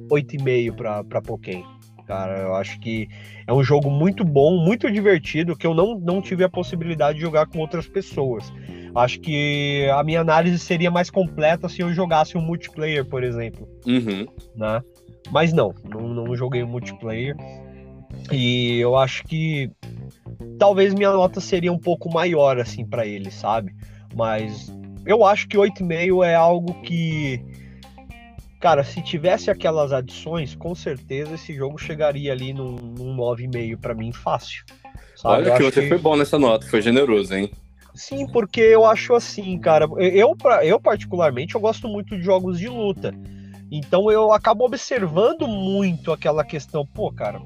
8,5 0.10 1.04
para 1.08 1.22
Pokémon 1.22 1.74
cara. 2.06 2.39
Eu 2.41 2.56
acho 2.56 2.80
que 2.80 3.08
é 3.48 3.54
um 3.54 3.63
jogo 3.63 3.89
muito 3.89 4.24
bom, 4.24 4.58
muito 4.58 4.91
divertido, 4.91 5.56
que 5.56 5.65
eu 5.65 5.74
não, 5.74 5.98
não 6.00 6.22
tive 6.22 6.43
a 6.43 6.50
possibilidade 6.50 7.17
de 7.17 7.22
jogar 7.22 7.48
com 7.48 7.60
outras 7.60 7.88
pessoas. 7.88 8.52
Acho 8.96 9.19
que 9.19 9.88
a 9.91 10.04
minha 10.04 10.22
análise 10.22 10.60
seria 10.60 10.91
mais 10.91 11.10
completa 11.10 11.67
se 11.67 11.82
eu 11.82 11.91
jogasse 11.93 12.38
um 12.38 12.41
multiplayer, 12.41 13.04
por 13.06 13.24
exemplo. 13.24 13.67
Uhum. 13.88 14.28
Né? 14.56 14.82
Mas 15.32 15.52
não, 15.52 15.74
não, 15.84 16.08
não 16.08 16.36
joguei 16.36 16.63
um 16.63 16.67
multiplayer. 16.67 17.36
E 18.32 18.80
eu 18.80 18.96
acho 18.96 19.24
que 19.24 19.72
talvez 20.60 20.93
minha 20.93 21.12
nota 21.12 21.41
seria 21.41 21.74
um 21.74 21.80
pouco 21.80 22.13
maior, 22.13 22.60
assim, 22.60 22.86
para 22.86 23.06
ele, 23.06 23.32
sabe? 23.32 23.74
Mas 24.15 24.72
eu 25.06 25.26
acho 25.26 25.48
que 25.48 25.58
8,5 25.58 26.24
é 26.24 26.36
algo 26.36 26.74
que 26.84 27.43
Cara, 28.63 28.82
se 28.82 29.02
tivesse 29.02 29.52
aquelas 29.52 29.91
adições, 29.91 30.56
com 30.56 30.73
certeza 30.73 31.36
esse 31.36 31.54
jogo 31.54 31.78
chegaria 31.78 32.32
ali 32.32 32.54
num, 32.54 32.78
num 32.78 33.13
9,5 33.17 33.78
para 33.78 33.93
mim 33.93 34.13
fácil. 34.13 34.63
Sabe? 35.17 35.49
Olha 35.49 35.58
que 35.58 35.63
você 35.63 35.82
que... 35.82 35.89
foi 35.89 35.97
bom 35.97 36.15
nessa 36.15 36.39
nota, 36.39 36.65
foi 36.67 36.82
generoso, 36.82 37.36
hein? 37.36 37.52
Sim, 37.93 38.26
porque 38.26 38.62
eu 38.62 38.86
acho 38.86 39.15
assim, 39.15 39.60
cara. 39.60 39.86
Eu, 39.97 40.34
eu 40.62 40.80
particularmente, 40.80 41.56
eu 41.56 41.60
gosto 41.60 41.89
muito 41.89 42.15
de 42.15 42.23
jogos 42.23 42.58
de 42.58 42.69
luta. 42.69 43.13
Então 43.73 44.09
eu 44.12 44.31
acabo 44.31 44.65
observando 44.65 45.47
muito 45.47 46.12
aquela 46.12 46.45
questão, 46.45 46.86
pô, 46.86 47.12
cara, 47.12 47.41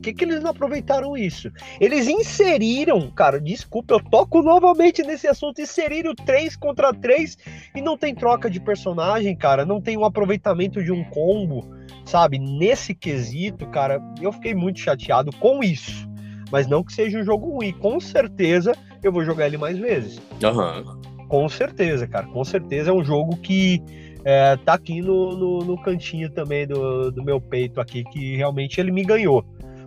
que, 0.00 0.12
que 0.12 0.24
eles 0.24 0.42
não 0.42 0.50
aproveitaram 0.50 1.16
isso? 1.16 1.50
Eles 1.80 2.08
inseriram, 2.08 3.10
cara, 3.10 3.40
desculpa, 3.40 3.94
eu 3.94 4.00
toco 4.00 4.42
novamente 4.42 5.02
nesse 5.02 5.28
assunto, 5.28 5.60
inseriram 5.60 6.14
3 6.14 6.56
contra 6.56 6.92
3 6.92 7.36
e 7.74 7.82
não 7.82 7.96
tem 7.96 8.14
troca 8.14 8.50
de 8.50 8.60
personagem, 8.60 9.36
cara, 9.36 9.64
não 9.64 9.80
tem 9.80 9.96
um 9.96 10.04
aproveitamento 10.04 10.82
de 10.82 10.90
um 10.90 11.04
combo, 11.04 11.68
sabe? 12.04 12.38
Nesse 12.38 12.94
quesito, 12.94 13.66
cara, 13.68 14.00
eu 14.20 14.32
fiquei 14.32 14.54
muito 14.54 14.80
chateado 14.80 15.30
com 15.36 15.62
isso. 15.62 16.08
Mas 16.50 16.66
não 16.66 16.82
que 16.82 16.92
seja 16.92 17.18
um 17.18 17.24
jogo 17.24 17.48
ruim, 17.48 17.72
com 17.72 18.00
certeza 18.00 18.72
eu 19.02 19.12
vou 19.12 19.24
jogar 19.24 19.46
ele 19.46 19.56
mais 19.56 19.78
vezes. 19.78 20.20
Uhum. 20.42 21.28
Com 21.28 21.48
certeza, 21.48 22.08
cara, 22.08 22.26
com 22.26 22.42
certeza 22.42 22.90
é 22.90 22.92
um 22.92 23.04
jogo 23.04 23.36
que 23.36 23.80
é, 24.24 24.56
tá 24.56 24.74
aqui 24.74 25.00
no, 25.00 25.36
no, 25.36 25.58
no, 25.64 25.82
cantinho 25.82 26.30
também 26.30 26.66
do, 26.66 27.10
do 27.10 27.22
meu 27.22 27.40
peito 27.40 27.80
aqui, 27.80 28.04
que 28.04 28.36
realmente 28.36 28.80
ele 28.80 28.90
me 28.90 29.04
ganhou. 29.04 29.44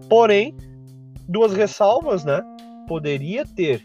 Porém, 0.10 0.56
duas 1.28 1.54
ressalvas, 1.54 2.26
né? 2.26 2.41
Poderia 2.88 3.46
ter 3.46 3.84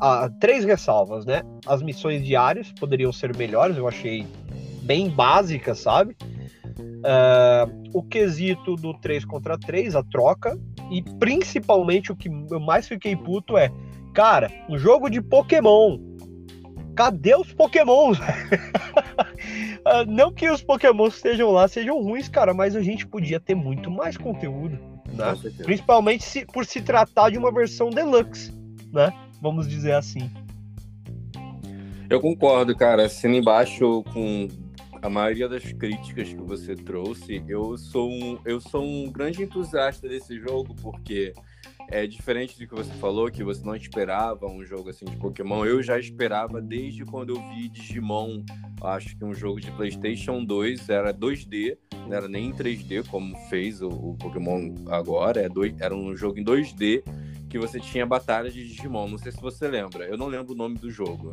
ah, 0.00 0.28
três 0.40 0.64
ressalvas, 0.64 1.24
né? 1.24 1.42
As 1.66 1.82
missões 1.82 2.24
diárias 2.24 2.72
poderiam 2.72 3.12
ser 3.12 3.36
melhores, 3.36 3.76
eu 3.76 3.86
achei 3.86 4.26
bem 4.82 5.08
básicas, 5.08 5.78
sabe? 5.78 6.16
Uh, 6.78 7.84
o 7.92 8.02
quesito 8.02 8.76
do 8.76 8.94
3 8.94 9.24
contra 9.24 9.58
3, 9.58 9.94
a 9.94 10.02
troca, 10.02 10.58
e 10.90 11.02
principalmente 11.18 12.10
o 12.10 12.16
que 12.16 12.28
eu 12.28 12.60
mais 12.60 12.88
fiquei 12.88 13.14
puto 13.14 13.56
é, 13.56 13.70
cara, 14.12 14.50
um 14.68 14.78
jogo 14.78 15.08
de 15.08 15.20
Pokémon. 15.20 15.98
Cadê 16.96 17.34
os 17.34 17.52
Pokémons? 17.52 18.18
uh, 19.86 20.04
não 20.06 20.32
que 20.32 20.50
os 20.50 20.62
Pokémons 20.62 21.16
estejam 21.16 21.50
lá 21.50 21.68
sejam 21.68 22.02
ruins, 22.02 22.28
cara, 22.28 22.52
mas 22.54 22.74
a 22.76 22.82
gente 22.82 23.06
podia 23.06 23.38
ter 23.40 23.54
muito 23.54 23.90
mais 23.90 24.16
conteúdo 24.16 24.78
né? 25.14 25.34
Principalmente 25.62 26.24
se, 26.24 26.44
por 26.46 26.66
se 26.66 26.80
tratar 26.82 27.30
de 27.30 27.38
uma 27.38 27.52
versão 27.52 27.90
deluxe, 27.90 28.52
né? 28.92 29.12
Vamos 29.40 29.68
dizer 29.68 29.92
assim. 29.92 30.30
Eu 32.08 32.20
concordo, 32.20 32.76
cara. 32.76 33.06
Assina 33.06 33.36
embaixo 33.36 34.02
com 34.12 34.48
a 35.00 35.08
maioria 35.08 35.48
das 35.48 35.72
críticas 35.72 36.28
que 36.28 36.42
você 36.42 36.74
trouxe. 36.74 37.42
Eu 37.48 37.76
sou 37.76 38.10
um, 38.10 38.38
eu 38.44 38.60
sou 38.60 38.84
um 38.84 39.10
grande 39.10 39.42
entusiasta 39.42 40.08
desse 40.08 40.38
jogo 40.38 40.74
porque 40.82 41.32
é 41.88 42.06
diferente 42.06 42.58
do 42.58 42.66
que 42.66 42.74
você 42.74 42.92
falou, 42.94 43.30
que 43.30 43.44
você 43.44 43.64
não 43.64 43.74
esperava 43.74 44.46
um 44.46 44.64
jogo 44.64 44.90
assim 44.90 45.04
de 45.04 45.16
Pokémon. 45.16 45.64
Eu 45.64 45.82
já 45.82 45.98
esperava 45.98 46.60
desde 46.60 47.04
quando 47.04 47.30
eu 47.30 47.48
vi 47.50 47.68
Digimon. 47.68 48.42
Acho 48.82 49.16
que 49.16 49.24
um 49.24 49.34
jogo 49.34 49.60
de 49.60 49.70
PlayStation 49.72 50.44
2 50.44 50.88
era 50.88 51.12
2D, 51.12 51.76
não 52.06 52.14
era 52.14 52.28
nem 52.28 52.46
em 52.46 52.52
3D 52.52 53.06
como 53.08 53.36
fez 53.48 53.80
o, 53.80 53.88
o 53.88 54.16
Pokémon 54.16 54.74
agora. 54.88 55.40
É 55.40 55.48
dois, 55.48 55.74
era 55.80 55.94
um 55.94 56.16
jogo 56.16 56.38
em 56.38 56.44
2D 56.44 57.02
que 57.48 57.58
você 57.58 57.78
tinha 57.78 58.04
batalha 58.04 58.50
de 58.50 58.66
Digimon. 58.66 59.08
Não 59.08 59.18
sei 59.18 59.30
se 59.30 59.40
você 59.40 59.68
lembra. 59.68 60.04
Eu 60.04 60.18
não 60.18 60.26
lembro 60.26 60.52
o 60.54 60.56
nome 60.56 60.76
do 60.76 60.90
jogo. 60.90 61.32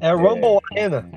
É 0.00 0.10
Rumble 0.10 0.58
é... 0.72 0.80
Arena. 0.80 1.10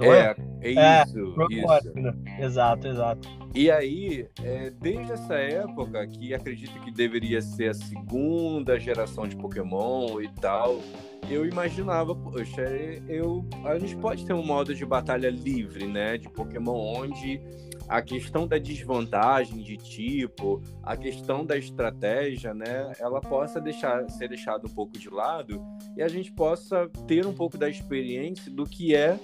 Não 0.00 0.12
é, 0.12 0.34
é, 0.60 0.74
é 0.74 1.04
isso. 1.04 1.36
É, 1.50 1.54
isso. 1.54 1.70
Arena. 1.70 2.18
Exato, 2.38 2.88
exato. 2.88 3.28
E 3.54 3.70
aí, 3.70 4.26
é, 4.42 4.70
desde 4.70 5.12
essa 5.12 5.34
época, 5.34 6.06
que 6.06 6.32
acredito 6.32 6.78
que 6.80 6.90
deveria 6.90 7.42
ser 7.42 7.70
a 7.70 7.74
segunda 7.74 8.78
geração 8.78 9.26
de 9.26 9.36
Pokémon 9.36 10.20
e 10.20 10.28
tal, 10.28 10.80
eu 11.28 11.44
imaginava, 11.44 12.14
poxa, 12.14 12.62
eu, 13.08 13.44
a 13.64 13.78
gente 13.78 13.96
pode 13.96 14.24
ter 14.24 14.32
um 14.32 14.44
modo 14.44 14.74
de 14.74 14.86
batalha 14.86 15.30
livre, 15.30 15.86
né? 15.86 16.16
De 16.16 16.28
Pokémon 16.28 16.94
onde 16.96 17.40
a 17.90 18.00
questão 18.00 18.46
da 18.46 18.56
desvantagem 18.56 19.58
de 19.64 19.76
tipo, 19.76 20.62
a 20.80 20.96
questão 20.96 21.44
da 21.44 21.58
estratégia, 21.58 22.54
né, 22.54 22.92
ela 23.00 23.20
possa 23.20 23.60
deixar, 23.60 24.08
ser 24.08 24.28
deixada 24.28 24.64
um 24.64 24.70
pouco 24.70 24.96
de 24.96 25.10
lado 25.10 25.60
e 25.96 26.02
a 26.02 26.06
gente 26.06 26.30
possa 26.30 26.88
ter 27.08 27.26
um 27.26 27.34
pouco 27.34 27.58
da 27.58 27.68
experiência 27.68 28.48
do 28.48 28.64
que 28.64 28.94
é, 28.94 29.18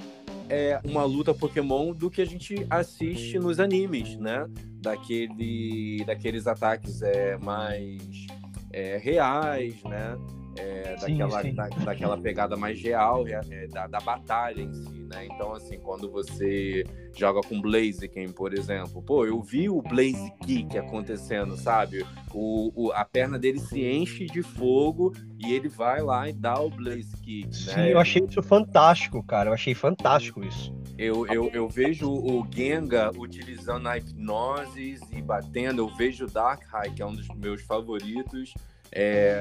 é 0.49 0.81
uma 0.85 1.05
luta 1.05 1.33
Pokémon 1.33 1.93
do 1.93 2.11
que 2.11 2.21
a 2.21 2.25
gente 2.25 2.67
assiste 2.69 3.39
nos 3.39 3.61
animes, 3.61 4.17
né? 4.19 4.49
Daquele, 4.83 6.05
daqueles 6.05 6.49
ataques 6.49 7.03
é, 7.03 7.37
mais 7.37 8.27
é, 8.73 8.97
reais, 8.97 9.81
né? 9.85 10.19
É, 10.59 10.97
sim, 10.99 11.19
daquela, 11.19 11.43
sim. 11.43 11.55
Da, 11.55 11.69
daquela 11.69 12.19
pegada 12.19 12.57
mais 12.57 12.81
real 12.81 13.27
é, 13.27 13.67
da, 13.69 13.87
da 13.87 14.01
batalha 14.01 14.63
em 14.63 14.73
si, 14.73 15.03
né? 15.03 15.27
Então, 15.27 15.53
assim, 15.53 15.79
quando 15.79 16.11
você 16.11 16.85
joga 17.15 17.41
com 17.41 17.61
Blaziken, 17.61 18.29
por 18.31 18.53
exemplo, 18.55 19.03
pô, 19.03 19.27
eu 19.27 19.43
vi 19.43 19.69
o 19.69 19.83
Blaze 19.83 20.33
Kick 20.45 20.77
acontecendo, 20.79 21.57
sabe? 21.57 22.05
O, 22.33 22.73
o, 22.75 22.93
a 22.93 23.05
perna 23.05 23.39
dele 23.39 23.59
se 23.59 23.85
enche 23.85 24.27
de 24.27 24.43
fogo 24.43 25.13
e 25.39 25.53
ele 25.53 25.69
vai 25.69 26.03
lá 26.03 26.29
e 26.29 26.33
dá 26.33 26.59
o 26.61 26.71
Blaze 26.71 27.17
Kick, 27.23 27.47
né? 27.47 27.75
Sim, 27.75 27.81
eu 27.89 27.99
achei 27.99 28.23
isso 28.25 28.43
fantástico, 28.43 29.23
cara. 29.23 29.51
Eu 29.51 29.55
achei 29.55 29.75
fantástico 29.75 30.45
isso. 30.45 30.75
Eu, 30.99 31.27
eu, 31.27 31.51
eu 31.53 31.69
vejo 31.69 32.11
o 32.11 32.47
Genga 32.51 33.11
utilizando 33.19 33.87
a 33.87 33.99
hipnose 33.99 34.99
e 35.13 35.21
batendo. 35.21 35.83
Eu 35.83 35.89
vejo 35.95 36.25
o 36.25 36.31
Darkrai, 36.31 36.91
que 36.91 37.03
é 37.03 37.07
um 37.07 37.15
dos 37.15 37.29
meus 37.29 37.61
favoritos 37.63 38.55
é, 38.93 39.39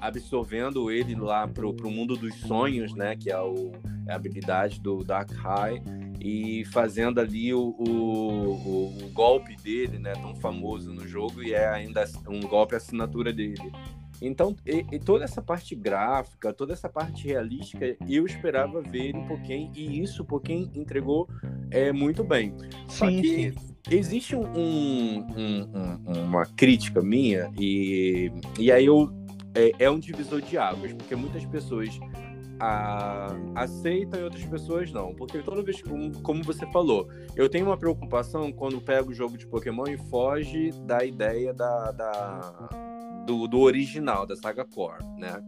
absorvendo 0.00 0.90
ele 0.90 1.14
lá 1.14 1.46
pro, 1.46 1.74
pro 1.74 1.90
mundo 1.90 2.16
dos 2.16 2.34
sonhos, 2.40 2.94
né? 2.94 3.16
Que 3.16 3.30
é, 3.30 3.40
o, 3.40 3.72
é 4.06 4.12
a 4.12 4.16
habilidade 4.16 4.80
do 4.80 5.02
Dark 5.02 5.30
High 5.30 5.82
e 6.20 6.64
fazendo 6.66 7.20
ali 7.20 7.52
o, 7.52 7.74
o, 7.78 9.04
o, 9.04 9.10
golpe 9.12 9.56
dele, 9.56 9.98
né? 9.98 10.12
Tão 10.12 10.34
famoso 10.36 10.92
no 10.92 11.06
jogo 11.06 11.42
e 11.42 11.52
é 11.52 11.68
ainda 11.68 12.04
um 12.28 12.40
golpe 12.40 12.74
assinatura 12.74 13.32
dele. 13.32 13.72
Então, 14.20 14.56
e, 14.66 14.84
e 14.92 14.98
toda 14.98 15.24
essa 15.24 15.42
parte 15.42 15.74
gráfica, 15.74 16.52
toda 16.52 16.72
essa 16.72 16.88
parte 16.88 17.26
realística, 17.26 17.96
eu 18.08 18.26
esperava 18.26 18.80
ver 18.80 19.14
um 19.14 19.26
pouquinho 19.26 19.70
e 19.74 20.00
isso 20.02 20.22
o 20.22 20.24
Pokémon 20.24 20.68
entregou 20.74 21.28
é, 21.70 21.92
muito 21.92 22.22
bem. 22.24 22.54
Só 22.88 23.06
sim, 23.06 23.20
que 23.20 23.52
sim 23.52 23.74
existe 23.90 24.34
um, 24.34 24.44
um, 24.44 25.26
um, 26.06 26.22
uma 26.22 26.46
crítica 26.46 27.02
minha 27.02 27.50
e, 27.58 28.32
e 28.58 28.72
aí 28.72 28.86
eu 28.86 29.12
é, 29.54 29.72
é, 29.78 29.90
um 29.90 29.98
divisor 29.98 30.40
de 30.40 30.58
águas, 30.58 30.92
porque 30.92 31.14
muitas 31.14 31.44
pessoas 31.44 31.98
a, 32.58 33.36
aceitam 33.54 34.20
e 34.20 34.24
outras 34.24 34.44
pessoas 34.44 34.90
não. 34.90 35.14
Porque 35.14 35.38
toda 35.38 35.62
vez, 35.62 35.80
como, 35.82 36.10
como 36.22 36.42
você 36.42 36.66
falou, 36.72 37.08
eu 37.36 37.48
tenho 37.48 37.66
uma 37.66 37.76
preocupação 37.76 38.50
quando 38.52 38.80
pego 38.80 39.10
o 39.10 39.14
jogo 39.14 39.38
de 39.38 39.46
Pokémon 39.46 39.84
e 39.86 39.96
foge 39.96 40.72
da 40.86 41.04
ideia 41.04 41.52
da, 41.52 41.92
da 41.92 42.93
do, 43.24 43.46
do 43.46 43.60
original, 43.60 44.26
da 44.26 44.36
saga 44.36 44.64
Core, 44.64 45.04
né? 45.18 45.42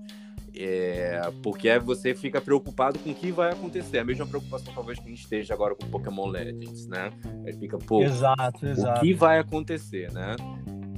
É, 0.58 1.20
porque 1.42 1.78
você 1.78 2.14
fica 2.14 2.40
preocupado 2.40 2.98
com 2.98 3.10
o 3.10 3.14
que 3.14 3.30
vai 3.30 3.52
acontecer. 3.52 3.98
A 3.98 4.04
mesma 4.04 4.26
preocupação 4.26 4.72
talvez 4.72 4.98
que 4.98 5.04
a 5.04 5.10
gente 5.10 5.22
esteja 5.22 5.52
agora 5.52 5.74
com 5.74 5.86
Pokémon 5.88 6.26
Legends, 6.26 6.86
né? 6.86 7.10
Aí 7.44 7.52
fica, 7.52 7.76
pô, 7.76 8.02
exato, 8.02 8.66
exato. 8.66 8.98
o 8.98 9.00
que 9.02 9.12
vai 9.12 9.38
acontecer, 9.38 10.10
né? 10.12 10.34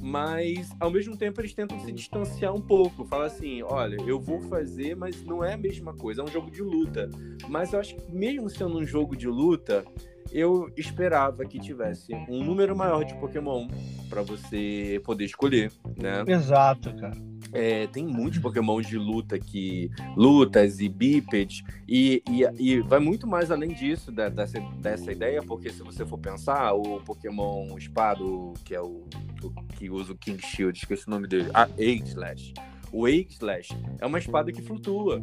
Mas, 0.01 0.71
ao 0.79 0.89
mesmo 0.89 1.15
tempo, 1.17 1.41
eles 1.41 1.53
tentam 1.53 1.77
se 1.81 1.91
distanciar 1.91 2.55
um 2.55 2.61
pouco. 2.61 3.03
Fala 3.05 3.25
assim, 3.25 3.61
olha, 3.61 3.97
eu 4.07 4.19
vou 4.19 4.39
fazer, 4.41 4.95
mas 4.95 5.21
não 5.23 5.43
é 5.43 5.53
a 5.53 5.57
mesma 5.57 5.93
coisa. 5.93 6.21
É 6.21 6.23
um 6.23 6.27
jogo 6.27 6.49
de 6.49 6.61
luta. 6.61 7.09
Mas 7.47 7.73
eu 7.73 7.79
acho 7.79 7.95
que 7.95 8.11
mesmo 8.11 8.49
sendo 8.49 8.77
um 8.77 8.85
jogo 8.85 9.15
de 9.15 9.27
luta, 9.27 9.85
eu 10.31 10.71
esperava 10.77 11.45
que 11.45 11.59
tivesse 11.59 12.13
um 12.29 12.43
número 12.43 12.75
maior 12.75 13.03
de 13.03 13.13
Pokémon 13.15 13.67
para 14.09 14.21
você 14.21 15.01
poder 15.03 15.25
escolher, 15.25 15.71
né? 15.97 16.23
Exato, 16.27 16.93
cara. 16.95 17.29
É, 17.51 17.87
tem 17.87 18.05
muitos 18.05 18.39
Pokémon 18.39 18.79
de 18.79 18.97
luta 18.97 19.39
que 19.39 19.89
lutas 20.15 20.79
e 20.79 20.87
bípedes 20.87 21.63
e, 21.87 22.21
e, 22.29 22.43
e, 22.59 22.81
vai 22.81 22.99
muito 22.99 23.25
mais 23.25 23.49
além 23.49 23.73
disso 23.73 24.11
da, 24.11 24.29
dessa, 24.29 24.59
dessa 24.79 25.11
ideia 25.11 25.41
porque 25.41 25.71
se 25.71 25.81
você 25.81 26.05
for 26.05 26.19
pensar 26.19 26.73
o 26.73 27.01
Pokémon 27.01 27.75
Espado 27.75 28.53
que 28.63 28.75
é 28.75 28.81
o, 28.81 29.03
o 29.41 29.63
que 29.75 29.89
usa 29.89 30.13
o 30.13 30.15
King 30.15 30.39
Shield 30.45 30.77
esqueci 30.77 31.07
o 31.07 31.09
nome 31.09 31.27
dele 31.27 31.49
a 31.51 31.63
Aegislash 31.79 32.53
o 32.91 33.05
Aegislash 33.05 33.75
é 33.99 34.05
uma 34.05 34.19
espada 34.19 34.51
que 34.51 34.61
flutua 34.61 35.19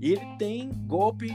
e 0.00 0.12
ele 0.12 0.36
tem 0.38 0.70
golpes 0.86 1.32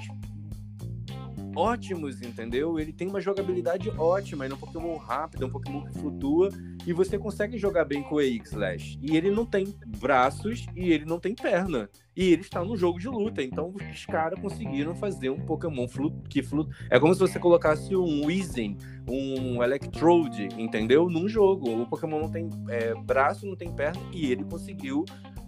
ótimos, 1.56 2.22
entendeu? 2.22 2.80
Ele 2.80 2.94
tem 2.94 3.08
uma 3.08 3.22
jogabilidade 3.22 3.90
ótima, 3.92 4.46
ele 4.46 4.54
é 4.54 4.58
um 4.58 4.60
Pokémon 4.60 4.98
rápido, 4.98 5.44
é 5.44 5.48
um 5.48 5.50
Pokémon 5.50 5.84
que 5.86 5.94
flutua, 5.94 6.50
e 6.86 6.94
você 6.94 7.18
consegue 7.18 7.58
jogar 7.58 7.86
bem 7.86 8.04
com 8.04 8.16
o 8.16 8.22
X-Slash. 8.22 8.98
E 9.02 9.16
ele 9.16 9.32
não 9.32 9.46
tem 9.46 9.76
braços 10.00 10.66
e 10.76 10.92
ele 10.92 11.06
não 11.06 11.20
tem 11.20 11.36
perna. 11.36 11.90
E 12.16 12.34
ele 12.34 12.42
está 12.42 12.64
no 12.64 12.76
jogo 12.76 13.00
de 13.00 13.08
luta, 13.08 13.42
então 13.42 13.74
os 13.74 14.06
caras 14.06 14.40
conseguiram 14.40 14.94
fazer 14.94 15.30
um 15.30 15.40
Pokémon 15.40 15.88
flu 15.88 16.12
que 16.30 16.44
flutua. 16.44 16.74
É 16.90 17.00
como 17.00 17.14
se 17.14 17.20
você 17.20 17.40
colocasse 17.40 17.96
um 17.96 18.26
Weezing, 18.26 18.78
um 19.10 19.64
Electrode, 19.64 20.50
entendeu? 20.58 21.10
Num 21.10 21.28
jogo. 21.30 21.82
O 21.82 21.88
Pokémon 21.88 22.20
não 22.20 22.30
tem 22.30 22.50
é, 22.70 22.94
braço, 22.96 23.46
não 23.46 23.56
tem 23.56 23.72
perna, 23.74 24.02
e 24.12 24.32
ele 24.32 24.44
conseguiu 24.44 25.06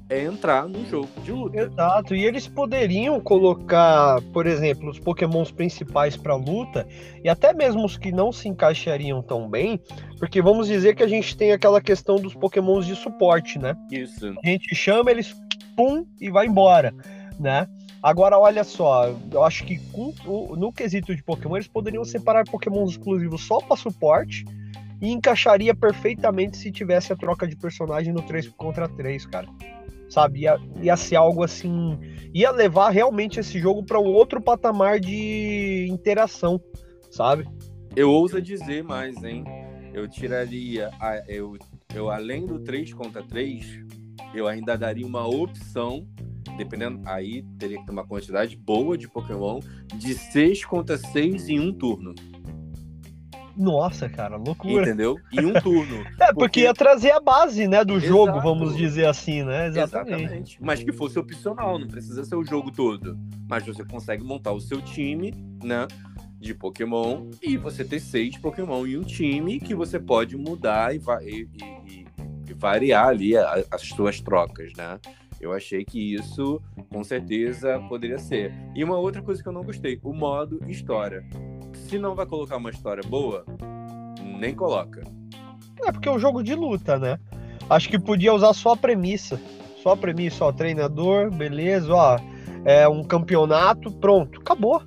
é 0.10 0.24
entrar 0.24 0.68
no 0.68 0.86
jogo 0.86 1.10
de 1.24 1.32
luta. 1.32 1.62
Exato, 1.62 2.16
e 2.16 2.26
eles 2.26 2.48
poderiam 2.48 3.20
colocar, 3.20 4.22
por 4.34 4.46
exemplo, 4.46 4.90
os 4.90 5.00
pokémons 5.00 5.52
principais 5.52 6.16
para 6.16 6.36
luta, 6.36 6.88
e 7.24 7.30
até 7.30 7.54
mesmo 7.54 7.86
os 7.86 7.98
que 7.98 8.12
não 8.12 8.32
se 8.32 8.48
encaixariam 8.48 9.22
tão 9.22 9.50
bem, 9.50 9.80
porque 10.20 10.42
vamos 10.42 10.68
dizer 10.68 10.96
que 10.96 11.04
a 11.04 11.08
gente 11.08 11.36
tem 11.36 11.52
aquela 11.52 11.82
questão 11.82 12.18
dos 12.18 12.34
pokémons 12.34 12.86
de 12.86 12.96
suporte, 12.96 13.58
né? 13.58 13.76
Isso. 13.92 14.34
A 14.44 14.48
gente 14.48 14.76
chama 14.76 15.12
eles, 15.12 15.36
pum, 15.76 16.06
e 16.20 16.30
vai 16.30 16.48
embora, 16.48 16.94
né? 17.40 17.68
Agora, 18.02 18.38
olha 18.38 18.66
só, 18.66 19.16
eu 19.32 19.44
acho 19.44 19.64
que 19.64 19.80
no 20.58 20.74
quesito 20.74 21.16
de 21.16 21.24
Pokémon, 21.24 21.56
eles 21.56 21.70
poderiam 21.70 22.04
separar 22.04 22.44
Pokémons 22.44 22.92
exclusivos 22.92 23.42
só 23.46 23.60
para 23.60 23.78
suporte 23.78 24.44
e 25.02 25.10
encaixaria 25.10 25.74
perfeitamente 25.74 26.58
se 26.58 26.70
tivesse 26.70 27.14
a 27.14 27.16
troca 27.16 27.48
de 27.48 27.56
personagem 27.56 28.12
no 28.12 28.22
3 28.22 28.50
contra 28.50 28.90
3, 28.90 29.26
cara 29.28 29.48
sabe? 30.14 30.42
Ia, 30.42 30.60
ia 30.82 30.96
ser 30.96 31.16
algo 31.16 31.44
assim. 31.44 31.98
ia 32.34 32.52
levar 32.52 32.90
realmente 32.90 33.40
esse 33.40 33.60
jogo 33.60 33.84
para 33.84 34.00
um 34.00 34.14
outro 34.14 34.40
patamar 34.40 35.00
de 35.00 35.88
interação, 35.90 36.62
sabe? 37.10 37.46
Eu 37.96 38.12
ouso 38.12 38.42
dizer 38.42 38.84
mais, 38.84 39.24
hein? 39.24 39.44
Eu 39.94 40.08
tiraria. 40.08 40.92
A, 41.00 41.24
eu, 41.28 41.58
eu, 41.94 42.10
além 42.10 42.46
do 42.46 42.60
3 42.60 42.94
contra 42.94 43.24
3, 43.24 43.84
eu 44.34 44.48
ainda 44.48 44.78
daria 44.78 45.06
uma 45.06 45.28
opção 45.28 46.08
dependendo, 46.58 47.02
aí 47.06 47.44
teria 47.58 47.80
que 47.80 47.86
ter 47.86 47.92
uma 47.92 48.06
quantidade 48.06 48.56
boa 48.56 48.98
de 48.98 49.08
Pokémon 49.08 49.60
de 49.96 50.14
6 50.14 50.66
contra 50.66 50.98
6 50.98 51.50
em 51.50 51.60
um 51.60 51.74
turno. 51.74 52.14
Nossa, 53.56 54.10
cara, 54.10 54.36
loucura. 54.36 54.84
Entendeu? 54.84 55.18
Em 55.32 55.46
um 55.46 55.54
turno. 55.54 55.98
é, 56.20 56.28
porque... 56.28 56.34
porque 56.34 56.60
ia 56.62 56.74
trazer 56.74 57.12
a 57.12 57.20
base, 57.20 57.68
né, 57.68 57.84
do 57.84 57.94
Exato. 57.94 58.08
jogo, 58.08 58.42
vamos 58.42 58.76
dizer 58.76 59.06
assim, 59.06 59.44
né? 59.44 59.68
Exatamente. 59.68 60.24
Exatamente. 60.24 60.58
Mas 60.62 60.84
que 60.84 60.92
fosse 60.92 61.20
opcional, 61.20 61.78
não 61.78 61.88
precisa 61.88 62.24
ser 62.24 62.36
o 62.36 62.44
jogo 62.44 62.72
todo. 62.72 63.18
Mas 63.48 63.66
você 63.66 63.84
consegue 63.84 64.24
montar 64.24 64.52
o 64.52 64.60
seu 64.60 64.82
time, 64.82 65.34
né? 65.64 65.88
De 66.40 66.54
Pokémon 66.54 67.30
e 67.42 67.56
você 67.56 67.86
ter 67.86 68.02
seis 68.02 68.38
Pokémon 68.38 68.86
em 68.86 68.98
um 68.98 69.04
time 69.04 69.60
que 69.60 69.74
você 69.74 69.98
pode 69.98 70.36
mudar 70.36 70.94
e, 70.94 71.00
vai, 71.00 71.24
e, 71.24 71.48
e, 71.88 72.06
e 72.50 72.54
variar 72.54 73.08
ali 73.08 73.38
a, 73.38 73.64
as 73.72 73.82
suas 73.82 74.20
trocas, 74.20 74.74
né? 74.78 75.00
Eu 75.44 75.52
achei 75.52 75.84
que 75.84 76.16
isso, 76.16 76.62
com 76.90 77.04
certeza, 77.04 77.78
poderia 77.90 78.18
ser. 78.18 78.54
E 78.74 78.82
uma 78.84 78.98
outra 78.98 79.22
coisa 79.22 79.44
que 79.44 79.48
eu 79.48 79.54
não 79.54 79.64
gostei, 79.64 80.00
o 80.02 80.14
modo 80.14 80.60
história. 80.70 81.26
Se 81.94 82.00
não 82.00 82.16
vai 82.16 82.26
colocar 82.26 82.58
uma 82.58 82.72
história 82.72 83.04
boa, 83.08 83.46
nem 84.40 84.56
coloca. 84.56 85.04
É 85.86 85.92
porque 85.92 86.10
é 86.10 86.12
um 86.12 86.18
jogo 86.18 86.42
de 86.42 86.56
luta, 86.56 86.98
né? 86.98 87.20
Acho 87.70 87.88
que 87.88 88.00
podia 88.00 88.34
usar 88.34 88.52
só 88.54 88.72
a 88.72 88.76
premissa. 88.76 89.40
Só 89.84 89.92
a 89.92 89.98
premissa, 89.98 90.44
ó, 90.44 90.52
treinador, 90.52 91.30
beleza, 91.30 91.94
ó, 91.94 92.18
é 92.66 92.90
um 92.90 93.04
campeonato, 93.04 93.92
pronto, 93.92 94.42
acabou. 94.42 94.82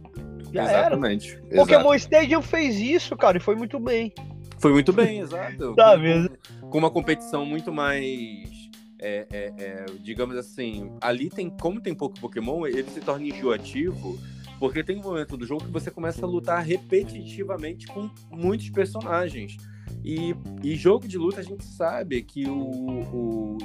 Já 0.52 0.64
Exatamente. 0.64 1.40
Era. 1.48 1.54
Pokémon 1.54 1.94
Stadium 1.94 2.42
fez 2.42 2.76
isso, 2.80 3.16
cara, 3.16 3.36
e 3.36 3.40
foi 3.40 3.54
muito 3.54 3.78
bem. 3.78 4.12
Foi 4.58 4.72
muito 4.72 4.92
bem, 4.92 5.20
exato. 5.20 5.74
Tá 5.78 5.96
mesmo. 5.96 6.30
Com 6.72 6.78
uma 6.78 6.90
competição 6.90 7.46
muito 7.46 7.72
mais 7.72 8.50
é, 8.98 9.28
é, 9.32 9.52
é, 9.56 9.86
digamos 10.02 10.36
assim, 10.36 10.90
ali 11.00 11.30
tem, 11.30 11.50
como 11.50 11.80
tem 11.80 11.94
pouco 11.94 12.18
Pokémon, 12.18 12.66
ele 12.66 12.82
se 12.90 13.00
torna 13.00 13.24
enjoativo, 13.24 14.18
porque 14.58 14.82
tem 14.82 14.98
um 14.98 15.02
momento 15.02 15.36
do 15.36 15.46
jogo 15.46 15.64
que 15.64 15.70
você 15.70 15.90
começa 15.90 16.24
a 16.24 16.28
lutar 16.28 16.62
repetitivamente 16.62 17.86
com 17.86 18.10
muitos 18.30 18.70
personagens. 18.70 19.56
E, 20.04 20.34
e 20.62 20.76
jogo 20.76 21.08
de 21.08 21.18
luta 21.18 21.40
a 21.40 21.42
gente 21.42 21.64
sabe 21.64 22.22
que 22.22 22.48
o, 22.48 22.60
o 22.60 23.58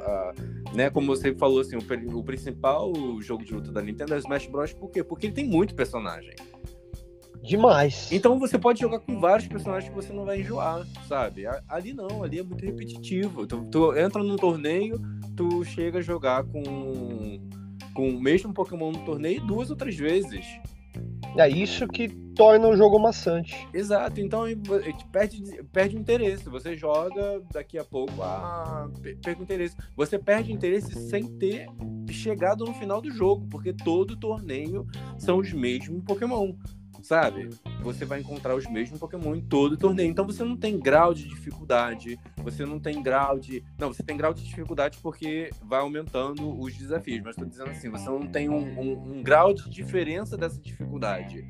a, 0.00 0.32
né, 0.74 0.90
como 0.90 1.06
você 1.08 1.34
falou 1.34 1.60
assim, 1.60 1.76
o, 1.76 2.18
o 2.18 2.22
principal 2.22 2.92
jogo 3.20 3.44
de 3.44 3.52
luta 3.52 3.72
da 3.72 3.82
Nintendo 3.82 4.14
é 4.14 4.16
o 4.16 4.20
Smash 4.20 4.46
Bros. 4.46 4.72
Por 4.72 4.90
quê? 4.90 5.02
Porque 5.02 5.26
ele 5.26 5.34
tem 5.34 5.46
muito 5.46 5.74
personagem. 5.74 6.34
Demais. 7.42 8.10
Então 8.12 8.38
você 8.38 8.58
pode 8.58 8.80
jogar 8.80 9.00
com 9.00 9.18
vários 9.18 9.48
personagens 9.48 9.88
que 9.88 9.94
você 9.94 10.12
não 10.12 10.24
vai 10.24 10.40
enjoar, 10.40 10.86
sabe? 11.08 11.46
Ali 11.68 11.92
não, 11.92 12.22
ali 12.22 12.38
é 12.38 12.42
muito 12.42 12.64
repetitivo. 12.64 13.46
Tu, 13.46 13.64
tu 13.70 13.96
entra 13.96 14.22
num 14.22 14.36
torneio, 14.36 15.00
tu 15.36 15.64
chega 15.64 15.98
a 15.98 16.02
jogar 16.02 16.44
com, 16.44 17.40
com 17.98 18.10
o 18.10 18.20
mesmo 18.20 18.54
Pokémon 18.54 18.92
no 18.92 19.04
torneio 19.04 19.44
duas 19.44 19.70
ou 19.70 19.76
três 19.76 19.96
vezes. 19.96 20.46
É 21.36 21.48
isso 21.48 21.88
que 21.88 22.08
torna 22.36 22.68
o 22.68 22.76
jogo 22.76 22.96
maçante. 22.96 23.66
Exato, 23.74 24.20
então 24.20 24.44
perde, 25.10 25.42
perde 25.72 25.96
o 25.96 25.98
interesse. 25.98 26.48
Você 26.48 26.76
joga, 26.76 27.42
daqui 27.52 27.76
a 27.76 27.84
pouco, 27.84 28.22
ah, 28.22 28.88
perde 29.20 29.40
o 29.40 29.42
interesse. 29.42 29.76
Você 29.96 30.16
perde 30.16 30.52
o 30.52 30.54
interesse 30.54 30.94
sem 31.08 31.26
ter 31.38 31.66
chegado 32.08 32.64
no 32.64 32.72
final 32.74 33.00
do 33.00 33.10
jogo, 33.10 33.48
porque 33.50 33.72
todo 33.72 34.16
torneio 34.16 34.86
são 35.18 35.38
os 35.38 35.52
mesmos 35.52 36.04
Pokémon 36.04 36.54
sabe? 37.02 37.50
Você 37.82 38.04
vai 38.04 38.20
encontrar 38.20 38.54
os 38.54 38.66
mesmos 38.66 38.98
Pokémon 38.98 39.34
em 39.34 39.40
todo 39.40 39.72
o 39.72 39.76
torneio. 39.76 40.10
Então 40.10 40.26
você 40.26 40.44
não 40.44 40.56
tem 40.56 40.78
grau 40.78 41.14
de 41.14 41.28
dificuldade, 41.28 42.18
você 42.38 42.64
não 42.64 42.78
tem 42.78 43.02
grau 43.02 43.38
de. 43.38 43.64
Não, 43.78 43.92
você 43.92 44.02
tem 44.02 44.16
grau 44.16 44.34
de 44.34 44.44
dificuldade 44.44 44.98
porque 45.02 45.50
vai 45.62 45.80
aumentando 45.80 46.58
os 46.58 46.74
desafios. 46.76 47.22
Mas 47.22 47.36
estou 47.36 47.48
dizendo 47.48 47.70
assim, 47.70 47.90
você 47.90 48.08
não 48.08 48.26
tem 48.26 48.48
um, 48.48 48.80
um, 48.80 49.18
um, 49.18 49.22
grau 49.22 49.54
de 49.54 49.68
diferença 49.70 50.36
dessa 50.36 50.60
dificuldade. 50.60 51.48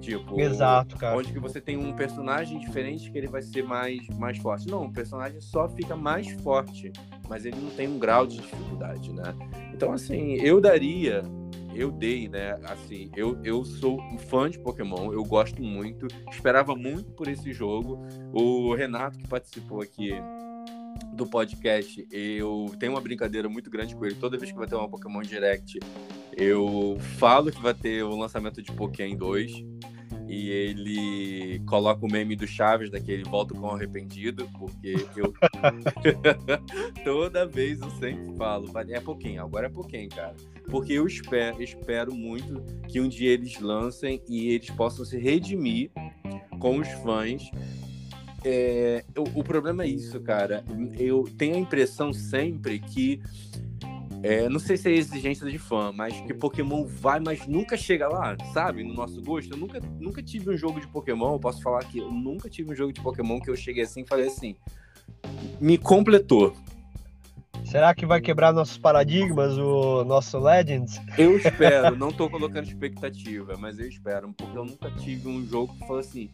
Tipo, 0.00 0.40
Exato, 0.40 0.96
cara. 0.96 1.16
onde 1.16 1.32
que 1.32 1.38
você 1.38 1.60
tem 1.60 1.76
um 1.76 1.92
personagem 1.92 2.58
diferente 2.58 3.10
que 3.10 3.18
ele 3.18 3.26
vai 3.26 3.42
ser 3.42 3.62
mais, 3.62 4.06
mais 4.18 4.38
forte. 4.38 4.66
Não, 4.66 4.86
o 4.86 4.92
personagem 4.92 5.40
só 5.40 5.68
fica 5.68 5.94
mais 5.94 6.30
forte, 6.42 6.90
mas 7.28 7.44
ele 7.44 7.60
não 7.60 7.70
tem 7.70 7.86
um 7.86 7.98
grau 7.98 8.26
de 8.26 8.38
dificuldade, 8.38 9.12
né? 9.12 9.34
Então, 9.74 9.92
assim, 9.92 10.34
eu 10.36 10.60
daria 10.60 11.22
eu 11.74 11.90
dei, 11.90 12.28
né? 12.28 12.58
Assim, 12.64 13.10
eu, 13.16 13.38
eu 13.44 13.64
sou 13.64 14.00
um 14.00 14.18
fã 14.18 14.50
de 14.50 14.58
Pokémon, 14.58 15.12
eu 15.12 15.24
gosto 15.24 15.62
muito, 15.62 16.06
esperava 16.30 16.74
muito 16.74 17.12
por 17.12 17.28
esse 17.28 17.52
jogo. 17.52 18.06
O 18.32 18.74
Renato, 18.74 19.18
que 19.18 19.28
participou 19.28 19.80
aqui 19.80 20.12
do 21.12 21.26
podcast, 21.26 22.06
eu 22.10 22.72
tenho 22.78 22.92
uma 22.92 23.00
brincadeira 23.00 23.48
muito 23.48 23.70
grande 23.70 23.94
com 23.94 24.04
ele. 24.04 24.14
Toda 24.14 24.38
vez 24.38 24.50
que 24.50 24.58
vai 24.58 24.66
ter 24.66 24.74
uma 24.74 24.88
Pokémon 24.88 25.22
Direct, 25.22 25.78
eu 26.36 26.96
falo 27.18 27.50
que 27.50 27.60
vai 27.60 27.74
ter 27.74 28.02
o 28.02 28.16
lançamento 28.16 28.62
de 28.62 28.72
Pokémon 28.72 29.16
2 29.16 29.52
e 30.30 30.48
ele 30.48 31.58
coloca 31.66 32.06
o 32.06 32.10
meme 32.10 32.36
do 32.36 32.46
Chaves 32.46 32.88
daquele 32.88 33.24
volta 33.24 33.52
com 33.52 33.68
arrependido, 33.68 34.48
porque 34.56 34.94
eu 35.16 35.34
toda 37.02 37.44
vez 37.48 37.80
eu 37.80 37.90
sempre 37.90 38.36
falo, 38.36 38.70
é 38.88 39.00
pouquinho, 39.00 39.42
agora 39.42 39.66
é 39.66 39.68
pouquinho, 39.68 40.08
cara. 40.08 40.36
Porque 40.70 40.92
eu 40.92 41.04
espero, 41.04 41.60
espero 41.60 42.14
muito 42.14 42.62
que 42.86 43.00
um 43.00 43.08
dia 43.08 43.32
eles 43.32 43.58
lancem 43.58 44.22
e 44.28 44.50
eles 44.50 44.70
possam 44.70 45.04
se 45.04 45.18
redimir 45.18 45.90
com 46.60 46.78
os 46.78 46.88
fãs. 47.02 47.50
É, 48.44 49.04
o, 49.18 49.40
o 49.40 49.42
problema 49.42 49.82
é 49.82 49.88
isso, 49.88 50.20
cara. 50.20 50.64
Eu 50.96 51.24
tenho 51.36 51.56
a 51.56 51.58
impressão 51.58 52.12
sempre 52.12 52.78
que 52.78 53.20
é, 54.22 54.48
não 54.48 54.58
sei 54.58 54.76
se 54.76 54.88
é 54.88 54.92
exigência 54.92 55.50
de 55.50 55.58
fã, 55.58 55.92
mas 55.92 56.20
que 56.20 56.34
Pokémon 56.34 56.84
vai, 56.84 57.20
mas 57.20 57.46
nunca 57.46 57.76
chega 57.76 58.08
lá, 58.08 58.36
sabe? 58.52 58.84
No 58.84 58.92
nosso 58.92 59.20
gosto. 59.22 59.52
Eu 59.52 59.56
nunca, 59.56 59.80
nunca 59.98 60.22
tive 60.22 60.50
um 60.50 60.56
jogo 60.56 60.80
de 60.80 60.86
Pokémon, 60.86 61.34
eu 61.34 61.40
posso 61.40 61.62
falar 61.62 61.84
que 61.84 61.98
eu 61.98 62.10
nunca 62.10 62.48
tive 62.48 62.72
um 62.72 62.74
jogo 62.74 62.92
de 62.92 63.00
Pokémon 63.00 63.40
que 63.40 63.50
eu 63.50 63.56
cheguei 63.56 63.84
assim 63.84 64.02
e 64.02 64.06
falei 64.06 64.26
assim, 64.26 64.56
me 65.60 65.78
completou. 65.78 66.54
Será 67.64 67.94
que 67.94 68.04
vai 68.04 68.20
quebrar 68.20 68.52
nossos 68.52 68.76
paradigmas, 68.76 69.56
o 69.56 70.04
nosso 70.04 70.38
Legends? 70.38 71.00
Eu 71.16 71.36
espero, 71.36 71.94
não 71.96 72.10
tô 72.10 72.28
colocando 72.28 72.66
expectativa, 72.66 73.56
mas 73.58 73.78
eu 73.78 73.86
espero, 73.86 74.32
porque 74.32 74.58
eu 74.58 74.64
nunca 74.64 74.90
tive 74.90 75.28
um 75.28 75.46
jogo 75.46 75.72
que 75.74 75.80
falou 75.80 75.98
assim, 75.98 76.30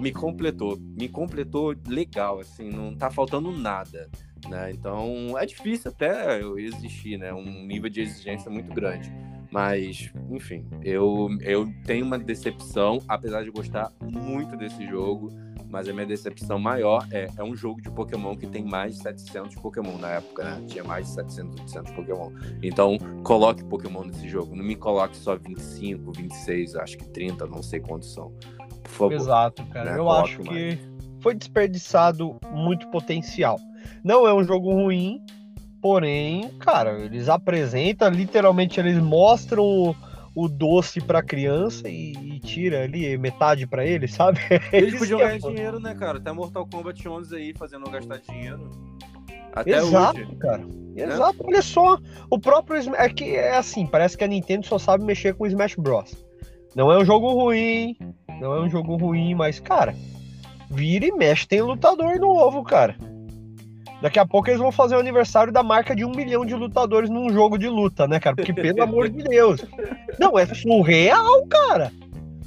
me 0.00 0.10
completou, 0.12 0.78
me 0.78 1.08
completou 1.08 1.74
legal, 1.86 2.40
assim, 2.40 2.70
não 2.70 2.96
tá 2.96 3.10
faltando 3.10 3.52
nada. 3.52 4.08
Né? 4.48 4.70
Então 4.72 5.38
é 5.38 5.46
difícil 5.46 5.90
até 5.90 6.40
eu 6.40 6.58
existir, 6.58 7.18
né? 7.18 7.32
Um 7.32 7.66
nível 7.66 7.90
de 7.90 8.02
exigência 8.02 8.50
muito 8.50 8.72
grande. 8.72 9.12
Mas, 9.50 10.12
enfim, 10.30 10.66
eu, 10.82 11.28
eu 11.40 11.66
tenho 11.84 12.04
uma 12.04 12.18
decepção, 12.18 13.00
apesar 13.08 13.42
de 13.42 13.50
gostar 13.50 13.90
muito 14.02 14.56
desse 14.56 14.86
jogo. 14.86 15.30
Mas 15.70 15.86
a 15.86 15.92
minha 15.92 16.06
decepção 16.06 16.58
maior 16.58 17.06
é, 17.10 17.28
é 17.36 17.44
um 17.44 17.54
jogo 17.54 17.82
de 17.82 17.90
Pokémon 17.90 18.34
que 18.34 18.46
tem 18.46 18.64
mais 18.64 18.96
de 18.96 19.02
700 19.02 19.54
Pokémon 19.56 19.98
na 19.98 20.12
época, 20.12 20.42
né? 20.42 20.64
Tinha 20.66 20.82
mais 20.82 21.06
de 21.06 21.12
700, 21.12 21.60
800 21.60 21.92
Pokémon. 21.92 22.32
Então, 22.62 22.96
coloque 23.22 23.62
Pokémon 23.64 24.04
nesse 24.04 24.26
jogo. 24.28 24.56
Não 24.56 24.64
me 24.64 24.74
coloque 24.74 25.14
só 25.14 25.36
25, 25.36 26.12
26, 26.12 26.74
acho 26.74 26.96
que 26.96 27.04
30, 27.10 27.46
não 27.46 27.62
sei 27.62 27.80
quantos 27.80 28.14
são. 28.14 28.32
Por 28.82 28.90
favor. 28.90 29.12
Exato, 29.12 29.66
cara. 29.66 29.90
Né? 29.90 29.98
Eu 29.98 30.04
coloque 30.04 30.30
acho 30.30 30.44
mais. 30.44 30.74
que 30.74 30.78
foi 31.20 31.34
desperdiçado 31.34 32.38
muito 32.50 32.88
potencial. 32.88 33.58
Não 34.02 34.26
é 34.26 34.34
um 34.34 34.44
jogo 34.44 34.72
ruim, 34.72 35.20
porém, 35.80 36.50
cara, 36.58 36.98
eles 37.00 37.28
apresentam, 37.28 38.08
literalmente 38.10 38.78
eles 38.78 38.98
mostram 38.98 39.64
o, 39.64 39.96
o 40.34 40.48
doce 40.48 41.00
pra 41.00 41.22
criança 41.22 41.88
e, 41.88 42.12
e, 42.12 42.40
tira 42.40 42.84
ali 42.84 43.16
metade 43.18 43.66
pra 43.66 43.84
ele, 43.84 44.06
sabe? 44.06 44.40
Eles 44.72 44.98
podiam 44.98 45.18
ganhar 45.18 45.34
é 45.34 45.38
dinheiro, 45.38 45.80
né, 45.80 45.94
cara? 45.94 46.18
Até 46.18 46.32
Mortal 46.32 46.66
Kombat 46.66 47.08
11 47.08 47.34
aí, 47.34 47.54
fazendo 47.56 47.90
gastar 47.90 48.18
dinheiro. 48.18 48.70
Até 49.52 49.78
Exato, 49.78 50.20
hoje. 50.20 50.36
cara. 50.36 50.58
Né? 50.58 51.04
Exato, 51.04 51.44
olha 51.44 51.62
só. 51.62 51.98
O 52.30 52.38
próprio. 52.38 52.94
É 52.94 53.08
que 53.08 53.34
é 53.34 53.56
assim, 53.56 53.86
parece 53.86 54.16
que 54.16 54.24
a 54.24 54.28
Nintendo 54.28 54.66
só 54.66 54.78
sabe 54.78 55.04
mexer 55.04 55.34
com 55.34 55.44
o 55.44 55.46
Smash 55.46 55.74
Bros. 55.76 56.24
Não 56.76 56.92
é 56.92 56.98
um 56.98 57.04
jogo 57.04 57.32
ruim, 57.32 57.96
não 58.40 58.54
é 58.54 58.60
um 58.60 58.68
jogo 58.68 58.96
ruim, 58.96 59.34
mas, 59.34 59.58
cara, 59.58 59.94
vira 60.70 61.06
e 61.06 61.12
mexe, 61.12 61.46
tem 61.46 61.60
lutador 61.60 62.18
novo, 62.18 62.62
cara. 62.62 62.94
Daqui 64.00 64.18
a 64.18 64.26
pouco 64.26 64.48
eles 64.48 64.60
vão 64.60 64.70
fazer 64.70 64.94
o 64.94 65.00
aniversário 65.00 65.52
da 65.52 65.62
marca 65.62 65.94
de 65.94 66.04
um 66.04 66.10
milhão 66.10 66.46
de 66.46 66.54
lutadores 66.54 67.10
num 67.10 67.30
jogo 67.30 67.58
de 67.58 67.68
luta, 67.68 68.06
né, 68.06 68.20
cara? 68.20 68.36
Porque, 68.36 68.52
pelo 68.52 68.82
amor 68.82 69.08
de 69.08 69.24
Deus. 69.24 69.64
Não, 70.18 70.38
é 70.38 70.46
surreal, 70.46 71.46
cara. 71.48 71.92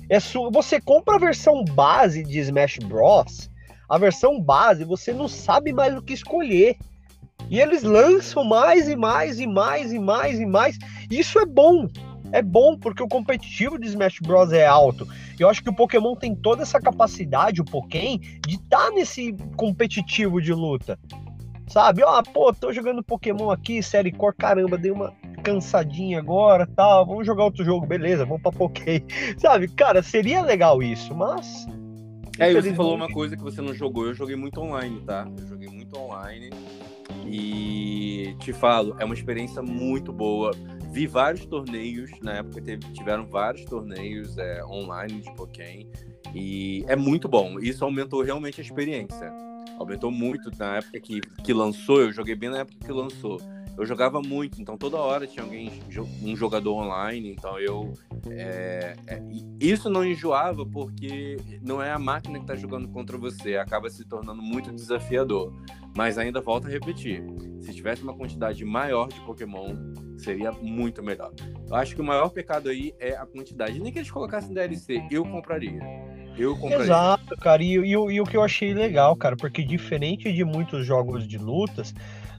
É 0.10 0.20
su... 0.20 0.50
Você 0.52 0.80
compra 0.80 1.16
a 1.16 1.20
versão 1.20 1.64
base 1.66 2.24
de 2.24 2.40
Smash 2.40 2.78
Bros. 2.80 3.50
A 3.90 3.98
versão 3.98 4.40
base, 4.40 4.86
você 4.86 5.12
não 5.12 5.28
sabe 5.28 5.74
mais 5.74 5.94
o 5.98 6.02
que 6.02 6.14
escolher. 6.14 6.78
E 7.50 7.60
eles 7.60 7.84
lançam 7.84 8.46
mais 8.46 8.88
e 8.88 8.96
mais 8.96 9.40
e 9.40 9.48
mais 9.48 9.92
e 9.92 10.00
mais 10.00 10.40
e 10.40 10.46
mais. 10.46 10.80
Isso 11.10 11.38
é 11.38 11.46
bom. 11.46 11.90
É 12.32 12.42
bom 12.42 12.78
porque 12.78 13.04
o 13.04 13.10
competitivo 13.10 13.78
de 13.78 13.88
Smash 13.88 14.20
Bros 14.22 14.54
é 14.54 14.66
alto. 14.66 15.06
Eu 15.38 15.50
acho 15.50 15.62
que 15.62 15.70
o 15.70 15.76
Pokémon 15.76 16.16
tem 16.16 16.34
toda 16.34 16.64
essa 16.64 16.80
capacidade, 16.80 17.60
o 17.60 17.66
Pokémon, 17.66 18.18
de 18.18 18.56
estar 18.56 18.86
tá 18.86 18.92
nesse 18.92 19.34
competitivo 19.58 20.42
de 20.42 20.54
luta. 20.54 20.98
Sabe? 21.72 22.04
Ó, 22.04 22.20
oh, 22.20 22.24
pô, 22.24 22.54
tô 22.54 22.74
jogando 22.74 23.02
Pokémon 23.02 23.50
aqui, 23.50 23.82
série 23.82 24.12
Core, 24.12 24.36
caramba, 24.36 24.78
dei 24.78 24.92
uma 24.92 25.14
cansadinha 25.42 26.20
agora, 26.20 26.68
tal, 26.68 27.06
vamos 27.06 27.26
jogar 27.26 27.46
outro 27.46 27.64
jogo, 27.64 27.86
beleza, 27.88 28.26
vamos 28.26 28.42
pra 28.42 28.52
Pokémon. 28.52 29.06
Sabe? 29.40 29.70
Cara, 29.70 30.04
seria 30.04 30.42
legal 30.42 30.84
isso, 30.84 31.16
mas 31.16 31.66
é, 32.38 32.54
você 32.54 32.74
falou 32.74 32.96
uma 32.96 33.08
coisa 33.08 33.38
que 33.38 33.44
você 33.44 33.62
não 33.62 33.74
jogou. 33.74 34.08
Eu 34.08 34.14
joguei 34.14 34.36
muito 34.36 34.60
online, 34.60 35.00
tá? 35.02 35.28
Eu 35.40 35.48
joguei 35.48 35.70
muito 35.70 35.98
online. 35.98 36.50
E 37.26 38.36
te 38.40 38.52
falo, 38.52 38.96
é 39.00 39.06
uma 39.06 39.14
experiência 39.14 39.62
muito 39.62 40.12
boa. 40.12 40.52
Vi 40.92 41.08
vários 41.08 41.46
torneios, 41.46 42.10
na 42.22 42.38
época 42.38 42.62
teve, 42.62 42.92
tiveram 42.94 43.26
vários 43.28 43.64
torneios 43.66 44.38
é, 44.38 44.66
online 44.66 45.22
de 45.22 45.32
Pokémon. 45.36 45.86
E 46.34 46.84
é 46.88 46.96
muito 46.96 47.30
bom. 47.30 47.60
Isso 47.60 47.86
aumentou 47.86 48.24
realmente 48.24 48.60
a 48.60 48.64
experiência 48.64 49.32
Aumentou 49.82 50.12
muito 50.12 50.50
na 50.58 50.78
época 50.78 51.00
que, 51.00 51.22
que 51.22 51.54
lançou, 51.54 52.02
eu 52.02 52.12
joguei 52.12 52.36
bem 52.36 52.50
na 52.50 52.60
época 52.60 52.78
que 52.86 52.92
lançou 52.92 53.40
eu 53.78 53.86
jogava 53.86 54.22
muito, 54.22 54.62
então 54.62 54.78
toda 54.78 54.98
hora 54.98 55.26
tinha 55.26 55.44
alguém, 55.44 55.72
um 56.22 56.36
jogador 56.36 56.74
online, 56.76 57.32
então 57.32 57.60
eu. 57.60 57.94
É, 58.30 58.96
é, 59.08 59.24
isso 59.60 59.90
não 59.90 60.06
enjoava 60.06 60.66
porque 60.66 61.38
não 61.64 61.82
é 61.82 61.92
a 61.92 61.98
máquina 61.98 62.38
que 62.38 62.44
está 62.44 62.56
jogando 62.56 62.88
contra 62.90 63.18
você, 63.18 63.56
acaba 63.58 63.90
se 63.90 64.06
tornando 64.06 64.42
muito 64.42 64.72
desafiador. 64.72 65.54
Mas 65.96 66.18
ainda 66.18 66.42
volto 66.42 66.68
a 66.68 66.70
repetir: 66.70 67.24
se 67.60 67.74
tivesse 67.74 68.04
uma 68.04 68.14
quantidade 68.14 68.64
maior 68.64 69.08
de 69.08 69.20
Pokémon, 69.22 69.76
seria 70.18 70.52
muito 70.52 71.02
melhor. 71.02 71.34
Eu 71.68 71.76
acho 71.76 71.96
que 71.96 72.02
o 72.02 72.06
maior 72.06 72.30
pecado 72.30 72.70
aí 72.70 72.94
é 73.00 73.16
a 73.16 73.26
quantidade. 73.26 73.80
Nem 73.80 73.92
que 73.92 74.00
eles 74.00 74.12
colocassem 74.12 74.54
DLC, 74.54 75.02
eu 75.10 75.24
compraria. 75.24 75.80
Eu 76.42 76.56
compraria. 76.58 76.86
Exato, 76.86 77.38
cara. 77.38 77.64
E, 77.64 77.78
e, 77.78 77.92
e 77.92 78.22
o 78.22 78.26
que 78.26 78.36
eu 78.36 78.44
achei 78.44 78.74
legal, 78.74 79.16
cara, 79.16 79.36
porque 79.36 79.64
diferente 79.64 80.32
de 80.32 80.44
muitos 80.44 80.86
jogos 80.86 81.28
de 81.28 81.38
lutas 81.38 81.94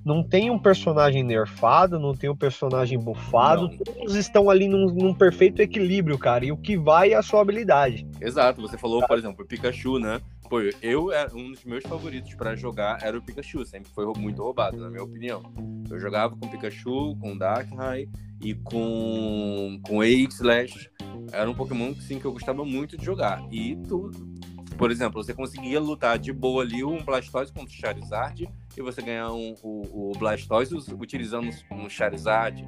não 0.04 0.22
tem 0.22 0.50
um 0.50 0.58
personagem 0.58 1.22
nerfado, 1.22 1.98
não 1.98 2.12
tem 2.12 2.28
um 2.28 2.36
personagem 2.36 2.98
bufado, 2.98 3.68
não. 3.68 3.78
todos 3.78 4.16
estão 4.16 4.50
ali 4.50 4.66
num, 4.66 4.92
num, 4.92 5.14
perfeito 5.14 5.62
equilíbrio, 5.62 6.18
cara. 6.18 6.44
E 6.44 6.52
o 6.52 6.56
que 6.56 6.76
vai 6.76 7.12
é 7.12 7.16
a 7.16 7.22
sua 7.22 7.40
habilidade. 7.40 8.06
Exato, 8.20 8.60
você 8.60 8.76
falou, 8.76 9.06
por 9.06 9.16
exemplo, 9.16 9.44
o 9.44 9.46
Pikachu, 9.46 9.98
né? 9.98 10.20
Pô, 10.52 10.60
eu 10.82 11.08
um 11.32 11.52
dos 11.52 11.64
meus 11.64 11.82
favoritos 11.82 12.34
para 12.34 12.54
jogar 12.54 12.98
era 13.02 13.16
o 13.16 13.22
Pikachu, 13.22 13.64
sempre 13.64 13.90
foi 13.90 14.04
muito 14.18 14.42
roubado, 14.42 14.76
na 14.76 14.90
minha 14.90 15.02
opinião. 15.02 15.42
Eu 15.88 15.98
jogava 15.98 16.36
com 16.36 16.46
Pikachu, 16.46 17.16
com 17.16 17.38
Darkrai 17.38 18.06
e 18.38 18.54
com 18.56 19.80
com 19.82 20.02
Axe 20.02 20.90
Era 21.32 21.48
um 21.48 21.54
Pokémon 21.54 21.94
sim 21.94 22.18
que 22.18 22.26
eu 22.26 22.32
gostava 22.34 22.66
muito 22.66 22.98
de 22.98 23.04
jogar. 23.06 23.42
E 23.50 23.76
tudo 23.88 24.30
por 24.76 24.90
exemplo, 24.90 25.24
você 25.24 25.32
conseguia 25.32 25.80
lutar 25.80 26.18
de 26.18 26.34
boa 26.34 26.62
ali 26.62 26.84
um 26.84 27.02
Blastoise 27.02 27.50
contra 27.50 27.70
o 27.70 27.74
Charizard 27.74 28.46
e 28.76 28.82
você 28.82 29.00
ganhar 29.00 29.32
um, 29.32 29.54
o, 29.62 30.10
o 30.10 30.18
Blastoise 30.18 30.74
utilizando 31.00 31.48
um 31.70 31.88
Charizard, 31.88 32.62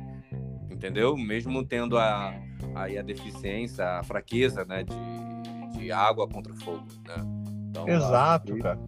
entendeu? 0.70 1.18
Mesmo 1.18 1.62
tendo 1.62 1.98
a, 1.98 2.34
a, 2.74 2.84
a 2.84 3.02
deficiência, 3.02 3.84
a 3.98 4.02
fraqueza, 4.02 4.64
né, 4.64 4.84
de, 4.84 5.78
de 5.78 5.92
água 5.92 6.26
contra 6.26 6.54
fogo, 6.54 6.86
né? 7.06 7.43
Então, 7.74 7.88
Exato, 7.88 8.56
cara. 8.58 8.78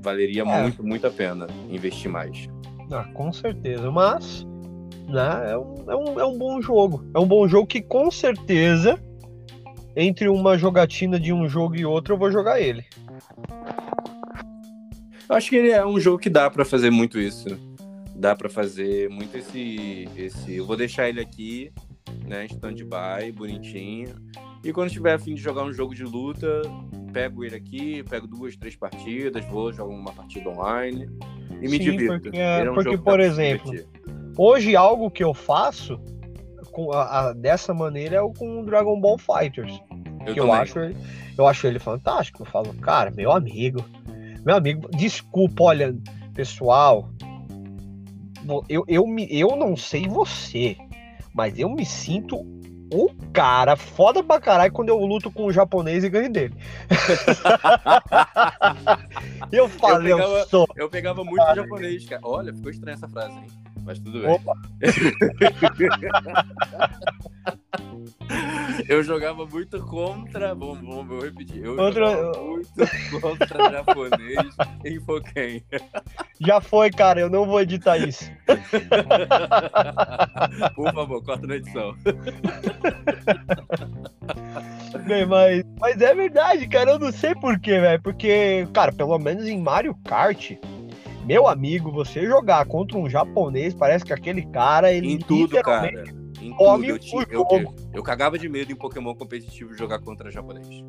Valeria 0.00 0.42
é. 0.42 0.62
muito, 0.62 0.86
muito 0.86 1.06
a 1.08 1.10
pena 1.10 1.48
investir 1.68 2.08
mais. 2.08 2.48
Ah, 2.92 3.02
com 3.12 3.32
certeza, 3.32 3.90
mas 3.90 4.46
né, 5.08 5.50
é, 5.50 5.58
um, 5.58 5.74
é, 5.88 5.96
um, 5.96 6.20
é 6.20 6.24
um 6.24 6.38
bom 6.38 6.62
jogo. 6.62 7.04
É 7.12 7.18
um 7.18 7.26
bom 7.26 7.48
jogo 7.48 7.66
que 7.66 7.82
com 7.82 8.08
certeza 8.08 9.02
entre 9.96 10.28
uma 10.28 10.56
jogatina 10.56 11.18
de 11.18 11.32
um 11.32 11.48
jogo 11.48 11.74
e 11.74 11.84
outro, 11.84 12.14
eu 12.14 12.18
vou 12.18 12.30
jogar 12.30 12.60
ele. 12.60 12.84
Eu 15.28 15.34
acho 15.34 15.50
que 15.50 15.56
ele 15.56 15.70
é 15.70 15.84
um 15.84 15.98
jogo 15.98 16.18
que 16.18 16.30
dá 16.30 16.48
para 16.48 16.64
fazer 16.64 16.90
muito 16.90 17.18
isso. 17.18 17.48
Dá 18.14 18.36
para 18.36 18.48
fazer 18.48 19.10
muito 19.10 19.36
esse, 19.36 20.08
esse. 20.16 20.54
Eu 20.54 20.64
vou 20.66 20.76
deixar 20.76 21.08
ele 21.08 21.20
aqui, 21.20 21.72
né? 22.24 22.46
Stand-by, 22.46 23.32
bonitinho. 23.34 24.14
E 24.62 24.72
quando 24.72 24.90
tiver 24.90 25.14
a 25.14 25.18
fim 25.18 25.34
de 25.34 25.40
jogar 25.40 25.64
um 25.64 25.72
jogo 25.72 25.94
de 25.94 26.04
luta, 26.04 26.62
pego 27.16 27.42
ele 27.42 27.56
aqui, 27.56 28.02
pego 28.02 28.26
duas, 28.26 28.54
três 28.56 28.76
partidas, 28.76 29.42
vou 29.46 29.72
jogar 29.72 29.94
uma 29.94 30.12
partida 30.12 30.50
online 30.50 31.08
e 31.62 31.66
me 31.66 31.78
Sim, 31.78 31.78
divirto. 31.78 32.20
Porque, 32.24 32.36
é 32.36 32.70
um 32.70 32.74
porque 32.74 32.98
por 32.98 33.20
exemplo, 33.20 33.72
hoje 34.36 34.76
algo 34.76 35.10
que 35.10 35.24
eu 35.24 35.32
faço 35.32 35.98
com 36.72 36.92
a, 36.92 37.28
a, 37.28 37.32
dessa 37.32 37.72
maneira 37.72 38.16
é 38.16 38.20
o 38.20 38.30
com 38.34 38.60
o 38.60 38.66
Dragon 38.66 39.00
Ball 39.00 39.16
Fighters. 39.16 39.80
Eu 40.26 40.34
que 40.34 40.40
eu 40.40 40.52
acho, 40.52 40.78
eu 41.38 41.46
acho 41.46 41.66
ele 41.66 41.78
fantástico. 41.78 42.42
Eu 42.42 42.46
falo, 42.46 42.74
cara, 42.74 43.10
meu 43.10 43.32
amigo, 43.32 43.82
meu 44.44 44.54
amigo, 44.54 44.86
desculpa, 44.90 45.64
olha, 45.64 45.96
pessoal, 46.34 47.08
eu, 48.68 48.84
eu, 48.86 49.06
me, 49.06 49.26
eu 49.30 49.56
não 49.56 49.74
sei 49.74 50.06
você, 50.06 50.76
mas 51.32 51.58
eu 51.58 51.70
me 51.70 51.86
sinto 51.86 52.44
o 52.92 53.10
cara 53.32 53.76
foda 53.76 54.22
pra 54.22 54.40
caralho 54.40 54.72
quando 54.72 54.88
eu 54.88 54.98
luto 54.98 55.30
com 55.30 55.44
o 55.46 55.52
japonês 55.52 56.02
e 56.04 56.08
ganho 56.08 56.32
dele. 56.32 56.54
eu 59.52 59.68
falei, 59.68 60.12
eu 60.12 60.16
pegava, 60.16 60.38
eu 60.38 60.46
sou. 60.46 60.66
Eu 60.76 60.88
pegava 60.88 61.24
muito 61.24 61.54
japonês, 61.54 62.06
cara. 62.06 62.22
Olha, 62.24 62.54
ficou 62.54 62.70
estranha 62.70 62.94
essa 62.94 63.08
frase, 63.08 63.36
hein? 63.36 63.46
Mas 63.84 63.98
tudo 63.98 64.20
bem. 64.20 64.40
eu 68.88 69.02
jogava 69.02 69.46
muito 69.46 69.82
contra. 69.84 70.54
Vamos, 70.54 70.80
vamos 70.80 71.06
vou 71.06 71.20
repetir. 71.20 71.64
Eu 71.64 71.76
jogava 71.76 72.32
muito 72.40 73.20
contra 73.20 73.70
japonês 73.70 74.56
em 74.84 75.00
Pokémon. 75.00 75.60
Já 76.40 76.60
foi, 76.60 76.90
cara. 76.90 77.20
Eu 77.20 77.30
não 77.30 77.46
vou 77.46 77.60
editar 77.60 77.96
isso. 77.98 78.30
Por 80.74 80.92
favor, 80.92 81.24
corta 81.24 81.46
na 81.46 81.56
edição. 81.56 81.94
Bem, 85.06 85.26
mas, 85.26 85.62
mas 85.80 86.00
é 86.00 86.14
verdade, 86.14 86.68
cara. 86.68 86.92
Eu 86.92 86.98
não 86.98 87.12
sei 87.12 87.34
porquê, 87.34 87.80
velho. 87.80 88.02
Porque, 88.02 88.66
cara, 88.72 88.92
pelo 88.92 89.18
menos 89.18 89.46
em 89.46 89.60
Mario 89.60 89.94
Kart. 90.04 90.52
Meu 91.24 91.48
amigo, 91.48 91.90
você 91.90 92.24
jogar 92.24 92.64
contra 92.66 92.96
um 92.96 93.10
japonês, 93.10 93.74
parece 93.74 94.04
que 94.04 94.12
aquele 94.12 94.46
cara, 94.46 94.92
ele 94.92 95.12
em 95.12 95.18
tudo, 95.18 95.60
cara 95.60 95.90
em 96.40 96.50
tudo. 96.56 96.84
Eu, 96.84 96.98
eu, 97.30 97.46
eu, 97.50 97.74
eu, 97.94 98.02
cagava 98.02 98.38
de 98.38 98.48
medo 98.48 98.72
em 98.72 98.76
Pokémon 98.76 99.14
competitivo 99.14 99.74
jogar 99.74 100.00
contra 100.00 100.30
japonês. 100.30 100.84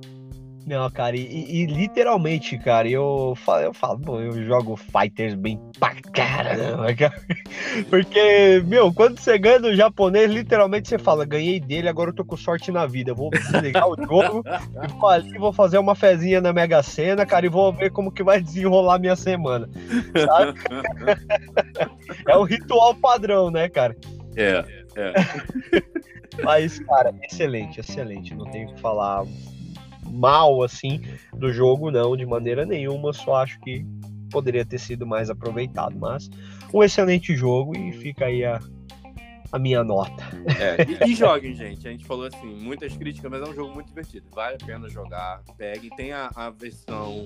Não, 0.67 0.91
cara, 0.91 1.15
e, 1.15 1.61
e, 1.61 1.65
literalmente, 1.65 2.57
cara, 2.57 2.89
eu 2.89 3.33
falo, 3.37 3.61
eu 3.61 3.73
falo, 3.73 3.97
bom, 3.99 4.19
eu 4.19 4.33
jogo 4.43 4.75
fighters 4.75 5.33
bem 5.33 5.57
pra 5.79 5.95
caramba, 6.11 6.93
cara. 6.93 7.21
Porque, 7.89 8.61
meu, 8.65 8.93
quando 8.93 9.17
você 9.17 9.37
ganha 9.37 9.61
do 9.61 9.73
japonês, 9.73 10.29
literalmente 10.29 10.89
você 10.89 10.99
fala, 10.99 11.23
ganhei 11.23 11.57
dele, 11.61 11.87
agora 11.87 12.09
eu 12.09 12.13
tô 12.13 12.25
com 12.25 12.35
sorte 12.35 12.69
na 12.69 12.85
vida. 12.85 13.11
Eu 13.11 13.15
vou 13.15 13.29
desligar 13.29 13.87
o 13.87 13.95
jogo 14.05 14.43
e 15.33 15.37
vou 15.39 15.53
fazer 15.53 15.77
uma 15.77 15.95
fezinha 15.95 16.41
na 16.41 16.51
Mega 16.51 16.83
Sena, 16.83 17.25
cara, 17.25 17.45
e 17.45 17.49
vou 17.49 17.71
ver 17.71 17.89
como 17.89 18.11
que 18.11 18.21
vai 18.21 18.41
desenrolar 18.41 18.99
minha 18.99 19.15
semana. 19.15 19.69
Sabe? 20.25 20.59
é 22.27 22.35
o 22.35 22.43
ritual 22.43 22.93
padrão, 22.93 23.49
né, 23.49 23.69
cara? 23.69 23.95
É, 24.35 24.65
é. 24.97 25.13
Mas, 26.43 26.79
cara, 26.79 27.13
excelente, 27.23 27.79
excelente. 27.79 28.35
Não 28.35 28.45
tenho 28.45 28.73
que 28.73 28.79
falar 28.79 29.23
mal, 30.05 30.61
assim, 30.61 31.01
do 31.33 31.51
jogo, 31.51 31.91
não, 31.91 32.15
de 32.15 32.25
maneira 32.25 32.65
nenhuma. 32.65 33.13
Só 33.13 33.35
acho 33.35 33.59
que 33.61 33.85
poderia 34.31 34.65
ter 34.65 34.79
sido 34.79 35.05
mais 35.05 35.29
aproveitado. 35.29 35.97
Mas, 35.97 36.29
um 36.73 36.83
excelente 36.83 37.35
jogo 37.35 37.75
e 37.77 37.91
fica 37.93 38.25
aí 38.25 38.43
a, 38.43 38.59
a 39.51 39.59
minha 39.59 39.83
nota. 39.83 40.23
É, 40.59 41.05
e, 41.05 41.11
e 41.11 41.15
joguem, 41.15 41.53
gente. 41.53 41.87
A 41.87 41.91
gente 41.91 42.05
falou 42.05 42.25
assim, 42.25 42.45
muitas 42.45 42.95
críticas, 42.95 43.31
mas 43.31 43.41
é 43.41 43.45
um 43.45 43.55
jogo 43.55 43.73
muito 43.73 43.87
divertido. 43.87 44.27
Vale 44.33 44.57
a 44.61 44.65
pena 44.65 44.89
jogar. 44.89 45.41
Pegue. 45.57 45.89
Tem 45.95 46.11
a, 46.11 46.29
a 46.35 46.49
versão 46.49 47.25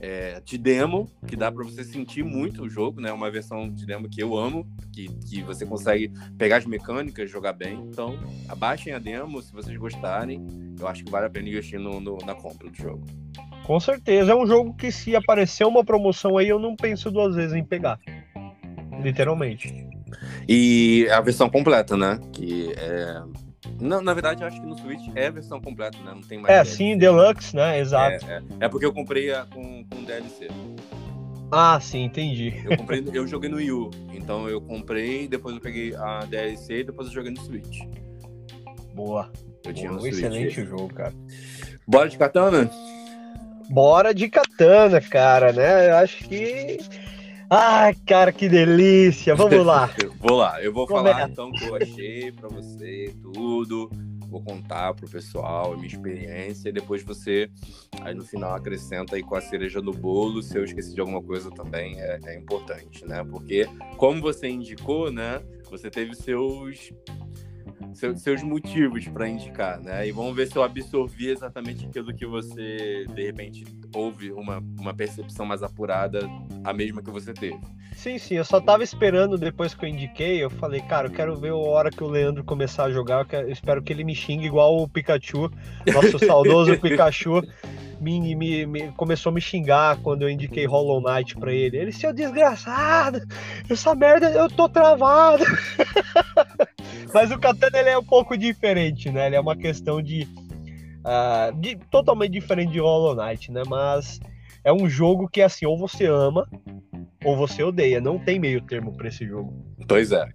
é, 0.00 0.40
de 0.44 0.56
demo, 0.56 1.10
que 1.26 1.36
dá 1.36 1.50
para 1.50 1.64
você 1.64 1.82
sentir 1.84 2.24
muito 2.24 2.62
o 2.62 2.68
jogo, 2.68 3.00
né? 3.00 3.12
Uma 3.12 3.30
versão 3.30 3.68
de 3.68 3.84
demo 3.86 4.08
que 4.08 4.22
eu 4.22 4.36
amo, 4.36 4.66
que, 4.92 5.08
que 5.28 5.42
você 5.42 5.66
consegue 5.66 6.12
pegar 6.36 6.58
as 6.58 6.66
mecânicas, 6.66 7.30
jogar 7.30 7.52
bem. 7.52 7.74
Então, 7.90 8.18
abaixem 8.48 8.92
a 8.92 8.98
demo 8.98 9.42
se 9.42 9.52
vocês 9.52 9.76
gostarem. 9.76 10.46
Eu 10.78 10.86
acho 10.86 11.04
que 11.04 11.10
vale 11.10 11.26
a 11.26 11.30
pena 11.30 11.48
investir 11.48 11.78
no, 11.78 12.00
no, 12.00 12.18
na 12.18 12.34
compra 12.34 12.68
do 12.70 12.76
jogo. 12.76 13.04
Com 13.64 13.78
certeza, 13.80 14.32
é 14.32 14.34
um 14.34 14.46
jogo 14.46 14.74
que 14.74 14.90
se 14.90 15.14
aparecer 15.14 15.66
uma 15.66 15.84
promoção 15.84 16.38
aí, 16.38 16.48
eu 16.48 16.58
não 16.58 16.74
penso 16.74 17.10
duas 17.10 17.34
vezes 17.34 17.54
em 17.54 17.64
pegar. 17.64 17.98
Literalmente. 19.02 19.86
E 20.48 21.06
a 21.10 21.20
versão 21.20 21.50
completa, 21.50 21.96
né? 21.96 22.18
Que 22.32 22.72
é 22.72 23.22
não, 23.80 24.00
na 24.00 24.14
verdade, 24.14 24.42
eu 24.42 24.48
acho 24.48 24.60
que 24.60 24.66
no 24.66 24.78
Switch 24.78 25.08
é 25.14 25.26
a 25.26 25.30
versão 25.30 25.60
completa, 25.60 25.98
né? 25.98 26.12
Não 26.14 26.22
tem 26.22 26.38
mais. 26.38 26.52
É, 26.52 26.62
DLC. 26.62 26.76
sim, 26.76 26.98
Deluxe, 26.98 27.54
né? 27.54 27.78
Exato. 27.78 28.24
É, 28.26 28.36
é. 28.36 28.42
é 28.60 28.68
porque 28.68 28.86
eu 28.86 28.92
comprei 28.92 29.32
a, 29.32 29.44
com, 29.46 29.84
com 29.84 30.04
DLC. 30.04 30.48
Ah, 31.50 31.78
sim, 31.80 32.04
entendi. 32.04 32.54
Eu, 32.64 32.76
comprei, 32.76 33.04
eu 33.12 33.26
joguei 33.26 33.48
no 33.48 33.56
Wii 33.56 33.72
U. 33.72 33.90
Então 34.12 34.48
eu 34.48 34.60
comprei, 34.60 35.26
depois 35.26 35.54
eu 35.54 35.60
peguei 35.60 35.94
a 35.94 36.20
DLC 36.20 36.80
e 36.80 36.84
depois 36.84 37.08
eu 37.08 37.14
joguei 37.14 37.32
no 37.32 37.40
Switch. 37.40 37.80
Boa. 38.94 39.30
Eu 39.64 39.72
tinha 39.72 39.88
Boa, 39.88 39.98
um 39.98 40.02
Switch. 40.02 40.18
Excelente 40.18 40.64
jogo, 40.64 40.92
cara. 40.92 41.14
Bora 41.86 42.08
de 42.08 42.18
katana? 42.18 42.70
Bora 43.70 44.14
de 44.14 44.28
katana, 44.28 45.00
cara, 45.00 45.52
né? 45.52 45.90
Eu 45.90 45.96
acho 45.96 46.24
que 46.24 46.78
Ai, 47.50 47.94
cara, 48.06 48.30
que 48.30 48.46
delícia! 48.46 49.34
Vamos 49.34 49.64
lá. 49.64 49.88
vou 50.20 50.36
lá, 50.36 50.62
eu 50.62 50.70
vou 50.70 50.86
Começa. 50.86 51.14
falar 51.14 51.30
então 51.30 51.48
o 51.48 51.52
que 51.52 51.64
eu 51.64 51.76
achei 51.76 52.30
para 52.30 52.48
você, 52.48 53.14
tudo. 53.22 53.90
Vou 54.28 54.42
contar 54.42 54.92
pro 54.92 55.08
pessoal 55.08 55.72
a 55.72 55.76
minha 55.76 55.86
experiência 55.86 56.68
e 56.68 56.72
depois 56.72 57.02
você, 57.02 57.48
aí 58.02 58.14
no 58.14 58.22
final, 58.22 58.54
acrescenta 58.54 59.16
aí 59.16 59.22
com 59.22 59.34
a 59.34 59.40
cereja 59.40 59.80
no 59.80 59.92
bolo. 59.92 60.42
Se 60.42 60.58
eu 60.58 60.64
esqueci 60.64 60.94
de 60.94 61.00
alguma 61.00 61.22
coisa 61.22 61.50
também 61.50 61.98
é, 61.98 62.18
é 62.26 62.36
importante, 62.36 63.06
né? 63.06 63.24
Porque, 63.24 63.66
como 63.96 64.20
você 64.20 64.46
indicou, 64.46 65.10
né? 65.10 65.40
Você 65.70 65.90
teve 65.90 66.14
seus 66.14 66.92
seus 67.98 68.42
motivos 68.42 69.06
para 69.08 69.28
indicar, 69.28 69.80
né? 69.80 70.06
E 70.06 70.12
vamos 70.12 70.34
ver 70.34 70.46
se 70.46 70.56
eu 70.56 70.62
absorvi 70.62 71.28
exatamente 71.28 71.86
aquilo 71.86 72.14
que 72.14 72.26
você, 72.26 73.04
de 73.14 73.24
repente, 73.24 73.64
houve 73.94 74.30
uma, 74.32 74.62
uma 74.78 74.94
percepção 74.94 75.44
mais 75.44 75.62
apurada, 75.62 76.20
a 76.64 76.72
mesma 76.72 77.02
que 77.02 77.10
você 77.10 77.32
teve. 77.32 77.58
Sim, 77.94 78.16
sim, 78.16 78.36
eu 78.36 78.44
só 78.44 78.60
tava 78.60 78.84
esperando 78.84 79.36
depois 79.36 79.74
que 79.74 79.84
eu 79.84 79.88
indiquei, 79.88 80.42
eu 80.42 80.48
falei, 80.48 80.80
cara, 80.80 81.08
eu 81.08 81.12
quero 81.12 81.36
ver 81.36 81.50
a 81.50 81.56
hora 81.56 81.90
que 81.90 82.04
o 82.04 82.08
Leandro 82.08 82.44
começar 82.44 82.84
a 82.84 82.90
jogar, 82.92 83.26
eu 83.32 83.50
espero 83.50 83.82
que 83.82 83.92
ele 83.92 84.04
me 84.04 84.14
xingue 84.14 84.46
igual 84.46 84.76
o 84.80 84.88
Pikachu, 84.88 85.50
nosso 85.92 86.18
saudoso 86.24 86.78
Pikachu. 86.80 87.42
Me, 88.00 88.34
me, 88.34 88.66
me, 88.66 88.92
começou 88.92 89.30
a 89.30 89.34
me 89.34 89.40
xingar 89.40 89.96
quando 89.98 90.22
eu 90.22 90.30
indiquei 90.30 90.66
Hollow 90.66 91.00
Knight 91.00 91.36
pra 91.36 91.52
ele. 91.52 91.76
Ele, 91.76 91.92
seu 91.92 92.12
desgraçado, 92.12 93.20
essa 93.68 93.94
merda 93.94 94.30
eu 94.30 94.48
tô 94.48 94.68
travado. 94.68 95.44
Mas 97.12 97.30
o 97.30 97.38
Katana 97.38 97.78
ele 97.78 97.88
é 97.88 97.98
um 97.98 98.04
pouco 98.04 98.36
diferente, 98.36 99.10
né? 99.10 99.26
Ele 99.26 99.36
é 99.36 99.40
uma 99.40 99.56
questão 99.56 100.00
de, 100.00 100.28
uh, 101.00 101.60
de 101.60 101.76
totalmente 101.90 102.32
diferente 102.32 102.72
de 102.72 102.80
Hollow 102.80 103.16
Knight, 103.16 103.50
né? 103.50 103.62
Mas 103.66 104.20
é 104.62 104.72
um 104.72 104.88
jogo 104.88 105.28
que 105.28 105.40
assim, 105.40 105.66
ou 105.66 105.78
você 105.78 106.06
ama 106.06 106.46
ou 107.24 107.36
você 107.36 107.62
odeia. 107.62 108.00
Não 108.00 108.18
tem 108.18 108.38
meio 108.38 108.60
termo 108.60 108.92
para 108.96 109.08
esse 109.08 109.26
jogo. 109.26 109.54
Pois 109.86 110.12
é. 110.12 110.28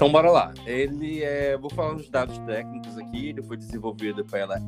Então 0.00 0.10
bora 0.10 0.30
lá. 0.30 0.54
Ele 0.64 1.22
é, 1.22 1.58
vou 1.58 1.68
falar 1.68 1.92
uns 1.92 2.08
dados 2.08 2.38
técnicos 2.38 2.96
aqui. 2.96 3.28
Ele 3.28 3.42
foi 3.42 3.58
desenvolvido 3.58 4.24
pela 4.24 4.58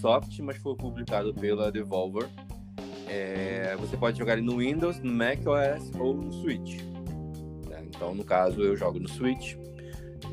Soft, 0.00 0.38
mas 0.38 0.56
foi 0.56 0.74
publicado 0.74 1.34
pela 1.34 1.70
Devolver. 1.70 2.26
É, 3.06 3.76
você 3.78 3.94
pode 3.94 4.18
jogar 4.18 4.38
ele 4.38 4.46
no 4.46 4.56
Windows, 4.56 4.98
no 5.00 5.12
Mac 5.12 5.40
OS 5.40 5.92
ou 5.98 6.14
no 6.14 6.32
Switch. 6.32 6.80
Né? 7.68 7.84
Então, 7.88 8.14
no 8.14 8.24
caso, 8.24 8.62
eu 8.62 8.74
jogo 8.74 8.98
no 8.98 9.06
Switch. 9.06 9.54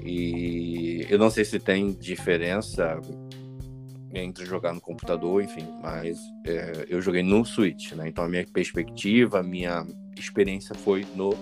E 0.01 1.05
eu 1.09 1.19
não 1.19 1.29
sei 1.29 1.43
se 1.43 1.59
tem 1.59 1.91
diferença 1.91 3.01
entre 4.13 4.45
jogar 4.45 4.73
no 4.73 4.79
computador, 4.79 5.43
enfim, 5.43 5.67
mas 5.83 6.17
é, 6.45 6.85
eu 6.87 7.01
joguei 7.01 7.21
no 7.21 7.43
Switch, 7.43 7.91
né? 7.91 8.07
Então 8.07 8.23
a 8.23 8.29
minha 8.29 8.45
perspectiva, 8.47 9.41
a 9.41 9.43
minha 9.43 9.85
experiência 10.17 10.73
foi 10.73 11.05
no, 11.15 11.33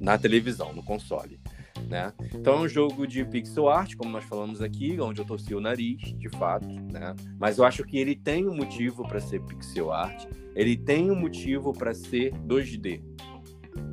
na 0.00 0.16
televisão, 0.16 0.72
no 0.72 0.82
console. 0.84 1.41
Né? 1.88 2.12
Então 2.34 2.54
é 2.54 2.60
um 2.60 2.68
jogo 2.68 3.06
de 3.06 3.24
pixel 3.24 3.68
art, 3.68 3.94
como 3.96 4.10
nós 4.10 4.24
falamos 4.24 4.62
aqui, 4.62 4.98
onde 5.00 5.20
eu 5.20 5.24
torci 5.24 5.54
o 5.54 5.60
nariz, 5.60 6.00
de 6.18 6.28
fato, 6.30 6.66
né? 6.66 7.14
Mas 7.38 7.58
eu 7.58 7.64
acho 7.64 7.84
que 7.84 7.98
ele 7.98 8.14
tem 8.14 8.48
um 8.48 8.54
motivo 8.54 9.02
para 9.06 9.20
ser 9.20 9.40
pixel 9.42 9.92
art, 9.92 10.26
ele 10.54 10.76
tem 10.76 11.10
um 11.10 11.14
motivo 11.14 11.72
para 11.72 11.92
ser 11.92 12.32
2D. 12.46 13.02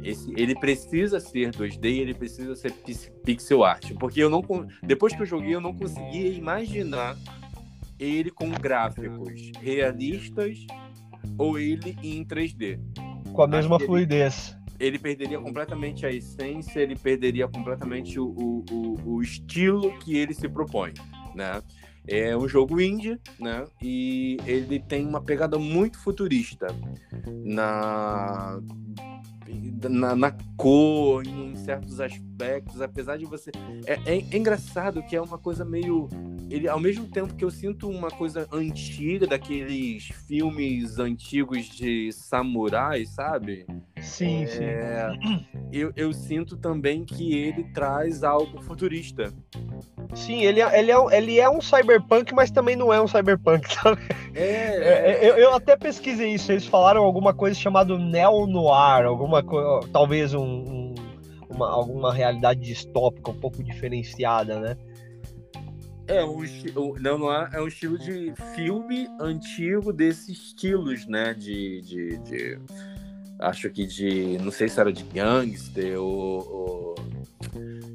Esse, 0.04 0.32
ele 0.38 0.56
precisa 0.56 1.20
ser 1.20 1.52
2D, 1.52 1.86
ele 1.86 2.14
precisa 2.14 2.56
ser 2.56 2.74
pixel 3.26 3.64
art, 3.64 3.94
porque 4.00 4.22
eu 4.22 4.30
não 4.30 4.42
depois 4.82 5.14
que 5.14 5.22
eu 5.22 5.26
joguei 5.26 5.56
eu 5.56 5.62
não 5.62 5.74
conseguia 5.74 6.30
imaginar 6.30 7.18
ele 8.00 8.32
com 8.32 8.50
gráficos 8.50 9.52
realistas 9.62 10.66
ou 11.38 11.60
ele 11.60 11.98
em 12.02 12.24
3D. 12.24 12.80
Com 13.34 13.44
a 13.44 13.48
mesma 13.48 13.76
ele, 13.76 13.86
fluidez. 13.86 14.58
Ele 14.80 14.98
perderia 14.98 15.40
completamente 15.40 16.06
a 16.06 16.12
essência, 16.12 16.80
ele 16.80 16.96
perderia 16.96 17.48
completamente 17.48 18.20
o, 18.20 18.64
o, 18.72 18.96
o, 19.06 19.22
estilo 19.22 19.98
que 20.00 20.18
ele 20.18 20.34
se 20.34 20.48
propõe, 20.48 20.94
né? 21.36 21.62
É 22.08 22.36
um 22.36 22.48
jogo 22.48 22.80
indie, 22.80 23.20
né? 23.40 23.68
E 23.82 24.38
ele 24.46 24.80
tem 24.80 25.06
uma 25.06 25.22
pegada 25.22 25.60
muito 25.60 26.00
futurista 26.00 26.68
na 27.44 28.60
na, 29.89 30.16
na, 30.16 30.32
cor, 30.58 31.26
em 31.26 31.56
certos 31.56 32.00
aspectos, 32.00 32.82
apesar 32.82 33.18
de 33.18 33.26
você. 33.26 33.52
É, 33.86 33.93
é, 34.06 34.18
é, 34.18 34.38
engraçado 34.38 35.02
que 35.04 35.16
é 35.16 35.22
uma 35.22 35.38
coisa 35.38 35.64
meio. 35.64 36.10
Ele, 36.50 36.68
ao 36.68 36.80
mesmo 36.80 37.06
tempo 37.06 37.36
que 37.36 37.45
eu 37.45 37.52
sinto 37.52 37.89
uma 37.89 38.10
coisa 38.10 38.47
antiga, 38.52 39.28
daqueles 39.28 40.06
filmes 40.28 40.97
antigos 40.97 41.66
de 41.66 42.12
samurai, 42.12 43.06
sabe? 43.06 43.68
Sim, 44.02 44.43
é, 44.43 44.47
sim. 44.50 45.45
Eu, 45.72 45.93
eu 45.95 46.12
sinto 46.12 46.58
também 46.58 47.06
que 47.06 47.36
ele 47.36 47.64
traz 47.66 48.24
algo 48.24 48.62
futurista. 48.62 49.32
Sim, 50.16 50.43
ele, 50.43 50.62
é, 50.62 50.80
ele, 50.80 50.91
é, 50.91 51.18
ele 51.18 51.39
é 51.39 51.50
um 51.50 51.62
cyberpunk, 51.62 52.34
mas 52.34 52.50
também 52.50 52.76
não 52.76 52.91
é 52.91 53.00
um 53.00 53.08
cyberpunk, 53.08 53.70
sabe? 53.74 54.02
É, 54.34 54.41
é, 54.41 55.20
é. 55.22 55.30
eu, 55.30 55.36
eu 55.36 55.54
até 55.54 55.76
pesquisei 55.76 56.34
isso, 56.34 56.52
eles 56.52 56.66
falaram 56.66 57.04
alguma 57.04 57.34
coisa 57.34 57.56
chamada 57.60 57.97
neo-noir, 57.97 59.06
alguma 59.06 59.39
talvez 59.92 60.34
um, 60.34 60.44
um, 60.44 60.96
uma, 61.50 61.70
alguma 61.70 62.14
realidade 62.14 62.62
distópica 62.62 63.32
um 63.32 63.40
pouco 63.40 63.64
diferenciada, 63.64 64.60
né? 64.60 64.78
É, 66.08 66.26
um 66.26 66.44
não 67.00 67.32
é, 67.32 67.50
é 67.54 67.62
um 67.62 67.68
estilo 67.68 67.98
de 68.00 68.34
filme 68.56 69.08
antigo 69.20 69.94
desses 69.94 70.30
estilos, 70.30 71.06
né? 71.06 71.34
De, 71.36 71.82
de, 71.82 72.18
de 72.18 72.60
acho 73.40 73.70
que 73.70 73.86
de, 73.86 74.38
não 74.40 74.52
sei 74.52 74.68
se 74.68 74.80
era 74.80 74.92
de 74.92 75.04
gangster 75.04 76.00
ou, 76.00 76.50
ou 76.52 76.96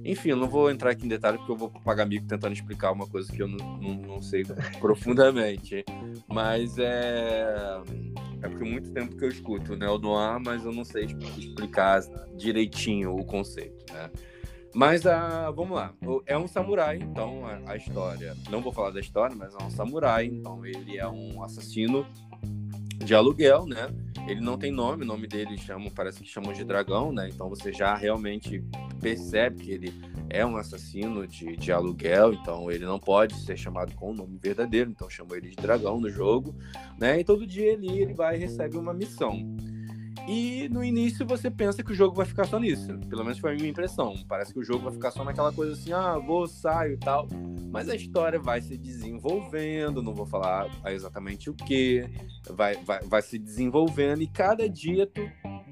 enfim, 0.04 0.30
eu 0.30 0.36
não 0.36 0.48
vou 0.48 0.70
entrar 0.70 0.90
aqui 0.90 1.06
em 1.06 1.08
detalhe 1.08 1.38
porque 1.38 1.52
eu 1.52 1.56
vou 1.56 1.70
pagar 1.70 2.04
mico 2.04 2.26
tentando 2.26 2.52
explicar 2.52 2.92
uma 2.92 3.06
coisa 3.06 3.32
que 3.32 3.42
eu 3.42 3.48
não, 3.48 3.78
não, 3.78 3.94
não 3.94 4.22
sei 4.22 4.44
profundamente. 4.78 5.84
Mas 6.28 6.76
é. 6.78 7.80
É 8.44 8.48
porque 8.48 8.62
muito 8.62 8.90
tempo 8.90 9.16
que 9.16 9.24
eu 9.24 9.30
escuto 9.30 9.74
né, 9.74 9.88
o 9.88 9.96
Noir, 9.96 10.38
mas 10.38 10.66
eu 10.66 10.72
não 10.72 10.84
sei 10.84 11.06
explicar 11.38 12.02
direitinho 12.36 13.16
o 13.16 13.24
conceito, 13.24 13.90
né? 13.90 14.10
Mas 14.74 15.06
uh, 15.06 15.50
vamos 15.54 15.76
lá. 15.76 15.94
É 16.26 16.36
um 16.36 16.46
samurai, 16.46 16.98
então 16.98 17.46
a, 17.46 17.72
a, 17.72 17.76
história. 17.76 18.36
Não 18.50 18.60
vou 18.60 18.70
falar 18.70 18.90
da 18.90 19.00
história, 19.00 19.34
mas 19.34 19.54
é 19.54 19.64
um 19.64 19.70
samurai. 19.70 20.26
Então 20.26 20.66
ele 20.66 20.98
é 20.98 21.08
um 21.08 21.42
assassino 21.42 22.04
de 22.98 23.14
aluguel, 23.14 23.64
né? 23.64 23.88
Ele 24.28 24.40
não 24.40 24.58
tem 24.58 24.70
nome, 24.70 25.04
o 25.04 25.06
nome 25.06 25.26
dele 25.26 25.56
chamam, 25.56 25.90
parece 25.90 26.22
que 26.22 26.28
chamam 26.28 26.52
de 26.52 26.64
dragão, 26.64 27.12
né? 27.12 27.30
Então 27.32 27.48
você 27.48 27.72
já 27.72 27.94
realmente 27.94 28.62
percebe 29.00 29.62
que 29.62 29.70
ele 29.70 29.94
é 30.28 30.44
um 30.44 30.56
assassino 30.56 31.26
de, 31.26 31.56
de 31.56 31.72
aluguel, 31.72 32.32
então 32.32 32.70
ele 32.70 32.84
não 32.84 32.98
pode 32.98 33.34
ser 33.34 33.56
chamado 33.56 33.94
com 33.94 34.10
o 34.10 34.14
nome 34.14 34.38
verdadeiro, 34.40 34.90
então 34.90 35.08
chamam 35.08 35.36
ele 35.36 35.50
de 35.50 35.56
dragão 35.56 36.00
no 36.00 36.10
jogo, 36.10 36.54
né? 36.98 37.20
E 37.20 37.24
todo 37.24 37.46
dia 37.46 37.72
ele, 37.72 37.88
ele 38.00 38.14
vai 38.14 38.36
e 38.36 38.38
recebe 38.38 38.76
uma 38.76 38.92
missão. 38.92 39.38
E 40.26 40.70
no 40.70 40.82
início 40.82 41.26
você 41.26 41.50
pensa 41.50 41.82
que 41.82 41.92
o 41.92 41.94
jogo 41.94 42.14
vai 42.16 42.24
ficar 42.24 42.46
só 42.46 42.58
nisso. 42.58 42.98
Pelo 43.10 43.22
menos 43.22 43.38
foi 43.38 43.52
a 43.52 43.54
minha 43.54 43.68
impressão. 43.68 44.14
Parece 44.26 44.54
que 44.54 44.58
o 44.58 44.64
jogo 44.64 44.84
vai 44.84 44.92
ficar 44.92 45.10
só 45.10 45.22
naquela 45.22 45.52
coisa 45.52 45.74
assim, 45.74 45.92
ah, 45.92 46.18
vou, 46.18 46.46
saio 46.46 46.94
e 46.94 46.96
tal. 46.96 47.28
Mas 47.70 47.90
a 47.90 47.94
história 47.94 48.38
vai 48.38 48.62
se 48.62 48.78
desenvolvendo, 48.78 50.02
não 50.02 50.14
vou 50.14 50.24
falar 50.24 50.70
exatamente 50.86 51.50
o 51.50 51.54
que, 51.54 52.08
vai, 52.50 52.76
vai, 52.76 53.00
vai 53.02 53.20
se 53.20 53.38
desenvolvendo 53.38 54.22
e 54.22 54.26
cada 54.26 54.66
dia 54.66 55.06
tu, 55.06 55.20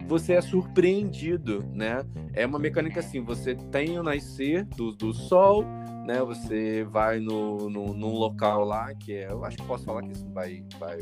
você 0.06 0.34
é 0.34 0.40
surpreendido, 0.40 1.64
né? 1.72 2.04
É 2.32 2.46
uma 2.46 2.58
mecânica 2.58 3.00
assim, 3.00 3.20
você 3.20 3.54
tem 3.54 3.98
o 3.98 4.02
nascer 4.02 4.64
do, 4.64 4.92
do 4.92 5.12
sol, 5.12 5.64
né? 6.06 6.20
Você 6.20 6.84
vai 6.84 7.20
no, 7.20 7.70
no, 7.70 7.94
num 7.94 8.12
local 8.12 8.64
lá, 8.64 8.94
que 8.94 9.12
é, 9.14 9.30
eu 9.30 9.44
acho 9.44 9.56
que 9.56 9.64
posso 9.64 9.84
falar 9.84 10.02
que 10.02 10.12
isso 10.12 10.28
vai, 10.32 10.64
vai 10.78 10.98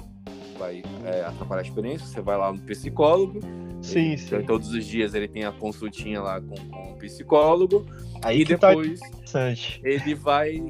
vai 0.60 0.82
é, 1.06 1.24
atrapalhar 1.24 1.62
a 1.62 1.64
experiência, 1.64 2.06
você 2.06 2.20
vai 2.20 2.36
lá 2.36 2.52
no 2.52 2.60
psicólogo. 2.60 3.40
Sim, 3.80 4.14
sim. 4.18 4.42
Todos 4.42 4.70
os 4.70 4.84
dias 4.84 5.14
ele 5.14 5.26
tem 5.26 5.44
a 5.44 5.52
consultinha 5.52 6.20
lá 6.20 6.38
com, 6.38 6.54
com 6.54 6.92
o 6.92 6.96
psicólogo. 6.98 7.86
Aí 8.22 8.42
e 8.42 8.44
tá 8.44 8.68
depois 8.68 9.00
tá 9.32 9.54
ele 9.82 10.14
vai 10.14 10.60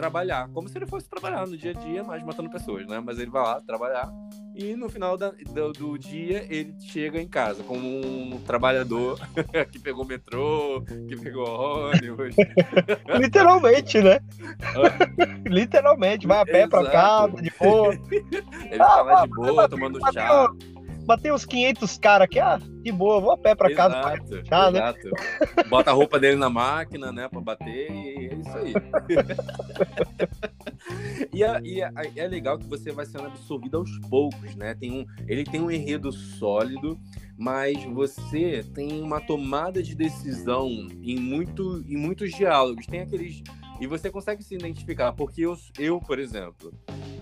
trabalhar, 0.00 0.48
como 0.48 0.66
se 0.66 0.78
ele 0.78 0.86
fosse 0.86 1.08
trabalhar 1.08 1.46
no 1.46 1.56
dia 1.56 1.72
a 1.72 1.74
dia, 1.74 2.02
mas 2.02 2.22
matando 2.22 2.48
pessoas, 2.48 2.86
né? 2.86 3.02
Mas 3.04 3.18
ele 3.18 3.30
vai 3.30 3.42
lá 3.42 3.60
trabalhar 3.60 4.10
e 4.54 4.74
no 4.74 4.88
final 4.88 5.16
da, 5.16 5.30
do, 5.30 5.72
do, 5.72 5.98
dia 5.98 6.46
ele 6.48 6.74
chega 6.80 7.20
em 7.20 7.28
casa 7.28 7.62
como 7.62 7.86
um 7.86 8.40
trabalhador 8.46 9.18
que 9.70 9.78
pegou 9.78 10.04
metrô, 10.04 10.82
que 11.08 11.16
pegou 11.16 11.46
ônibus. 11.46 12.34
Literalmente, 13.20 14.00
né? 14.00 14.20
Literalmente, 15.46 16.26
vai 16.26 16.40
a 16.40 16.44
pé 16.44 16.64
Exato. 16.64 16.70
pra 16.70 16.90
casa, 16.90 17.42
de 17.42 17.52
boa. 17.60 17.94
Ele 17.94 18.78
tá 18.78 19.02
lá 19.02 19.26
de 19.26 19.32
boa, 19.32 19.68
tomando 19.68 20.00
chá 20.12 20.48
batei 21.10 21.32
uns 21.32 21.44
500 21.44 21.98
caras 21.98 22.26
aqui, 22.26 22.38
ah, 22.38 22.60
de 22.82 22.92
boa, 22.92 23.20
vou 23.20 23.32
a 23.32 23.36
pé 23.36 23.52
pra 23.56 23.68
exato, 23.68 23.92
casa. 23.92 24.42
Pra 24.44 24.70
né? 24.70 24.94
Bota 25.68 25.90
a 25.90 25.92
roupa 25.92 26.20
dele 26.20 26.36
na 26.36 26.48
máquina, 26.48 27.10
né, 27.10 27.28
pra 27.28 27.40
bater 27.40 27.90
e 27.90 28.28
é 28.28 28.34
isso 28.34 28.56
aí. 28.56 28.74
e, 31.34 31.42
é, 31.42 31.60
e 31.64 31.82
é, 31.82 31.90
é, 32.14 32.28
legal 32.28 32.56
que 32.58 32.68
você 32.68 32.92
vai 32.92 33.06
sendo 33.06 33.26
absorvido 33.26 33.78
aos 33.78 33.98
poucos, 34.08 34.54
né? 34.54 34.72
Tem 34.74 34.92
um, 34.92 35.04
ele 35.26 35.42
tem 35.42 35.60
um 35.60 35.68
enredo 35.68 36.12
sólido, 36.12 36.96
mas 37.36 37.82
você 37.86 38.64
tem 38.72 39.02
uma 39.02 39.20
tomada 39.20 39.82
de 39.82 39.96
decisão 39.96 40.68
em, 41.02 41.18
muito, 41.18 41.84
em 41.88 41.96
muitos 41.96 42.30
diálogos. 42.30 42.86
Tem 42.86 43.00
aqueles 43.00 43.42
e 43.80 43.86
você 43.86 44.10
consegue 44.10 44.44
se 44.44 44.54
identificar, 44.54 45.10
porque 45.12 45.40
eu, 45.40 45.56
eu, 45.78 45.98
por 45.98 46.18
exemplo, 46.18 46.70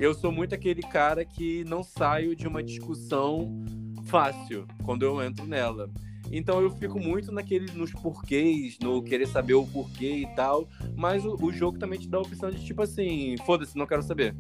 eu 0.01 0.13
sou 0.13 0.33
muito 0.33 0.57
aquele 0.57 0.83
cara 0.83 1.25
que 1.25 1.63
não 1.65 1.85
saio 1.85 2.35
de 2.35 2.49
uma 2.49 2.65
discussão 2.65 3.65
fácil 4.09 4.67
quando 4.85 5.05
eu 5.05 5.23
entro 5.23 5.47
nela. 5.47 5.91
Então 6.31 6.61
eu 6.61 6.71
fico 6.71 6.99
muito 6.99 7.33
naquele, 7.33 7.73
nos 7.73 7.93
porquês, 7.93 8.79
no 8.81 9.03
querer 9.03 9.27
saber 9.27 9.55
o 9.55 9.67
porquê 9.67 10.17
e 10.19 10.27
tal. 10.35 10.69
Mas 10.97 11.25
o, 11.25 11.37
o 11.41 11.53
jogo 11.53 11.79
também 11.79 11.99
te 11.99 12.09
dá 12.09 12.19
a 12.19 12.23
opção 12.23 12.51
de 12.51 12.65
tipo 12.65 12.83
assim, 12.83 13.37
foda-se, 13.47 13.77
não 13.77 13.87
quero 13.87 14.03
saber. 14.03 14.35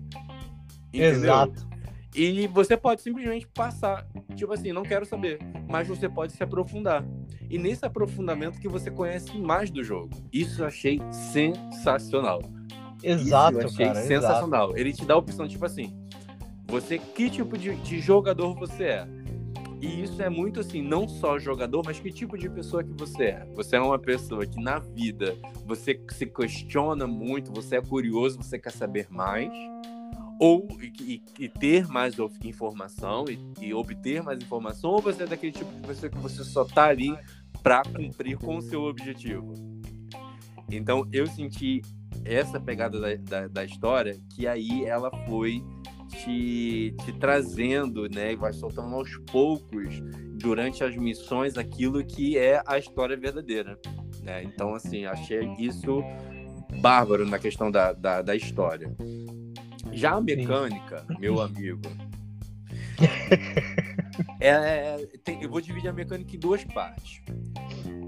Entendeu? 0.92 1.10
Exato. 1.10 1.68
E 2.14 2.46
você 2.48 2.76
pode 2.76 3.02
simplesmente 3.02 3.46
passar, 3.46 4.06
tipo 4.34 4.52
assim, 4.52 4.72
não 4.72 4.82
quero 4.82 5.04
saber, 5.04 5.38
mas 5.68 5.86
você 5.86 6.08
pode 6.08 6.32
se 6.32 6.42
aprofundar. 6.42 7.04
E 7.50 7.58
nesse 7.58 7.84
aprofundamento 7.84 8.58
que 8.58 8.68
você 8.68 8.90
conhece 8.90 9.38
mais 9.38 9.70
do 9.70 9.84
jogo. 9.84 10.10
Isso 10.32 10.62
eu 10.62 10.66
achei 10.66 11.00
sensacional. 11.12 12.40
Exato, 13.02 13.58
Isso 13.58 13.66
eu 13.66 13.70
achei 13.70 13.86
cara, 13.86 14.02
sensacional. 14.02 14.64
exato. 14.68 14.80
Ele 14.80 14.92
te 14.92 15.04
dá 15.04 15.14
a 15.14 15.18
opção, 15.18 15.46
tipo 15.46 15.64
assim, 15.64 15.96
você 16.66 16.98
que 16.98 17.30
tipo 17.30 17.56
de, 17.56 17.74
de 17.76 18.00
jogador 18.00 18.54
você 18.54 18.84
é. 18.84 19.08
E 19.80 20.02
isso 20.02 20.20
é 20.20 20.28
muito 20.28 20.60
assim, 20.60 20.82
não 20.82 21.06
só 21.06 21.38
jogador, 21.38 21.82
mas 21.84 22.00
que 22.00 22.10
tipo 22.10 22.36
de 22.36 22.48
pessoa 22.48 22.82
que 22.82 22.92
você 22.92 23.24
é. 23.24 23.46
Você 23.54 23.76
é 23.76 23.80
uma 23.80 23.98
pessoa 23.98 24.44
que 24.44 24.60
na 24.60 24.78
vida 24.78 25.36
você 25.64 26.00
se 26.10 26.26
questiona 26.26 27.06
muito, 27.06 27.52
você 27.52 27.76
é 27.76 27.80
curioso, 27.80 28.38
você 28.38 28.58
quer 28.58 28.72
saber 28.72 29.06
mais 29.10 29.52
ou 30.38 30.68
e, 30.80 31.20
e, 31.38 31.48
ter 31.48 31.88
mais 31.88 32.14
informação 32.44 33.24
e, 33.28 33.38
e, 33.60 33.74
obter 33.74 34.22
mais 34.22 34.38
informação, 34.38 34.90
ou 34.90 35.02
você 35.02 35.24
é 35.24 35.26
daquele 35.26 35.52
tipo 35.52 35.70
de 35.72 35.86
pessoa 35.86 36.08
que 36.08 36.18
você 36.18 36.44
só 36.44 36.64
tá 36.64 36.86
ali 36.86 37.12
para 37.62 37.82
cumprir 37.82 38.38
com 38.38 38.56
o 38.56 38.62
seu 38.62 38.82
objetivo. 38.82 39.52
Então 40.70 41.08
eu 41.12 41.26
senti 41.26 41.82
essa 42.24 42.60
pegada 42.60 43.00
da, 43.00 43.16
da, 43.16 43.48
da, 43.48 43.64
história 43.64 44.16
que 44.34 44.46
aí 44.46 44.84
ela 44.84 45.10
foi 45.26 45.64
te, 46.08 46.94
te 47.04 47.12
trazendo, 47.18 48.08
né, 48.08 48.32
e 48.32 48.36
vai 48.36 48.52
soltando 48.52 48.94
aos 48.94 49.16
poucos 49.30 50.00
durante 50.34 50.82
as 50.82 50.96
missões 50.96 51.56
aquilo 51.56 52.04
que 52.04 52.38
é 52.38 52.62
a 52.66 52.78
história 52.78 53.16
verdadeira. 53.16 53.78
Né? 54.22 54.42
Então, 54.44 54.74
assim, 54.74 55.04
achei 55.04 55.40
isso 55.58 56.02
bárbaro 56.80 57.26
na 57.26 57.38
questão 57.38 57.70
da, 57.70 57.92
da, 57.92 58.22
da 58.22 58.36
história. 58.36 58.94
Já 59.92 60.12
a 60.12 60.20
mecânica, 60.20 61.04
Sim. 61.06 61.18
meu 61.18 61.40
amigo. 61.40 61.82
é, 64.40 64.48
é, 64.48 65.06
tem, 65.24 65.42
eu 65.42 65.50
vou 65.50 65.60
dividir 65.60 65.88
a 65.88 65.92
mecânica 65.92 66.34
em 66.34 66.38
duas 66.38 66.64
partes. 66.64 67.20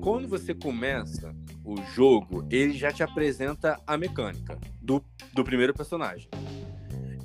Quando 0.01 0.29
você 0.29 0.55
começa 0.55 1.35
o 1.65 1.77
jogo, 1.95 2.47
ele 2.51 2.73
já 2.73 2.91
te 2.91 3.03
apresenta 3.03 3.81
a 3.87 3.97
mecânica 3.97 4.59
do, 4.81 5.05
do 5.33 5.45
primeiro 5.45 5.75
personagem. 5.75 6.29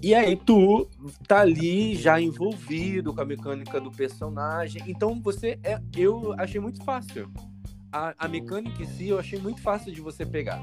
E 0.06 0.14
aí 0.14 0.36
tu 0.36 0.88
tá 1.28 1.40
ali 1.40 1.96
já 1.96 2.22
envolvido 2.22 3.12
com 3.12 3.22
a 3.22 3.26
mecânica 3.26 3.82
do 3.82 3.90
personagem. 3.90 4.84
Então 4.86 5.20
você 5.20 5.58
é. 5.64 5.82
Eu 5.98 6.32
achei 6.38 6.62
muito 6.62 6.84
fácil. 6.84 7.28
A, 7.92 8.14
a 8.16 8.28
mecânica 8.28 8.84
em 8.84 8.86
si 8.86 9.08
eu 9.08 9.18
achei 9.18 9.40
muito 9.40 9.64
fácil 9.64 9.92
de 9.92 10.02
você 10.02 10.24
pegar. 10.24 10.62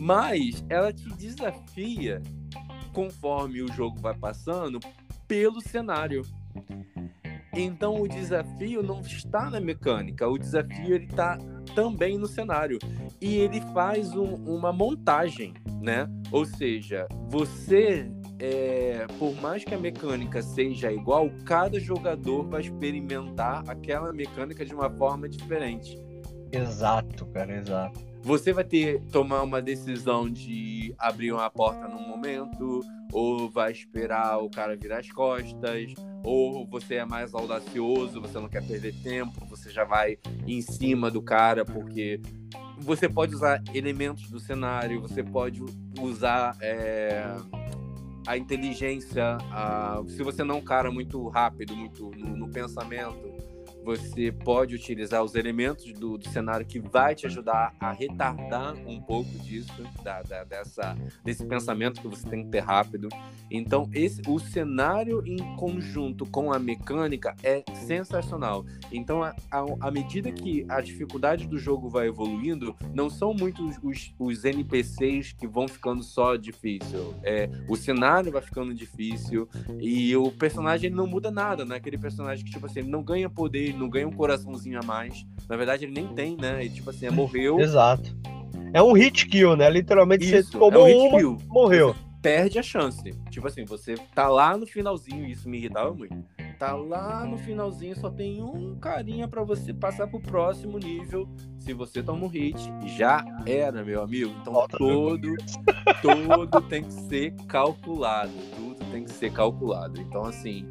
Mas 0.00 0.64
ela 0.70 0.94
te 0.94 1.06
desafia 1.10 2.22
conforme 2.94 3.60
o 3.60 3.70
jogo 3.70 4.00
vai 4.00 4.16
passando, 4.16 4.80
pelo 5.28 5.60
cenário. 5.60 6.22
Então 7.52 8.00
o 8.00 8.08
desafio 8.08 8.82
não 8.82 9.02
está 9.02 9.50
na 9.50 9.60
mecânica, 9.60 10.26
o 10.26 10.38
desafio 10.38 10.94
ele 10.94 11.04
está 11.04 11.36
também 11.74 12.16
no 12.16 12.26
cenário 12.26 12.78
e 13.20 13.36
ele 13.36 13.60
faz 13.74 14.12
um, 14.16 14.36
uma 14.46 14.72
montagem, 14.72 15.52
né? 15.82 16.08
Ou 16.32 16.46
seja, 16.46 17.06
você 17.28 18.10
é, 18.44 19.06
por 19.18 19.34
mais 19.40 19.64
que 19.64 19.74
a 19.74 19.78
mecânica 19.78 20.42
seja 20.42 20.92
igual, 20.92 21.30
cada 21.46 21.80
jogador 21.80 22.46
vai 22.46 22.60
experimentar 22.60 23.64
aquela 23.66 24.12
mecânica 24.12 24.66
de 24.66 24.74
uma 24.74 24.90
forma 24.90 25.26
diferente. 25.28 25.98
Exato, 26.52 27.24
cara, 27.26 27.56
exato. 27.56 27.98
Você 28.22 28.52
vai 28.52 28.64
ter 28.64 29.00
tomar 29.10 29.42
uma 29.42 29.62
decisão 29.62 30.30
de 30.30 30.94
abrir 30.98 31.32
uma 31.32 31.48
porta 31.48 31.88
num 31.88 32.06
momento, 32.06 32.80
ou 33.12 33.48
vai 33.48 33.72
esperar 33.72 34.38
o 34.38 34.50
cara 34.50 34.76
virar 34.76 34.98
as 34.98 35.10
costas, 35.10 35.94
ou 36.22 36.66
você 36.66 36.96
é 36.96 37.04
mais 37.04 37.34
audacioso, 37.34 38.20
você 38.20 38.38
não 38.38 38.48
quer 38.48 38.66
perder 38.66 38.94
tempo, 39.02 39.44
você 39.46 39.70
já 39.70 39.84
vai 39.84 40.18
em 40.46 40.60
cima 40.60 41.10
do 41.10 41.22
cara, 41.22 41.64
porque 41.64 42.20
você 42.78 43.08
pode 43.08 43.34
usar 43.34 43.62
elementos 43.74 44.28
do 44.30 44.38
cenário, 44.38 45.00
você 45.00 45.22
pode 45.22 45.62
usar 46.00 46.56
é, 46.60 47.24
a 48.26 48.36
inteligência, 48.36 49.36
a, 49.50 50.02
se 50.08 50.22
você 50.22 50.42
não 50.42 50.56
é 50.56 50.58
um 50.58 50.62
cara 50.62 50.90
muito 50.90 51.28
rápido, 51.28 51.76
muito 51.76 52.10
no, 52.16 52.36
no 52.36 52.48
pensamento, 52.48 53.33
você 53.84 54.32
pode 54.32 54.74
utilizar 54.74 55.22
os 55.22 55.34
elementos 55.34 55.92
do, 55.92 56.16
do, 56.16 56.28
cenário 56.28 56.64
que 56.64 56.80
vai 56.80 57.14
te 57.14 57.26
ajudar 57.26 57.74
a 57.78 57.92
retardar 57.92 58.74
um 58.86 59.00
pouco 59.00 59.30
disso, 59.40 59.72
da, 60.02 60.22
da, 60.22 60.44
dessa, 60.44 60.96
desse 61.22 61.44
pensamento 61.44 62.00
que 62.00 62.08
você 62.08 62.26
tem 62.28 62.44
que 62.44 62.50
ter 62.50 62.60
rápido. 62.60 63.08
Então, 63.50 63.88
esse, 63.92 64.22
o 64.26 64.38
cenário 64.38 65.22
em 65.26 65.36
conjunto 65.56 66.24
com 66.26 66.52
a 66.52 66.58
mecânica 66.58 67.36
é 67.42 67.62
sensacional. 67.74 68.64
Então, 68.90 69.20
à 69.52 69.90
medida 69.90 70.32
que 70.32 70.64
a 70.68 70.80
dificuldade 70.80 71.46
do 71.46 71.58
jogo 71.58 71.88
vai 71.88 72.08
evoluindo, 72.08 72.74
não 72.94 73.10
são 73.10 73.34
muitos 73.34 73.76
os, 73.82 74.14
os 74.18 74.44
NPCs 74.44 75.32
que 75.32 75.46
vão 75.46 75.68
ficando 75.68 76.02
só 76.02 76.36
difícil. 76.36 77.14
É, 77.22 77.50
o 77.68 77.76
cenário 77.76 78.32
vai 78.32 78.40
ficando 78.40 78.72
difícil 78.72 79.48
e 79.78 80.16
o 80.16 80.30
personagem 80.30 80.90
não 80.90 81.06
muda 81.06 81.30
nada, 81.30 81.64
né? 81.64 81.76
Aquele 81.76 81.98
personagem 81.98 82.44
que, 82.44 82.50
tipo 82.50 82.64
assim, 82.66 82.82
não 82.82 83.02
ganha 83.02 83.28
poder, 83.28 83.73
não 83.74 83.88
ganha 83.88 84.08
um 84.08 84.12
coraçãozinho 84.12 84.78
a 84.80 84.82
mais. 84.82 85.24
Na 85.48 85.56
verdade, 85.56 85.84
ele 85.84 85.92
nem 85.92 86.08
tem, 86.08 86.36
né? 86.36 86.64
E, 86.64 86.70
tipo 86.70 86.90
assim, 86.90 87.06
é, 87.06 87.10
morreu. 87.10 87.60
Exato. 87.60 88.16
É 88.72 88.82
um 88.82 88.92
hit 88.92 89.26
kill, 89.26 89.56
né? 89.56 89.70
Literalmente 89.70 90.24
Isso, 90.24 90.52
você 90.52 90.58
tomou 90.58 90.88
é 90.88 90.94
um 90.94 91.08
uma, 91.08 91.18
kill. 91.18 91.38
morreu. 91.46 91.92
Você 91.94 92.00
perde 92.22 92.58
a 92.58 92.62
chance. 92.62 93.02
Tipo 93.30 93.46
assim, 93.46 93.64
você 93.64 93.94
tá 94.14 94.28
lá 94.28 94.56
no 94.56 94.66
finalzinho, 94.66 95.26
isso 95.26 95.48
me 95.48 95.58
irritava 95.58 95.92
muito. 95.92 96.16
Tá 96.58 96.72
lá 96.74 97.24
no 97.24 97.36
finalzinho, 97.36 97.94
só 97.98 98.08
tem 98.08 98.42
um 98.42 98.76
carinha 98.76 99.28
para 99.28 99.42
você 99.42 99.74
passar 99.74 100.06
pro 100.06 100.20
próximo 100.20 100.78
nível. 100.78 101.28
Se 101.58 101.72
você 101.72 102.02
toma 102.02 102.24
um 102.24 102.28
hit, 102.28 102.58
já 102.96 103.24
era, 103.44 103.84
meu 103.84 104.02
amigo. 104.02 104.32
Então 104.40 104.66
todo, 104.68 105.34
todo 106.00 106.62
tem 106.62 106.84
que 106.84 106.92
ser 106.92 107.34
calculado. 107.46 108.32
Tudo 108.56 108.84
tem 108.90 109.04
que 109.04 109.10
ser 109.10 109.32
calculado. 109.32 110.00
Então, 110.00 110.22
assim, 110.24 110.66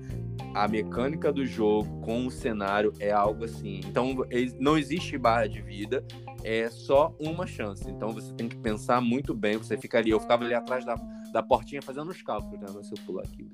a 0.54 0.68
mecânica 0.68 1.32
do 1.32 1.46
jogo 1.46 2.00
com 2.02 2.28
o 2.28 2.32
cenário 2.32 2.94
é 3.00 3.12
algo 3.12 3.46
assim. 3.46 3.82
Então, 3.86 4.16
não 4.60 4.78
existe 4.78 5.18
barra 5.18 5.48
de 5.48 5.62
vida, 5.62 6.06
é 6.44 6.70
só 6.70 7.16
uma 7.20 7.48
chance. 7.48 7.90
Então, 7.90 8.10
você 8.10 8.34
tem 8.34 8.48
que 8.48 8.58
pensar 8.58 9.02
muito 9.02 9.34
bem. 9.34 9.58
Você 9.58 9.78
fica 9.78 9.98
ali, 9.98 10.12
eu 10.12 10.20
ficava 10.20 10.44
ali 10.44 10.54
atrás 10.54 10.86
da, 10.86 10.96
da 11.32 11.42
portinha 11.42 11.82
fazendo 11.82 12.10
os 12.10 12.22
cálculos, 12.22 12.60
né? 12.60 12.68
Se 12.84 12.94
eu 12.94 13.04
pular 13.06 13.24
aqui, 13.24 13.48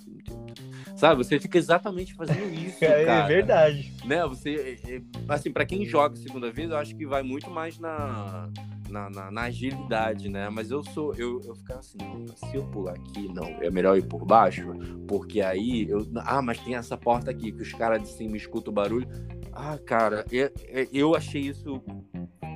sabe? 0.95 1.23
Você 1.23 1.39
fica 1.39 1.57
exatamente 1.57 2.13
fazendo 2.13 2.51
isso, 2.53 2.83
é, 2.83 3.05
cara. 3.05 3.25
É 3.25 3.27
verdade. 3.27 3.93
Né? 4.05 4.25
Você, 4.27 4.79
é, 4.85 4.95
é, 4.95 5.01
assim, 5.27 5.51
para 5.51 5.65
quem 5.65 5.85
joga 5.85 6.15
segunda 6.15 6.51
vez, 6.51 6.69
eu 6.69 6.77
acho 6.77 6.95
que 6.95 7.05
vai 7.05 7.23
muito 7.23 7.49
mais 7.49 7.79
na 7.79 8.49
na, 8.89 9.09
na, 9.09 9.31
na, 9.31 9.41
agilidade, 9.43 10.29
né? 10.29 10.49
Mas 10.49 10.71
eu 10.71 10.83
sou, 10.83 11.13
eu, 11.15 11.41
eu 11.45 11.55
ficava 11.55 11.79
assim, 11.79 11.97
se 12.35 12.55
eu 12.55 12.65
pular 12.65 12.93
aqui, 12.93 13.27
não, 13.33 13.45
é 13.61 13.69
melhor 13.69 13.97
ir 13.97 14.05
por 14.05 14.25
baixo, 14.25 14.67
porque 15.07 15.41
aí 15.41 15.87
eu. 15.89 16.07
Ah, 16.17 16.41
mas 16.41 16.59
tem 16.59 16.75
essa 16.75 16.97
porta 16.97 17.31
aqui, 17.31 17.51
que 17.51 17.61
os 17.61 17.73
caras 17.73 18.01
de 18.01 18.09
cima 18.09 18.37
escutam 18.37 18.71
o 18.71 18.75
barulho. 18.75 19.07
Ah, 19.53 19.77
cara, 19.77 20.25
eu, 20.31 20.51
eu 20.91 21.15
achei 21.15 21.41
isso 21.41 21.81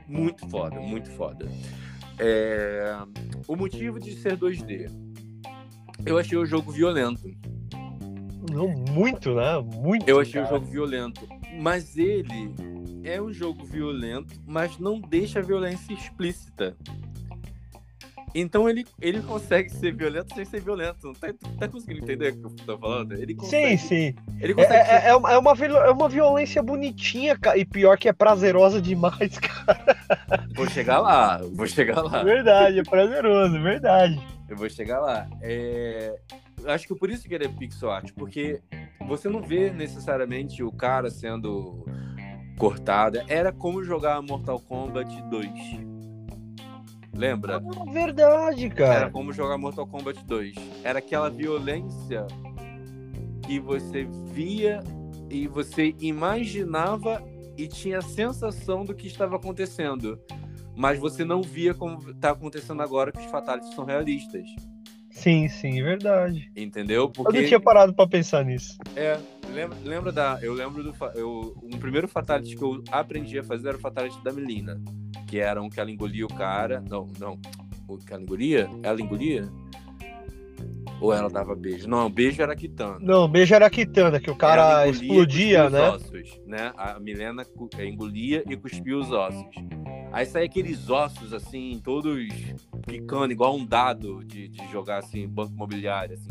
muito 0.07 0.47
foda, 0.49 0.79
muito 0.79 1.09
foda. 1.11 1.47
É, 2.19 2.95
o 3.47 3.55
motivo 3.55 3.99
de 3.99 4.13
ser 4.15 4.37
2D. 4.37 4.91
Eu 6.05 6.17
achei 6.17 6.37
o 6.37 6.45
jogo 6.45 6.71
violento. 6.71 7.21
Não, 8.51 8.67
muito, 8.67 9.33
né? 9.33 9.59
Muito. 9.59 10.07
Eu 10.07 10.19
achei 10.19 10.41
cara. 10.41 10.45
o 10.45 10.49
jogo 10.49 10.65
violento. 10.65 11.27
Mas 11.61 11.97
ele 11.97 12.53
é 13.03 13.21
um 13.21 13.31
jogo 13.31 13.63
violento, 13.63 14.33
mas 14.45 14.77
não 14.77 14.99
deixa 14.99 15.39
a 15.39 15.41
violência 15.41 15.93
explícita. 15.93 16.75
Então 18.35 18.67
ele, 18.67 18.83
ele 18.99 19.21
consegue 19.21 19.69
ser 19.69 19.93
violento 19.93 20.33
sem 20.33 20.43
ser 20.43 20.59
violento. 20.59 21.05
Não 21.05 21.13
tá, 21.13 21.27
tá 21.59 21.67
conseguindo 21.67 22.03
entender 22.03 22.29
o 22.29 22.49
que 22.49 22.61
eu 22.61 22.65
tô 22.65 22.77
falando? 22.79 23.13
Ele 23.13 23.35
consegue, 23.35 23.77
sim, 23.77 23.87
sim. 23.87 24.15
Ele 24.41 24.55
consegue 24.55 24.73
é, 24.73 24.85
ser... 24.85 24.91
é, 24.91 25.09
é, 25.09 25.15
uma, 25.15 25.31
é 25.31 25.91
uma 25.91 26.09
violência 26.09 26.63
bonitinha, 26.63 27.37
cara, 27.37 27.57
e 27.57 27.63
pior 27.63 27.95
que 27.97 28.09
é 28.09 28.13
prazerosa 28.13 28.81
demais, 28.81 29.37
cara. 29.37 29.99
Vou 30.55 30.67
chegar 30.67 30.99
lá, 30.99 31.41
vou 31.53 31.67
chegar 31.67 32.01
lá. 32.01 32.23
Verdade, 32.23 32.79
é 32.79 32.83
prazeroso, 32.83 33.61
verdade. 33.61 34.19
Eu 34.49 34.57
vou 34.57 34.69
chegar 34.69 34.99
lá. 34.99 35.27
É... 35.41 36.19
Acho 36.65 36.87
que 36.87 36.95
por 36.95 37.11
isso 37.11 37.27
que 37.27 37.35
ele 37.35 37.45
é 37.45 37.49
pixel 37.49 37.91
art, 37.91 38.11
porque 38.15 38.61
você 39.07 39.29
não 39.29 39.41
vê 39.41 39.69
necessariamente 39.69 40.63
o 40.63 40.71
cara 40.71 41.09
sendo 41.09 41.85
cortada. 42.57 43.25
Era 43.27 43.51
como 43.51 43.83
jogar 43.83 44.21
Mortal 44.21 44.59
Kombat 44.59 45.21
2. 45.29 45.49
Lembra? 47.13 47.57
Ah, 47.57 47.91
verdade, 47.91 48.69
cara. 48.69 48.93
Era 48.93 49.09
como 49.11 49.31
jogar 49.31 49.57
Mortal 49.57 49.85
Kombat 49.85 50.23
2. 50.25 50.55
Era 50.83 50.99
aquela 50.99 51.29
violência 51.29 52.25
que 53.45 53.59
você 53.59 54.07
via 54.31 54.83
e 55.29 55.47
você 55.47 55.95
imaginava 55.99 57.21
e 57.57 57.67
tinha 57.67 57.99
a 57.99 58.01
sensação 58.01 58.83
do 58.83 58.95
que 58.95 59.07
estava 59.07 59.35
acontecendo. 59.35 60.19
Mas 60.75 60.97
você 60.97 61.23
não 61.23 61.41
via 61.41 61.73
como 61.73 62.09
está 62.09 62.31
acontecendo 62.31 62.81
agora 62.81 63.11
que 63.11 63.19
os 63.19 63.25
fatalities 63.25 63.75
são 63.75 63.85
realistas. 63.85 64.47
Sim, 65.13 65.47
sim, 65.47 65.79
é 65.79 65.83
verdade. 65.83 66.51
Entendeu? 66.55 67.07
Porque... 67.07 67.37
Eu 67.37 67.41
não 67.41 67.47
tinha 67.47 67.59
parado 67.59 67.93
para 67.93 68.09
pensar 68.09 68.43
nisso. 68.43 68.77
É, 68.95 69.17
lembra, 69.53 69.77
lembra 69.83 70.11
da. 70.11 70.39
Eu 70.41 70.53
lembro 70.53 70.83
do. 70.83 70.93
Eu, 71.15 71.55
um 71.63 71.77
primeiro 71.77 72.07
fatality 72.07 72.55
que 72.55 72.63
eu 72.63 72.83
aprendi 72.91 73.37
a 73.37 73.43
fazer 73.43 73.69
era 73.69 73.77
o 73.77 73.79
fatality 73.79 74.21
da 74.23 74.33
Melina. 74.33 74.81
Que 75.27 75.39
era 75.39 75.61
um 75.61 75.69
que 75.69 75.79
ela 75.79 75.91
engolia 75.91 76.25
o 76.25 76.33
cara. 76.33 76.83
Não, 76.89 77.07
não. 77.19 77.39
O 77.87 77.97
que 77.97 78.11
ela 78.11 78.23
engolia? 78.23 78.69
Ela 78.81 79.01
engolia? 79.01 79.47
Ou 80.99 81.13
ela 81.13 81.29
dava 81.29 81.55
beijo? 81.55 81.87
Não, 81.87 82.09
beijo 82.09 82.41
era 82.41 82.53
a 82.53 82.55
Kitana. 82.55 82.97
Não, 82.99 83.27
beijo 83.27 83.53
era 83.53 83.67
a 83.67 83.69
Kitana, 83.69 84.19
que 84.19 84.31
o 84.31 84.35
cara 84.35 84.87
explodia, 84.87 85.69
né? 85.69 85.89
Ossos, 85.89 86.39
né? 86.47 86.71
A 86.77 86.99
Milena 86.99 87.45
engolia 87.79 88.43
e 88.49 88.55
cuspia 88.55 88.97
os 88.97 89.11
ossos. 89.11 89.45
Aí 90.13 90.27
saía 90.27 90.45
aqueles 90.45 90.91
ossos, 90.91 91.33
assim, 91.33 91.81
todos 91.83 92.15
picando, 92.85 93.33
igual 93.33 93.55
um 93.55 93.65
dado 93.65 94.23
de, 94.23 94.47
de 94.47 94.71
jogar, 94.71 94.99
assim, 94.99 95.27
banco 95.27 95.53
imobiliário, 95.53 96.13
assim. 96.13 96.29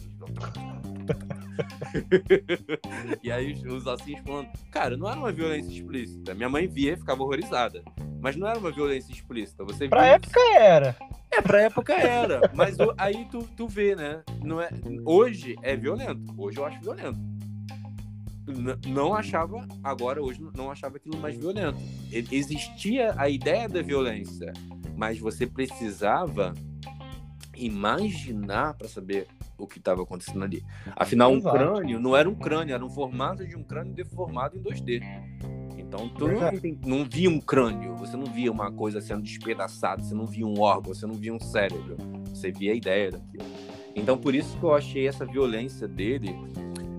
e 3.23 3.33
aí 3.33 3.53
os, 3.53 3.65
os 3.65 3.87
ossinhos 3.87 4.23
falando, 4.25 4.49
cara, 4.71 4.97
não 4.97 5.11
era 5.11 5.19
uma 5.19 5.33
violência 5.33 5.73
explícita. 5.73 6.33
Minha 6.33 6.49
mãe 6.49 6.69
via 6.69 6.93
e 6.93 6.97
ficava 6.97 7.25
horrorizada. 7.25 7.83
Mas 8.21 8.37
não 8.37 8.47
era 8.47 8.57
uma 8.57 8.71
violência 8.71 9.13
explícita. 9.13 9.65
Você 9.65 9.89
pra 9.89 10.07
época 10.07 10.41
era. 10.55 10.97
É, 11.29 11.43
pra 11.43 11.63
época 11.63 11.93
era. 11.93 12.41
Mas 12.55 12.77
aí 12.97 13.27
tu, 13.33 13.43
tu 13.57 13.67
vê, 13.67 13.97
né? 13.97 14.23
Não 14.45 14.61
é, 14.61 14.71
hoje 15.05 15.57
é 15.61 15.75
violento. 15.77 16.33
Hoje 16.39 16.59
eu 16.59 16.65
acho 16.65 16.81
violento. 16.81 17.32
Não 18.87 19.15
achava, 19.15 19.67
agora 19.83 20.23
hoje 20.23 20.41
não 20.57 20.71
achava 20.71 20.97
aquilo 20.97 21.17
mais 21.19 21.37
violento. 21.37 21.79
Existia 22.11 23.15
a 23.17 23.29
ideia 23.29 23.69
da 23.69 23.83
violência, 23.83 24.53
mas 24.97 25.19
você 25.19 25.47
precisava 25.47 26.53
imaginar 27.57 28.75
para 28.75 28.89
saber 28.89 29.29
o 29.57 29.67
que 29.67 29.79
estava 29.79 30.03
acontecendo 30.03 30.43
ali. 30.43 30.65
Afinal, 30.97 31.33
um 31.33 31.41
crânio 31.41 32.01
não 32.01 32.17
era 32.17 32.29
um 32.29 32.35
crânio, 32.35 32.75
era 32.75 32.85
um 32.85 32.91
formato 32.91 33.47
de 33.47 33.57
um 33.57 33.63
crânio 33.63 33.95
deformado 33.95 34.57
em 34.57 34.63
2D. 34.63 35.03
Então, 35.79 36.09
tu 36.09 36.27
não, 36.27 36.99
não, 36.99 37.05
via 37.05 37.29
um 37.29 37.41
crânio, 37.41 37.95
você 37.97 38.17
não 38.17 38.25
via 38.25 38.51
uma 38.51 38.73
coisa 38.73 39.01
sendo 39.01 39.23
despedaçada, 39.23 40.03
você 40.03 40.15
não 40.15 40.27
via 40.27 40.47
um 40.47 40.59
órgão, 40.59 40.95
você 40.95 41.07
não 41.07 41.15
via 41.15 41.35
um 41.35 41.39
cérebro, 41.39 41.97
você 42.29 42.51
via 42.51 42.73
a 42.73 42.75
ideia 42.75 43.11
daquilo. 43.11 43.45
Então, 43.95 44.17
por 44.17 44.35
isso 44.35 44.59
que 44.59 44.65
eu 44.65 44.75
achei 44.75 45.07
essa 45.07 45.27
violência 45.27 45.87
dele 45.87 46.35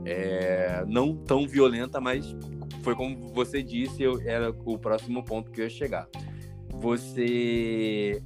é, 0.06 0.84
não 0.88 1.16
tão 1.16 1.48
violenta, 1.48 2.00
mas 2.00 2.36
foi 2.82 2.96
como 2.96 3.30
você 3.34 3.64
disse, 3.64 4.04
eu, 4.04 4.22
era 4.22 4.52
o 4.66 4.78
próximo 4.78 5.24
ponto 5.24 5.52
que 5.52 5.62
eu 5.62 5.66
ia 5.66 5.70
chegar. 5.70 6.08
Você 6.70 8.22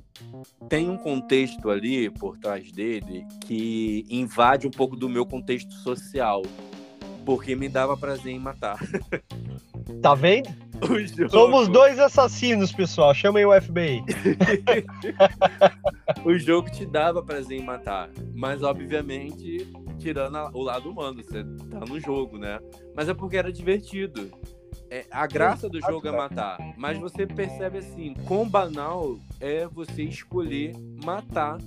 tem 0.68 0.90
um 0.90 0.98
contexto 0.98 1.70
ali 1.70 2.10
por 2.10 2.38
trás 2.38 2.72
dele 2.72 3.26
que 3.46 4.06
invade 4.10 4.68
um 4.68 4.72
pouco 4.72 4.96
do 4.96 5.08
meu 5.08 5.26
contexto 5.26 5.74
social, 5.76 6.42
porque 7.26 7.56
me 7.56 7.70
dava 7.70 7.96
prazer 7.96 8.34
em 8.34 8.40
matar. 8.40 8.80
Tá 10.02 10.14
vendo? 10.14 10.50
Somos 11.30 11.68
dois 11.68 11.98
assassinos, 11.98 12.72
pessoal. 12.72 13.14
Chamem 13.14 13.46
o 13.46 13.62
FBI. 13.62 14.04
o 16.24 16.38
jogo 16.38 16.70
te 16.70 16.86
dava 16.86 17.24
prazer 17.24 17.60
em 17.60 17.64
matar, 17.64 18.10
mas 18.36 18.62
obviamente 18.64 19.66
tirando 20.08 20.38
o 20.54 20.62
lado 20.62 20.90
humano, 20.90 21.22
você 21.22 21.44
tá 21.70 21.82
no 21.82 22.00
jogo, 22.00 22.38
né? 22.38 22.60
Mas 22.96 23.10
é 23.10 23.14
porque 23.14 23.36
era 23.36 23.52
divertido. 23.52 24.32
É, 24.90 25.06
a 25.12 25.28
graça 25.28 25.68
do 25.68 25.82
jogo 25.82 26.08
é 26.08 26.12
matar, 26.12 26.58
mas 26.78 26.98
você 26.98 27.28
percebe 27.28 27.80
assim, 27.80 28.14
quão 28.26 28.48
banal 28.48 29.18
é 29.42 29.68
você 29.68 30.04
escolher 30.04 30.74
matar 31.04 31.58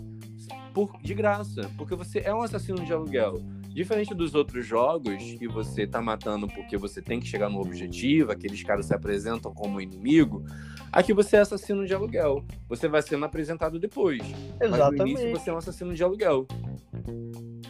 por, 0.73 0.91
de 1.03 1.13
graça, 1.13 1.71
porque 1.77 1.95
você 1.95 2.21
é 2.21 2.35
um 2.35 2.41
assassino 2.41 2.83
de 2.83 2.91
aluguel. 2.91 3.35
Diferente 3.73 4.13
dos 4.15 4.35
outros 4.35 4.67
jogos 4.67 5.23
que 5.39 5.47
você 5.47 5.87
tá 5.87 6.03
matando 6.03 6.49
porque 6.49 6.77
você 6.77 7.01
tem 7.01 7.21
que 7.21 7.27
chegar 7.27 7.49
no 7.49 7.61
objetivo, 7.61 8.33
aqueles 8.33 8.63
caras 8.65 8.87
se 8.87 8.95
apresentam 8.95 9.55
como 9.55 9.81
inimigo, 9.81 10.45
aqui 10.93 11.13
você 11.13 11.37
é 11.37 11.41
assassino 11.41 11.87
de 11.87 11.95
aluguel. 11.95 12.45
Você 12.69 12.89
vai 12.89 13.01
sendo 13.01 13.25
apresentado 13.25 13.79
depois. 13.79 14.21
Exatamente. 14.61 14.71
Mas 14.71 14.99
no 14.99 15.07
início 15.07 15.31
você 15.31 15.51
é 15.51 15.53
um 15.53 15.59
assassino 15.59 15.95
de 15.95 16.03
aluguel. 16.03 16.47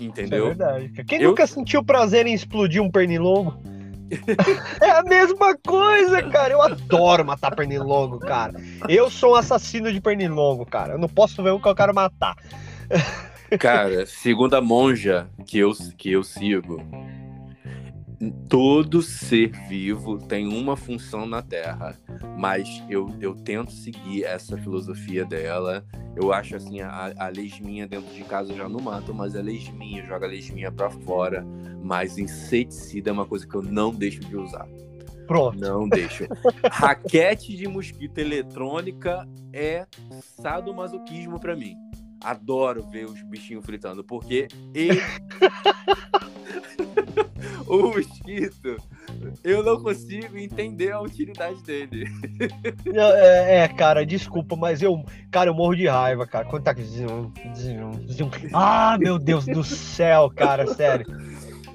Entendeu? 0.00 0.24
Isso 0.24 0.62
é 0.62 0.66
verdade. 0.66 1.04
Quem 1.04 1.20
Eu... 1.20 1.28
nunca 1.28 1.46
sentiu 1.46 1.84
prazer 1.84 2.26
em 2.26 2.32
explodir 2.32 2.82
um 2.82 2.90
pernilongo? 2.90 3.54
é 4.82 4.90
a 4.90 5.02
mesma 5.02 5.56
coisa, 5.56 6.22
cara. 6.30 6.54
Eu 6.54 6.62
adoro 6.62 7.24
matar 7.24 7.54
pernilongo, 7.54 8.18
cara. 8.18 8.54
Eu 8.88 9.10
sou 9.10 9.32
um 9.32 9.36
assassino 9.36 9.92
de 9.92 10.00
pernilongo, 10.00 10.64
cara. 10.64 10.94
Eu 10.94 10.98
não 10.98 11.08
posso 11.08 11.42
ver 11.42 11.52
um 11.52 11.60
que 11.60 11.68
eu 11.68 11.74
quero 11.74 11.94
matar. 11.94 12.34
Cara, 13.58 14.06
segundo 14.06 14.54
a 14.54 14.60
monja 14.60 15.28
que 15.46 15.58
eu, 15.58 15.72
que 15.96 16.12
eu 16.12 16.22
sigo, 16.22 16.80
todo 18.48 19.02
ser 19.02 19.50
vivo 19.68 20.18
tem 20.18 20.46
uma 20.46 20.76
função 20.76 21.26
na 21.26 21.42
Terra, 21.42 21.98
mas 22.38 22.82
eu, 22.88 23.08
eu 23.20 23.34
tento 23.34 23.72
seguir 23.72 24.24
essa 24.24 24.56
filosofia 24.58 25.24
dela. 25.24 25.84
Eu 26.14 26.32
acho 26.32 26.56
assim, 26.56 26.80
a, 26.80 27.12
a 27.16 27.28
lesminha 27.28 27.88
dentro 27.88 28.12
de 28.14 28.22
casa 28.24 28.52
eu 28.52 28.56
já 28.56 28.68
não 28.68 28.80
mato, 28.80 29.14
mas 29.14 29.34
a 29.34 29.40
lesminha, 29.40 30.04
joga 30.06 30.26
a 30.26 30.28
lesminha 30.28 30.70
pra 30.70 30.90
fora. 30.90 31.44
Mas 31.82 32.18
inseticida 32.18 33.10
é 33.10 33.12
uma 33.12 33.26
coisa 33.26 33.46
que 33.46 33.54
eu 33.54 33.62
não 33.62 33.90
deixo 33.90 34.20
de 34.20 34.36
usar. 34.36 34.68
Pronto. 35.26 35.58
Não 35.58 35.88
deixo. 35.88 36.26
Raquete 36.70 37.56
de 37.56 37.66
mosquito 37.66 38.18
eletrônica 38.18 39.26
é 39.52 39.86
sadomasoquismo 40.20 41.40
para 41.40 41.56
mim 41.56 41.89
adoro 42.22 42.86
ver 42.90 43.06
os 43.06 43.22
bichinhos 43.22 43.64
fritando, 43.64 44.04
porque 44.04 44.48
ele. 44.74 45.00
o 47.66 47.88
mosquito, 47.88 48.76
eu 49.42 49.62
não 49.62 49.82
consigo 49.82 50.36
entender 50.36 50.92
a 50.92 51.00
utilidade 51.00 51.62
dele. 51.62 52.06
é, 52.94 53.60
é, 53.60 53.68
cara, 53.68 54.04
desculpa, 54.04 54.56
mas 54.56 54.82
eu, 54.82 55.02
cara, 55.30 55.50
eu 55.50 55.54
morro 55.54 55.74
de 55.74 55.86
raiva, 55.86 56.26
cara. 56.26 56.46
Quando 56.46 56.64
tá. 56.64 56.74
Ah, 58.52 58.96
meu 58.98 59.18
Deus 59.18 59.46
do 59.46 59.64
céu, 59.64 60.30
cara, 60.30 60.66
sério. 60.66 61.06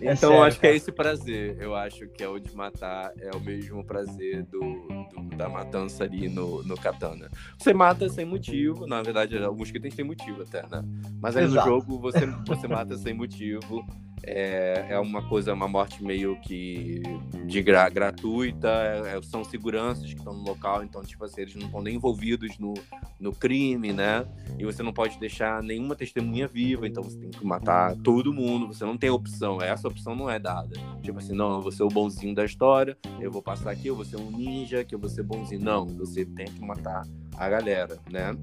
É 0.08 0.14
então 0.14 0.30
sério, 0.30 0.44
acho 0.44 0.60
cara. 0.60 0.60
que 0.60 0.68
é 0.68 0.76
esse 0.76 0.92
prazer. 0.92 1.58
Eu 1.60 1.76
acho 1.76 2.08
que 2.08 2.24
é 2.24 2.28
o 2.28 2.40
de 2.40 2.56
matar 2.56 3.12
é 3.20 3.36
o 3.36 3.40
mesmo 3.40 3.84
prazer 3.84 4.44
do, 4.44 4.60
do, 4.60 5.36
da 5.36 5.50
matança 5.50 6.04
ali 6.04 6.30
no, 6.30 6.64
no 6.64 6.76
katana. 6.76 7.30
Você 7.58 7.74
mata 7.74 8.08
sem 8.10 8.26
motivo, 8.26 8.86
na 8.86 9.02
verdade, 9.02 9.38
o 9.38 9.56
mosquito 9.56 9.90
tem 9.96 10.06
motivo 10.06 10.44
até, 10.44 10.62
né? 10.68 10.84
Mas 11.22 11.36
aí 11.36 11.46
Exato. 11.46 11.68
no 11.68 11.76
jogo 11.76 12.00
você, 12.00 12.26
você 12.46 12.68
mata 12.68 12.98
sem 12.98 13.14
motivo. 13.14 13.86
É, 14.28 14.88
é 14.90 15.00
uma 15.00 15.22
coisa, 15.30 15.54
uma 15.54 15.68
morte 15.68 16.04
meio 16.04 16.36
que 16.42 17.04
de 17.46 17.62
gra, 17.62 17.88
gratuita, 17.90 18.68
é, 18.68 19.22
são 19.22 19.44
seguranças 19.44 20.06
que 20.12 20.18
estão 20.18 20.34
no 20.34 20.44
local, 20.44 20.84
então, 20.84 21.04
tipo 21.04 21.24
assim, 21.24 21.42
eles 21.42 21.56
não 21.56 21.68
estão 21.68 21.82
nem 21.82 21.96
envolvidos 21.96 22.58
no, 22.58 22.74
no 23.20 23.32
crime, 23.32 23.94
né? 23.94 24.26
E 24.58 24.66
você 24.66 24.82
não 24.82 24.92
pode 24.92 25.20
deixar 25.20 25.62
nenhuma 25.62 25.96
testemunha 25.96 26.48
viva, 26.48 26.88
então 26.88 27.04
você 27.04 27.20
tem 27.20 27.30
que 27.30 27.46
matar 27.46 27.96
todo 27.98 28.34
mundo, 28.34 28.68
você 28.68 28.84
não 28.84 28.98
tem 28.98 29.12
opção, 29.12 29.62
essa 29.62 29.88
opção 29.96 30.14
não 30.14 30.30
é 30.30 30.38
dada. 30.38 30.76
Tipo 31.02 31.20
assim, 31.20 31.34
não, 31.34 31.56
eu 31.56 31.62
vou 31.62 31.72
ser 31.72 31.84
o 31.84 31.88
bonzinho 31.88 32.36
da 32.36 32.44
história, 32.44 32.98
eu 33.20 33.32
vou 33.32 33.42
passar 33.42 33.72
aqui, 33.72 33.88
eu 33.88 33.96
vou 33.96 34.04
ser 34.04 34.18
um 34.18 34.30
ninja, 34.30 34.84
que 34.84 34.94
eu 34.94 35.00
vou 35.00 35.10
ser 35.10 35.24
bonzinho. 35.24 35.64
Não, 35.64 35.86
você 35.86 36.26
tem 36.26 36.46
que 36.46 36.60
matar 36.60 37.04
a 37.38 37.50
galera, 37.50 37.98
né? 38.12 38.38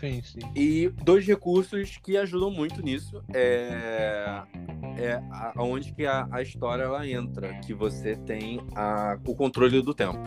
Sim, 0.00 0.22
sim. 0.22 0.40
E 0.54 0.88
dois 1.02 1.26
recursos 1.26 1.98
que 2.02 2.16
ajudam 2.16 2.50
muito 2.50 2.82
nisso 2.82 3.22
é, 3.32 4.42
é 4.98 5.22
aonde 5.56 5.92
que 5.92 6.06
a, 6.06 6.28
a 6.30 6.42
história 6.42 6.84
ela 6.84 7.06
entra, 7.08 7.54
que 7.60 7.74
você 7.74 8.14
tem 8.14 8.60
a, 8.74 9.18
o 9.26 9.34
controle 9.34 9.82
do 9.82 9.94
tempo. 9.94 10.18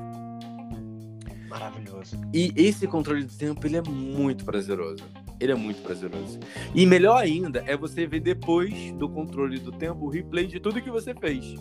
Maravilhoso. 1.50 2.16
E 2.34 2.54
esse 2.56 2.88
controle 2.88 3.24
do 3.24 3.34
tempo, 3.34 3.66
ele 3.66 3.78
é 3.78 3.82
muito 3.82 4.46
prazeroso. 4.46 5.04
Ele 5.40 5.52
é 5.52 5.56
muito 5.56 5.82
prazeroso. 5.82 6.40
E 6.76 6.86
melhor 6.86 7.18
ainda 7.18 7.64
é 7.66 7.76
você 7.76 8.06
ver 8.06 8.20
depois 8.20 8.92
do 8.94 9.10
controle 9.10 9.58
do 9.60 9.72
tempo 9.72 10.06
o 10.06 10.10
replay 10.10 10.46
de 10.46 10.60
tudo 10.60 10.82
que 10.82 10.92
você 10.92 11.14
fez. 11.16 11.56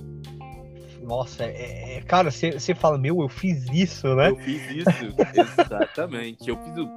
Nossa, 1.03 1.45
é, 1.45 1.97
é 1.97 2.01
cara, 2.03 2.31
você 2.31 2.75
fala, 2.75 2.99
meu, 2.99 3.23
eu 3.23 3.29
fiz 3.29 3.67
isso, 3.73 4.15
né? 4.15 4.31
Eu 4.31 4.37
fiz 4.37 4.71
isso, 4.71 4.91
exatamente. 5.65 6.51
Eu 6.51 6.57
fiz 6.63 6.77
o. 6.77 6.89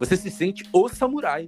Você 0.00 0.16
se 0.16 0.30
sente 0.30 0.64
o 0.72 0.88
samurai, 0.88 1.46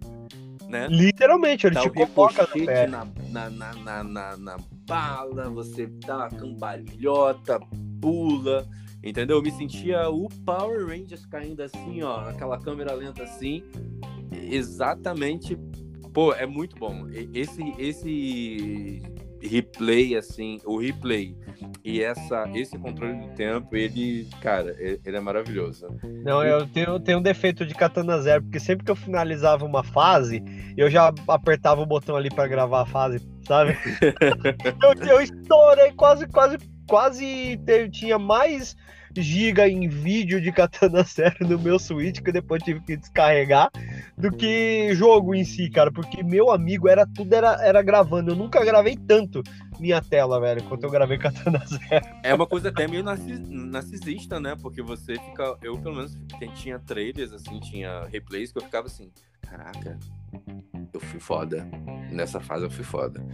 né? 0.68 0.86
Literalmente, 0.88 1.66
ele 1.66 1.74
dá 1.74 1.80
te 1.80 1.90
coloca 1.90 2.48
na, 2.88 3.04
na, 3.28 3.50
na, 3.50 3.74
na, 3.74 4.04
na, 4.04 4.36
na 4.36 4.56
bala, 4.86 5.50
você 5.50 5.86
dá 6.06 6.18
uma 6.18 6.28
cambalhota, 6.28 7.58
pula, 8.00 8.64
entendeu? 9.08 9.36
Eu 9.36 9.42
me 9.42 9.50
sentia 9.50 10.08
o 10.08 10.28
Power 10.44 10.86
Rangers 10.86 11.24
caindo 11.26 11.62
assim, 11.62 12.02
ó, 12.02 12.28
aquela 12.28 12.58
câmera 12.58 12.92
lenta 12.92 13.22
assim, 13.22 13.62
exatamente. 14.32 15.58
Pô, 16.12 16.32
é 16.32 16.46
muito 16.46 16.76
bom. 16.76 17.06
Esse, 17.32 17.62
esse 17.78 19.02
replay, 19.40 20.16
assim, 20.16 20.60
o 20.64 20.78
replay 20.78 21.36
e 21.84 22.02
essa, 22.02 22.48
esse 22.54 22.76
controle 22.78 23.14
do 23.14 23.28
tempo, 23.34 23.76
ele, 23.76 24.28
cara, 24.40 24.74
ele 24.78 25.16
é 25.16 25.20
maravilhoso. 25.20 25.86
Não, 26.24 26.42
eu 26.42 26.66
tenho, 26.66 26.98
tenho 26.98 27.18
um 27.18 27.22
defeito 27.22 27.64
de 27.64 27.74
Katana 27.74 28.20
Zero, 28.20 28.42
porque 28.42 28.58
sempre 28.58 28.84
que 28.84 28.90
eu 28.90 28.96
finalizava 28.96 29.64
uma 29.64 29.84
fase, 29.84 30.42
eu 30.76 30.90
já 30.90 31.12
apertava 31.28 31.80
o 31.80 31.86
botão 31.86 32.16
ali 32.16 32.28
para 32.28 32.48
gravar 32.48 32.82
a 32.82 32.86
fase, 32.86 33.20
sabe? 33.46 33.76
eu, 34.82 35.08
eu 35.08 35.20
estourei 35.20 35.92
quase, 35.92 36.26
quase, 36.26 36.58
quase 36.86 37.58
tinha 37.90 38.18
mais 38.18 38.76
giga 39.22 39.68
em 39.68 39.88
vídeo 39.88 40.40
de 40.40 40.52
Katana 40.52 41.02
Zero 41.04 41.46
no 41.46 41.58
meu 41.58 41.78
Switch, 41.78 42.20
que 42.20 42.32
depois 42.32 42.62
tive 42.62 42.80
que 42.80 42.96
descarregar, 42.96 43.70
do 44.16 44.30
que 44.30 44.94
jogo 44.94 45.34
em 45.34 45.44
si, 45.44 45.70
cara, 45.70 45.90
porque 45.90 46.22
meu 46.22 46.50
amigo 46.50 46.88
era 46.88 47.06
tudo 47.06 47.32
era, 47.32 47.56
era 47.64 47.82
gravando. 47.82 48.32
Eu 48.32 48.36
nunca 48.36 48.64
gravei 48.64 48.96
tanto 48.96 49.42
minha 49.78 50.00
tela, 50.00 50.40
velho, 50.40 50.62
quanto 50.64 50.84
eu 50.84 50.90
gravei 50.90 51.18
Katana 51.18 51.62
Zero. 51.66 52.06
É 52.22 52.34
uma 52.34 52.46
coisa 52.46 52.68
até 52.68 52.86
meio 52.86 53.04
narcisista, 53.04 54.40
né? 54.40 54.56
Porque 54.60 54.82
você 54.82 55.14
fica. 55.14 55.56
Eu, 55.62 55.78
pelo 55.78 55.96
menos, 55.96 56.16
tinha 56.54 56.78
trailers, 56.78 57.32
assim, 57.32 57.58
tinha 57.60 58.06
replays 58.06 58.52
que 58.52 58.58
eu 58.58 58.62
ficava 58.62 58.86
assim, 58.86 59.10
caraca, 59.42 59.98
eu 60.92 61.00
fui 61.00 61.20
foda. 61.20 61.66
Nessa 62.10 62.40
fase 62.40 62.64
eu 62.64 62.70
fui 62.70 62.84
foda. 62.84 63.24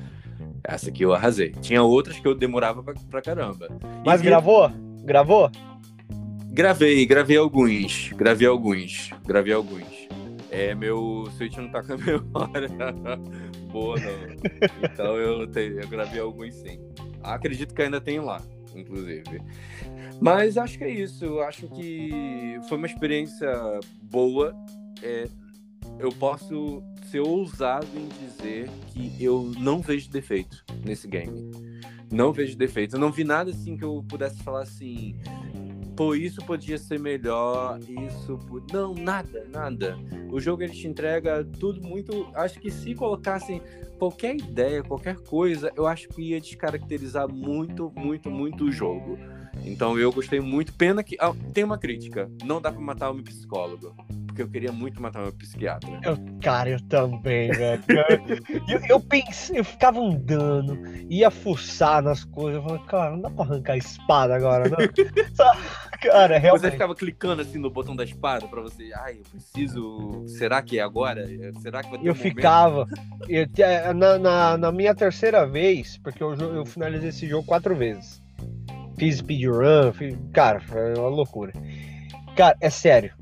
Essa 0.65 0.91
aqui 0.91 1.03
eu 1.03 1.13
arrasei. 1.13 1.53
Tinha 1.61 1.83
outras 1.83 2.19
que 2.19 2.27
eu 2.27 2.35
demorava 2.35 2.83
pra, 2.83 2.95
pra 3.11 3.23
caramba. 3.23 3.69
Mas 4.05 4.21
e 4.21 4.25
gravou? 4.25 4.71
Gravou? 5.05 5.51
Gravei, 6.47 7.05
gravei 7.07 7.37
alguns. 7.37 8.11
Gravei 8.13 8.47
alguns. 8.47 9.11
Gravei 9.27 9.53
alguns. 9.53 10.09
É, 10.51 10.75
meu 10.75 11.27
Switch 11.37 11.57
não 11.57 11.71
tá 11.71 11.83
com 11.83 11.95
a 11.95 11.97
memória 11.99 12.69
boa, 13.73 13.97
não. 13.99 14.37
Então 14.83 15.17
eu, 15.17 15.41
eu 15.43 15.89
gravei 15.89 16.21
alguns 16.21 16.55
sim. 16.55 16.79
Acredito 17.23 17.75
que 17.75 17.83
ainda 17.83 18.01
tem 18.01 18.21
lá, 18.21 18.41
inclusive. 18.75 19.41
Mas 20.21 20.59
acho 20.59 20.77
que 20.77 20.85
é 20.85 20.91
isso. 20.91 21.41
Acho 21.41 21.67
que 21.69 22.61
foi 22.69 22.77
uma 22.77 22.87
experiência 22.87 23.51
boa. 24.03 24.55
É, 25.03 25.27
eu 25.99 26.11
posso 26.11 26.83
ser 27.11 27.21
ousado 27.21 27.87
em 27.95 28.09
dizer 28.09 28.71
que 28.89 29.23
eu 29.23 29.53
não 29.59 29.81
vejo 29.81 30.11
defeito 30.11 30.65
nesse 30.85 31.07
game. 31.07 31.51
Não 32.11 32.33
vejo 32.33 32.57
defeito. 32.57 32.97
Eu 32.97 33.01
não 33.01 33.11
vi 33.11 33.25
nada 33.25 33.51
assim 33.51 33.77
que 33.77 33.85
eu 33.85 34.05
pudesse 34.09 34.43
falar 34.43 34.63
assim 34.63 35.17
pô, 35.97 36.15
isso 36.15 36.45
podia 36.45 36.79
ser 36.79 36.99
melhor, 36.99 37.79
isso. 37.81 38.39
Não, 38.73 38.95
nada, 38.95 39.47
nada. 39.51 39.97
O 40.31 40.41
jogo 40.41 40.63
ele 40.63 40.73
te 40.73 40.87
entrega 40.87 41.45
tudo 41.45 41.81
muito. 41.81 42.29
Acho 42.35 42.59
que 42.61 42.71
se 42.71 42.95
colocassem 42.95 43.63
qualquer 43.99 44.37
ideia, 44.37 44.83
qualquer 44.83 45.17
coisa, 45.17 45.73
eu 45.77 45.87
acho 45.87 46.09
que 46.09 46.31
ia 46.31 46.41
descaracterizar 46.41 47.33
muito, 47.33 47.93
muito, 47.97 48.31
muito 48.31 48.65
o 48.65 48.73
jogo. 48.73 49.19
Então 49.65 49.99
eu 49.99 50.13
gostei 50.13 50.41
muito. 50.41 50.73
Pena 50.75 51.03
que. 51.03 51.17
Ah, 51.21 51.33
tem 51.53 51.63
uma 51.63 51.79
crítica: 51.79 52.31
não 52.45 52.61
dá 52.61 52.73
pra 52.73 52.81
matar 52.81 53.11
o 53.11 53.15
meu 53.15 53.25
psicólogo 53.25 53.95
porque 54.33 54.43
eu 54.43 54.49
queria 54.49 54.73
muito 54.73 55.01
matar 55.01 55.23
meu 55.23 55.33
psiquiatra. 55.33 56.01
Eu, 56.03 56.17
cara, 56.43 56.71
eu 56.71 56.81
também, 56.89 57.51
velho. 57.51 57.83
eu, 58.67 58.81
eu 58.89 59.01
pensei, 59.01 59.61
eu 59.61 59.65
ficava 59.65 60.01
andando, 60.01 60.79
ia 61.11 61.31
fuçar 61.31 62.03
nas 62.03 62.25
coisas, 62.25 62.63
eu 62.63 62.67
falei, 62.67 62.83
cara, 62.87 63.11
não 63.11 63.21
dá 63.21 63.31
pra 63.31 63.45
arrancar 63.45 63.75
a 63.75 63.77
espada 63.77 64.35
agora, 64.35 64.71
não. 64.71 64.79
cara, 66.01 66.39
realmente. 66.39 66.63
Você 66.63 66.71
ficava 66.71 66.95
clicando 66.95 67.43
assim 67.43 67.59
no 67.59 67.71
botão 67.71 67.95
da 67.95 68.05
espada 68.05 68.49
pra 68.49 68.63
você, 68.63 68.91
ai, 68.95 69.19
eu 69.19 69.25
preciso. 69.31 70.25
Será 70.27 70.63
que 70.63 70.79
é 70.79 70.83
agora? 70.83 71.29
Será 71.61 71.83
que 71.83 71.91
vai 71.91 71.99
ter 72.01 72.09
Eu 72.09 72.13
um 72.13 72.17
ficava. 72.17 72.89
Eu, 73.29 73.47
na, 73.95 74.19
na, 74.19 74.57
na, 74.57 74.73
minha 74.73 74.95
terceira 74.95 75.47
vez, 75.47 75.99
porque 75.99 76.23
eu, 76.23 76.35
eu 76.35 76.65
finalizei 76.65 77.11
esse 77.11 77.29
jogo 77.29 77.47
quatro 77.47 77.77
vezes. 77.77 78.23
Fiz 78.97 79.19
speedrun, 79.19 79.93
fiz, 79.93 80.17
cara, 80.33 80.59
foi 80.61 80.95
uma 80.95 81.09
loucura. 81.09 81.53
Cara, 82.35 82.57
é 82.63 82.71
sério 82.71 83.13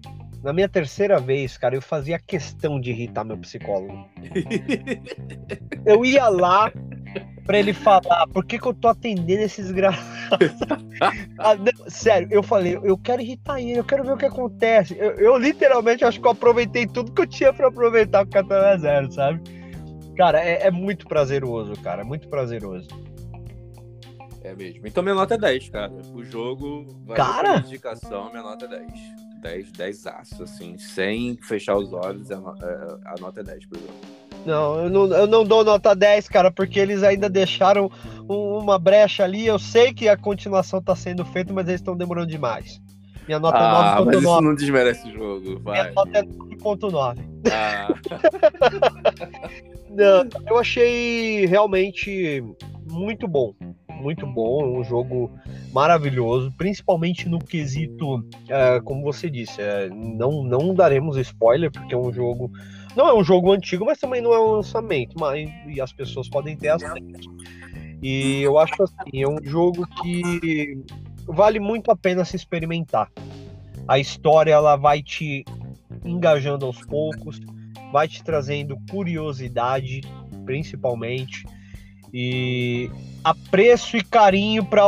na 0.42 0.52
minha 0.52 0.68
terceira 0.68 1.20
vez, 1.20 1.58
cara, 1.58 1.74
eu 1.74 1.82
fazia 1.82 2.18
questão 2.18 2.80
de 2.80 2.90
irritar 2.90 3.24
meu 3.24 3.36
psicólogo. 3.38 4.08
eu 5.84 6.04
ia 6.04 6.28
lá 6.28 6.72
pra 7.44 7.58
ele 7.58 7.72
falar 7.72 8.26
por 8.32 8.44
que, 8.44 8.58
que 8.58 8.66
eu 8.66 8.72
tô 8.72 8.88
atendendo 8.88 9.42
esses 9.42 9.66
desgraçado. 9.66 10.10
ah, 11.38 11.56
sério, 11.88 12.28
eu 12.30 12.42
falei, 12.42 12.78
eu 12.82 12.96
quero 12.96 13.20
irritar 13.20 13.60
ele, 13.60 13.78
eu 13.78 13.84
quero 13.84 14.04
ver 14.04 14.12
o 14.12 14.16
que 14.16 14.26
acontece. 14.26 14.96
Eu, 14.98 15.10
eu 15.16 15.36
literalmente 15.36 16.04
acho 16.04 16.20
que 16.20 16.26
eu 16.26 16.32
aproveitei 16.32 16.86
tudo 16.86 17.12
que 17.12 17.20
eu 17.20 17.26
tinha 17.26 17.52
pra 17.52 17.68
aproveitar 17.68 18.24
com 18.24 18.30
o 18.30 18.32
Katana 18.32 18.78
Zero, 18.78 19.12
sabe? 19.12 19.40
Cara, 20.16 20.40
é, 20.42 20.66
é 20.66 20.70
muito 20.70 21.06
prazeroso, 21.06 21.72
cara, 21.82 22.02
é 22.02 22.04
muito 22.04 22.28
prazeroso. 22.28 22.88
É 24.42 24.54
mesmo. 24.54 24.86
Então 24.86 25.02
minha 25.02 25.14
nota 25.14 25.34
é 25.34 25.38
10, 25.38 25.68
cara. 25.68 25.92
O 26.14 26.24
jogo, 26.24 26.86
cara, 27.14 27.58
indicação, 27.58 28.30
minha 28.30 28.42
nota 28.42 28.64
é 28.64 28.68
10. 28.68 29.29
10, 29.40 29.72
10 29.72 30.06
aço, 30.06 30.42
assim, 30.42 30.76
sem 30.78 31.36
fechar 31.36 31.76
os 31.76 31.92
olhos, 31.92 32.30
a, 32.30 32.36
a, 32.36 32.98
a 33.06 33.14
nota 33.20 33.40
é 33.40 33.44
10 33.44 33.66
pro 33.66 33.80
jogo. 33.80 34.20
Não 34.44 34.84
eu, 34.84 34.90
não, 34.90 35.06
eu 35.06 35.26
não 35.26 35.44
dou 35.44 35.64
nota 35.64 35.94
10, 35.94 36.28
cara, 36.28 36.50
porque 36.50 36.78
eles 36.78 37.02
ainda 37.02 37.28
deixaram 37.28 37.90
uma 38.28 38.78
brecha 38.78 39.24
ali. 39.24 39.46
Eu 39.46 39.58
sei 39.58 39.92
que 39.92 40.08
a 40.08 40.16
continuação 40.16 40.82
tá 40.82 40.96
sendo 40.96 41.24
feita, 41.24 41.52
mas 41.52 41.68
eles 41.68 41.80
estão 41.80 41.96
demorando 41.96 42.28
demais. 42.28 42.80
Minha 43.26 43.38
nota 43.38 43.58
ah, 43.58 43.98
é 43.98 44.02
9.9. 44.02 44.04
Mas 44.06 44.16
isso 44.16 44.40
não 44.40 44.54
desmerece 44.54 45.08
o 45.08 45.12
jogo, 45.12 45.60
vai. 45.60 45.82
Minha 45.82 45.92
nota 45.92 46.18
é 46.18 46.22
9.9. 46.22 47.18
Ah. 47.52 47.94
não, 49.90 50.28
eu 50.48 50.58
achei 50.58 51.46
realmente 51.46 52.42
muito 52.90 53.28
bom 53.28 53.54
muito 54.00 54.26
bom, 54.26 54.80
um 54.80 54.82
jogo 54.82 55.30
maravilhoso, 55.72 56.52
principalmente 56.56 57.28
no 57.28 57.38
quesito, 57.38 58.24
é, 58.48 58.80
como 58.80 59.02
você 59.02 59.30
disse, 59.30 59.60
é, 59.60 59.88
não, 59.90 60.42
não 60.42 60.74
daremos 60.74 61.16
spoiler, 61.16 61.70
porque 61.70 61.94
é 61.94 61.98
um 61.98 62.12
jogo. 62.12 62.50
Não 62.96 63.08
é 63.08 63.14
um 63.14 63.22
jogo 63.22 63.52
antigo, 63.52 63.84
mas 63.84 63.98
também 63.98 64.20
não 64.20 64.32
é 64.32 64.40
um 64.40 64.52
lançamento, 64.52 65.14
mas 65.18 65.48
e 65.68 65.80
as 65.80 65.92
pessoas 65.92 66.28
podem 66.28 66.56
ter 66.56 66.70
acesso. 66.70 67.30
E 68.02 68.42
eu 68.42 68.58
acho 68.58 68.82
assim, 68.82 69.22
é 69.22 69.28
um 69.28 69.38
jogo 69.42 69.86
que 70.02 70.82
vale 71.26 71.60
muito 71.60 71.90
a 71.90 71.96
pena 71.96 72.24
se 72.24 72.34
experimentar. 72.34 73.08
A 73.86 73.98
história 73.98 74.52
ela 74.52 74.76
vai 74.76 75.02
te 75.02 75.44
engajando 76.04 76.66
aos 76.66 76.84
poucos, 76.84 77.40
vai 77.92 78.08
te 78.08 78.24
trazendo 78.24 78.76
curiosidade, 78.90 80.00
principalmente 80.44 81.44
e 82.12 82.90
apreço 83.24 83.96
e 83.96 84.02
carinho 84.02 84.64
para 84.64 84.84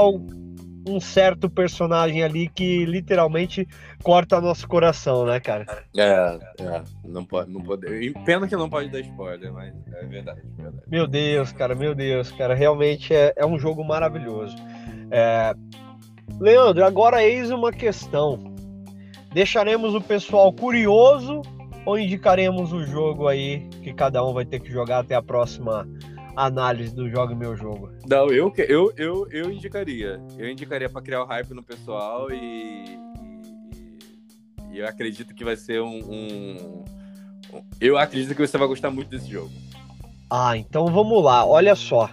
um 0.88 1.00
certo 1.00 1.48
personagem 1.48 2.22
ali 2.22 2.48
que 2.48 2.84
literalmente 2.84 3.66
corta 4.02 4.40
nosso 4.40 4.66
coração, 4.66 5.24
né, 5.24 5.38
cara? 5.38 5.64
É, 5.96 6.38
é, 6.60 6.82
não 7.04 7.24
pode, 7.24 7.52
não 7.52 7.60
pode. 7.60 8.12
Pena 8.24 8.48
que 8.48 8.56
não 8.56 8.68
pode 8.68 8.88
dar 8.88 9.00
spoiler, 9.00 9.52
mas 9.52 9.72
é 9.94 10.04
verdade, 10.06 10.40
é 10.58 10.62
verdade. 10.62 10.84
Meu 10.88 11.06
Deus, 11.06 11.52
cara, 11.52 11.74
meu 11.74 11.94
Deus, 11.94 12.32
cara, 12.32 12.54
realmente 12.54 13.14
é, 13.14 13.32
é 13.36 13.46
um 13.46 13.58
jogo 13.58 13.84
maravilhoso. 13.84 14.56
É... 15.10 15.54
Leandro, 16.40 16.84
agora 16.84 17.22
eis 17.22 17.50
uma 17.50 17.70
questão. 17.70 18.52
Deixaremos 19.32 19.94
o 19.94 20.00
pessoal 20.00 20.52
curioso 20.52 21.42
ou 21.86 21.98
indicaremos 21.98 22.72
o 22.72 22.84
jogo 22.84 23.28
aí 23.28 23.68
que 23.82 23.92
cada 23.92 24.24
um 24.24 24.32
vai 24.32 24.44
ter 24.44 24.60
que 24.60 24.70
jogar 24.70 25.00
até 25.00 25.14
a 25.14 25.22
próxima 25.22 25.88
análise 26.36 26.94
do 26.94 27.08
Jogo 27.08 27.34
Meu 27.34 27.56
Jogo. 27.56 27.90
Não, 28.08 28.28
eu, 28.28 28.52
eu, 28.56 28.92
eu, 28.96 29.28
eu 29.30 29.50
indicaria. 29.50 30.20
Eu 30.38 30.50
indicaria 30.50 30.88
para 30.88 31.02
criar 31.02 31.22
o 31.22 31.26
hype 31.26 31.52
no 31.54 31.62
pessoal 31.62 32.30
e, 32.30 32.84
e, 32.84 34.72
e, 34.72 34.78
eu 34.78 34.86
acredito 34.86 35.34
que 35.34 35.44
vai 35.44 35.56
ser 35.56 35.80
um, 35.82 35.98
um, 35.98 36.84
um, 37.52 37.62
Eu 37.80 37.98
acredito 37.98 38.34
que 38.34 38.46
você 38.46 38.56
vai 38.56 38.68
gostar 38.68 38.90
muito 38.90 39.08
desse 39.08 39.30
jogo. 39.30 39.50
Ah, 40.30 40.56
então 40.56 40.86
vamos 40.86 41.22
lá. 41.22 41.44
Olha 41.46 41.74
só. 41.74 42.10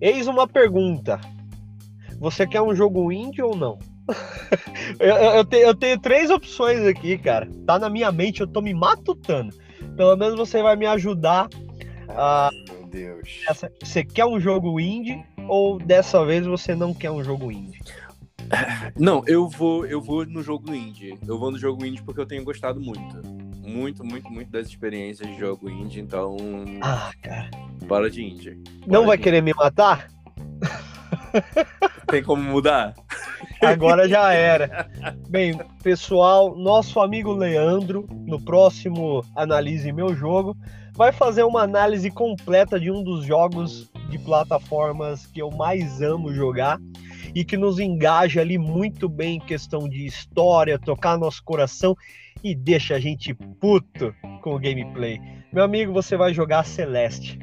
Eis 0.00 0.26
uma 0.26 0.46
pergunta. 0.46 1.20
Você 2.18 2.46
quer 2.46 2.62
um 2.62 2.74
jogo 2.74 3.10
indie 3.12 3.42
ou 3.42 3.56
não? 3.56 3.78
eu, 5.00 5.16
eu, 5.16 5.44
te, 5.44 5.56
eu 5.56 5.74
tenho 5.74 5.98
três 5.98 6.30
opções 6.30 6.80
aqui, 6.86 7.18
cara. 7.18 7.48
Tá 7.66 7.78
na 7.78 7.90
minha 7.90 8.12
mente, 8.12 8.40
eu 8.40 8.46
tô 8.46 8.60
me 8.60 8.72
matutando. 8.72 9.54
Pelo 9.96 10.16
menos 10.16 10.36
você 10.36 10.62
vai 10.62 10.76
me 10.76 10.86
ajudar 10.86 11.48
a, 12.08 12.50
Deus. 12.96 13.44
Você 13.82 14.02
quer 14.02 14.24
um 14.24 14.40
jogo 14.40 14.80
indie 14.80 15.22
ou 15.46 15.78
dessa 15.78 16.24
vez 16.24 16.46
você 16.46 16.74
não 16.74 16.94
quer 16.94 17.10
um 17.10 17.22
jogo 17.22 17.52
indie? 17.52 17.78
Não, 18.98 19.22
eu 19.26 19.48
vou, 19.48 19.84
eu 19.84 20.00
vou 20.00 20.24
no 20.24 20.42
jogo 20.42 20.74
indie. 20.74 21.18
Eu 21.26 21.38
vou 21.38 21.50
no 21.50 21.58
jogo 21.58 21.84
indie 21.84 22.02
porque 22.02 22.20
eu 22.20 22.26
tenho 22.26 22.42
gostado 22.42 22.80
muito. 22.80 23.20
Muito, 23.58 24.04
muito, 24.04 24.30
muito 24.30 24.50
das 24.50 24.68
experiências 24.68 25.28
de 25.28 25.38
jogo 25.38 25.68
indie, 25.68 26.00
então. 26.00 26.36
Ah, 26.80 27.10
cara. 27.20 27.50
Bora 27.86 28.08
de 28.08 28.24
indie. 28.24 28.54
Bora 28.86 28.92
não 28.92 29.06
vai 29.06 29.18
querer 29.18 29.42
me 29.42 29.52
matar? 29.52 30.08
Tem 32.06 32.22
como 32.22 32.42
mudar? 32.42 32.94
Agora 33.62 34.08
já 34.08 34.32
era. 34.32 34.88
Bem, 35.28 35.58
pessoal, 35.82 36.56
nosso 36.56 37.00
amigo 37.00 37.32
Leandro, 37.32 38.06
no 38.26 38.40
próximo 38.40 39.24
Analise 39.34 39.92
Meu 39.92 40.14
Jogo, 40.14 40.56
vai 40.94 41.12
fazer 41.12 41.42
uma 41.42 41.62
análise 41.62 42.10
completa 42.10 42.78
de 42.78 42.90
um 42.90 43.02
dos 43.02 43.24
jogos 43.24 43.90
de 44.08 44.18
plataformas 44.18 45.26
que 45.26 45.40
eu 45.40 45.50
mais 45.50 46.00
amo 46.00 46.32
jogar 46.32 46.78
e 47.34 47.44
que 47.44 47.56
nos 47.56 47.78
engaja 47.78 48.40
ali 48.40 48.56
muito 48.56 49.08
bem 49.08 49.36
em 49.36 49.40
questão 49.40 49.88
de 49.88 50.06
história, 50.06 50.78
tocar 50.78 51.18
nosso 51.18 51.42
coração 51.44 51.96
e 52.42 52.54
deixa 52.54 52.94
a 52.94 53.00
gente 53.00 53.34
puto 53.60 54.14
com 54.40 54.54
o 54.54 54.58
gameplay. 54.58 55.20
Meu 55.52 55.64
amigo, 55.64 55.92
você 55.92 56.16
vai 56.16 56.32
jogar 56.32 56.64
Celeste. 56.64 57.38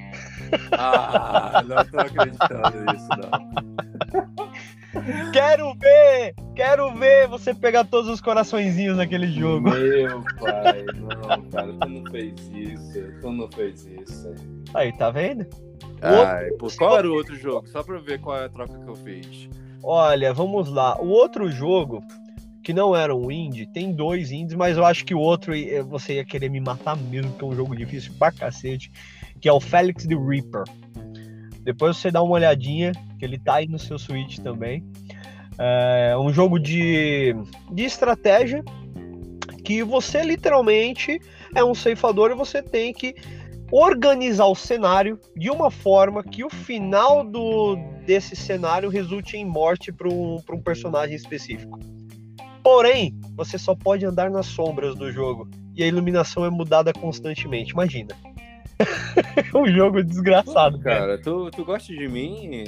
Ah, 0.71 1.63
não 1.67 1.85
tô 1.85 1.99
acreditando 1.99 2.91
nisso, 2.91 3.09
não. 3.09 3.53
Quero 5.31 5.73
ver! 5.75 6.35
Quero 6.55 6.93
ver 6.93 7.27
você 7.27 7.53
pegar 7.53 7.83
todos 7.85 8.09
os 8.09 8.21
coraçõezinhos 8.21 8.97
naquele 8.97 9.27
jogo. 9.27 9.71
Meu 9.71 10.23
pai, 10.39 10.85
não, 10.93 11.41
cara, 11.49 11.73
tu 11.73 11.89
não 11.89 12.11
fez 12.11 12.33
isso. 12.53 13.03
Tu 13.19 13.31
não 13.31 13.51
fez 13.51 13.85
isso. 13.85 14.33
Aí, 14.73 14.91
tá 14.93 15.09
vendo? 15.09 15.47
Ai, 16.01 16.51
pô, 16.51 16.67
qual 16.77 16.97
era 16.97 17.09
o 17.09 17.13
outro 17.13 17.35
jogo? 17.35 17.67
Só 17.67 17.81
pra 17.81 17.97
ver 17.99 18.19
qual 18.19 18.37
é 18.37 18.45
a 18.45 18.49
troca 18.49 18.77
que 18.77 18.87
eu 18.87 18.95
fiz. 18.95 19.49
Olha, 19.81 20.33
vamos 20.33 20.69
lá. 20.69 20.99
O 21.01 21.07
outro 21.07 21.49
jogo, 21.49 22.03
que 22.63 22.71
não 22.71 22.95
era 22.95 23.15
um 23.15 23.31
indie, 23.31 23.65
tem 23.65 23.91
dois 23.91 24.31
indies, 24.31 24.55
mas 24.55 24.77
eu 24.77 24.85
acho 24.85 25.03
que 25.03 25.15
o 25.15 25.19
outro 25.19 25.53
você 25.87 26.15
ia 26.15 26.25
querer 26.25 26.49
me 26.49 26.59
matar 26.59 26.95
mesmo, 26.95 27.33
que 27.33 27.43
é 27.43 27.47
um 27.47 27.55
jogo 27.55 27.75
difícil 27.75 28.13
pra 28.19 28.31
cacete, 28.31 28.91
que 29.39 29.49
é 29.49 29.53
o 29.53 29.59
Felix 29.59 30.05
the 30.05 30.15
Reaper. 30.15 30.63
Depois 31.61 31.97
você 31.97 32.11
dá 32.11 32.21
uma 32.21 32.33
olhadinha, 32.33 32.91
que 33.17 33.25
ele 33.25 33.39
tá 33.39 33.55
aí 33.55 33.67
no 33.67 33.79
seu 33.79 33.97
Switch 33.97 34.39
também. 34.39 34.83
É 35.57 36.15
um 36.17 36.33
jogo 36.33 36.59
de, 36.59 37.35
de 37.71 37.83
estratégia 37.83 38.63
que 39.63 39.83
você 39.83 40.21
literalmente 40.23 41.19
é 41.55 41.63
um 41.63 41.73
ceifador 41.73 42.31
e 42.31 42.35
você 42.35 42.61
tem 42.61 42.91
que 42.91 43.15
organizar 43.71 44.45
o 44.45 44.55
cenário 44.55 45.19
de 45.35 45.49
uma 45.49 45.71
forma 45.71 46.23
que 46.23 46.43
o 46.43 46.49
final 46.49 47.23
do, 47.23 47.75
desse 48.05 48.35
cenário 48.35 48.89
resulte 48.89 49.37
em 49.37 49.45
morte 49.45 49.91
para 49.91 50.09
um, 50.09 50.37
um 50.51 50.61
personagem 50.61 51.15
específico. 51.15 51.79
Porém, 52.61 53.17
você 53.35 53.57
só 53.57 53.73
pode 53.75 54.05
andar 54.05 54.29
nas 54.29 54.45
sombras 54.45 54.95
do 54.95 55.11
jogo 55.11 55.49
e 55.75 55.83
a 55.83 55.87
iluminação 55.87 56.45
é 56.45 56.49
mudada 56.49 56.93
constantemente. 56.93 57.71
Imagina. 57.71 58.15
um 59.55 59.67
jogo 59.67 60.03
desgraçado, 60.03 60.79
cara. 60.79 60.99
cara. 60.99 61.17
Tu, 61.21 61.51
tu 61.51 61.65
gosta 61.65 61.93
de 61.93 62.07
mim? 62.07 62.63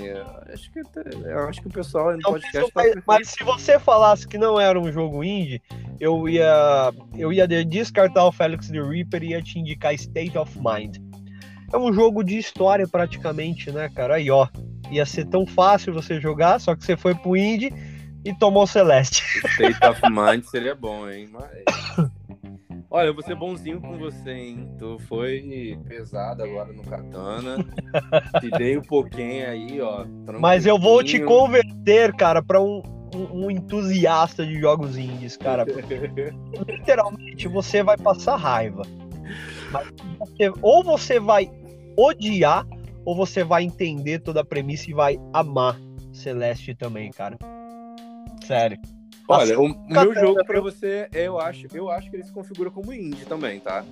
Acho 0.52 0.72
que, 0.72 0.80
eu 0.80 1.40
acho 1.48 1.62
que 1.62 1.68
o 1.68 1.72
pessoal 1.72 2.12
no 2.12 2.20
não, 2.24 2.32
podcast 2.32 2.72
mas, 2.74 2.94
tá 2.94 3.02
mas 3.06 3.30
se 3.30 3.44
você 3.44 3.80
falasse 3.80 4.28
que 4.28 4.38
não 4.38 4.60
era 4.60 4.80
um 4.80 4.92
jogo 4.92 5.24
indie, 5.24 5.62
eu 6.00 6.28
ia, 6.28 6.92
eu 7.18 7.32
ia 7.32 7.48
descartar 7.48 8.26
o 8.26 8.32
Felix 8.32 8.70
the 8.70 8.82
Reaper 8.82 9.24
e 9.24 9.30
ia 9.30 9.42
te 9.42 9.60
indicar 9.60 9.94
State 9.94 10.38
of 10.38 10.52
Mind. 10.58 10.98
É 11.74 11.78
um 11.78 11.92
jogo 11.94 12.24
de 12.24 12.38
história 12.38 12.88
praticamente, 12.88 13.72
né, 13.72 13.90
cara? 13.90 14.16
Aí, 14.16 14.30
ó, 14.30 14.48
ia 14.92 15.06
ser 15.06 15.26
tão 15.26 15.46
fácil 15.46 15.94
você 15.94 16.20
jogar, 16.20 16.60
só 16.60 16.76
que 16.76 16.86
você 16.86 16.96
foi 16.96 17.16
pro 17.16 17.36
indie 17.36 17.74
e 18.24 18.34
tomou 18.34 18.64
o 18.64 18.68
Celeste. 18.68 19.24
State 19.50 19.86
of 19.86 20.02
Mind 20.10 20.44
seria 20.44 20.76
bom, 20.76 21.10
hein? 21.10 21.30
Mas... 21.32 22.12
Olha, 22.90 23.08
eu 23.08 23.14
vou 23.14 23.24
ser 23.24 23.36
bonzinho 23.36 23.82
com 23.82 23.98
você, 23.98 24.32
hein? 24.32 24.70
Tu 24.78 24.98
foi 25.00 25.78
pesado 25.88 26.44
agora 26.44 26.72
no 26.72 26.84
Katana. 26.84 27.58
te 28.40 28.52
dei 28.52 28.78
um 28.78 28.82
pouquinho 28.82 29.50
aí, 29.50 29.82
ó. 29.82 30.06
Mas 30.40 30.66
eu 30.66 30.80
vou 30.80 31.04
te 31.04 31.20
converter, 31.20 32.14
cara, 32.16 32.42
pra 32.44 32.62
um, 32.62 32.82
um, 33.14 33.46
um 33.46 33.52
entusiasta 33.52 34.46
de 34.46 34.60
jogos 34.60 34.98
indies, 34.98 35.36
cara. 35.36 35.66
literalmente 36.68 37.48
você 37.48 37.84
vai 37.84 37.98
passar 37.98 38.36
raiva. 38.36 38.84
Você, 40.20 40.54
ou 40.62 40.84
você 40.84 41.20
vai 41.20 41.50
odiar, 41.98 42.66
ou 43.04 43.16
você 43.16 43.44
vai 43.44 43.64
entender 43.64 44.20
toda 44.20 44.42
a 44.42 44.46
premissa 44.46 44.90
e 44.90 44.94
vai 44.94 45.20
amar 45.34 45.80
Celeste 46.14 46.74
também, 46.74 47.12
cara. 47.12 47.38
Sério. 48.46 48.80
Olha, 49.28 49.60
o 49.60 49.68
meu 49.88 50.14
jogo 50.14 50.46
para 50.46 50.62
você, 50.62 51.10
eu 51.14 51.40
acho, 51.40 51.68
eu 51.74 51.90
acho 51.90 52.10
que 52.10 52.16
ele 52.16 52.24
se 52.24 52.32
configura 52.32 52.70
como 52.70 52.94
indie 52.94 53.26
também, 53.26 53.60
tá? 53.60 53.84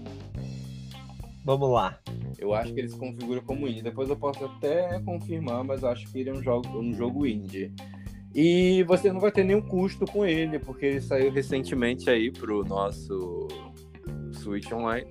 Vamos 1.43 1.69
lá. 1.71 1.99
Eu 2.38 2.53
acho 2.53 2.73
que 2.73 2.79
ele 2.79 2.89
se 2.89 2.97
configura 2.97 3.41
como 3.41 3.67
indie. 3.67 3.81
Depois 3.81 4.09
eu 4.09 4.15
posso 4.15 4.45
até 4.45 4.99
confirmar, 5.01 5.63
mas 5.63 5.84
eu 5.84 5.89
acho 5.89 6.09
que 6.11 6.19
ele 6.19 6.29
é 6.29 6.34
um 6.34 6.41
jogo, 6.41 6.67
um 6.79 6.93
jogo 6.93 7.25
indie. 7.25 7.73
E 8.34 8.84
você 8.84 9.11
não 9.11 9.19
vai 9.19 9.31
ter 9.31 9.43
nenhum 9.43 9.61
custo 9.61 10.05
com 10.05 10.25
ele, 10.25 10.57
porque 10.57 10.86
ele 10.86 11.01
saiu 11.01 11.31
recentemente 11.31 12.09
aí 12.09 12.31
pro 12.31 12.63
nosso 12.63 13.47
Switch 14.31 14.71
Online, 14.71 15.07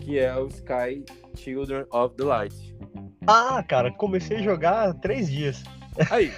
que 0.00 0.18
é 0.18 0.34
o 0.36 0.46
Sky 0.46 1.04
Children 1.36 1.84
of 1.90 2.14
the 2.16 2.24
Light. 2.24 2.74
Ah, 3.26 3.62
cara, 3.62 3.92
comecei 3.92 4.38
a 4.38 4.42
jogar 4.42 4.88
há 4.88 4.94
três 4.94 5.30
dias. 5.30 5.62
Aí. 6.10 6.32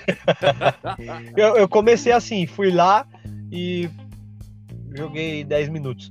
eu, 1.36 1.56
eu, 1.56 1.68
comecei 1.68 2.12
assim, 2.12 2.46
fui 2.46 2.70
lá 2.70 3.06
e 3.50 3.88
joguei 4.94 5.44
10 5.44 5.68
minutos. 5.68 6.10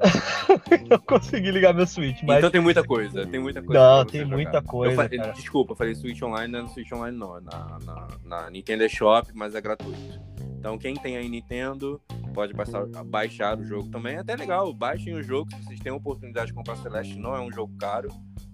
não 0.88 0.98
consegui 0.98 1.50
ligar 1.50 1.74
meu 1.74 1.86
Switch. 1.86 2.22
Mas... 2.22 2.38
Então 2.38 2.50
tem 2.50 2.60
muita 2.60 2.82
coisa, 2.82 3.26
tem 3.26 3.40
muita 3.40 3.62
coisa. 3.62 3.80
Não, 3.80 4.04
tem 4.04 4.20
jogar. 4.22 4.36
muita 4.36 4.62
coisa. 4.62 5.08
Eu 5.10 5.32
desculpa, 5.32 5.72
eu 5.72 5.76
falei 5.76 5.94
Switch 5.94 6.22
Online, 6.22 6.50
não 6.50 6.60
é 6.60 6.62
no 6.62 6.68
Switch 6.68 6.90
Online, 6.92 7.16
não. 7.16 7.36
É 7.36 7.40
na, 7.40 7.78
na, 7.84 8.08
na, 8.24 8.50
Nintendo 8.50 8.88
Shop, 8.88 9.30
mas 9.34 9.54
é 9.54 9.60
gratuito. 9.60 10.20
Então 10.58 10.78
quem 10.78 10.94
tem 10.94 11.16
aí 11.16 11.28
Nintendo 11.28 12.00
pode 12.34 12.52
baixar, 12.54 12.86
baixar 13.04 13.58
o 13.58 13.64
jogo 13.64 13.90
também. 13.90 14.16
É 14.16 14.18
até 14.20 14.36
legal, 14.36 14.72
baixem 14.72 15.14
o 15.14 15.22
jogo 15.22 15.50
se 15.50 15.64
vocês 15.64 15.80
têm 15.80 15.92
a 15.92 15.96
oportunidade 15.96 16.48
de 16.48 16.54
comprar 16.54 16.76
Celeste, 16.76 17.18
não 17.18 17.34
é 17.34 17.40
um 17.40 17.52
jogo 17.52 17.74
caro. 17.78 18.08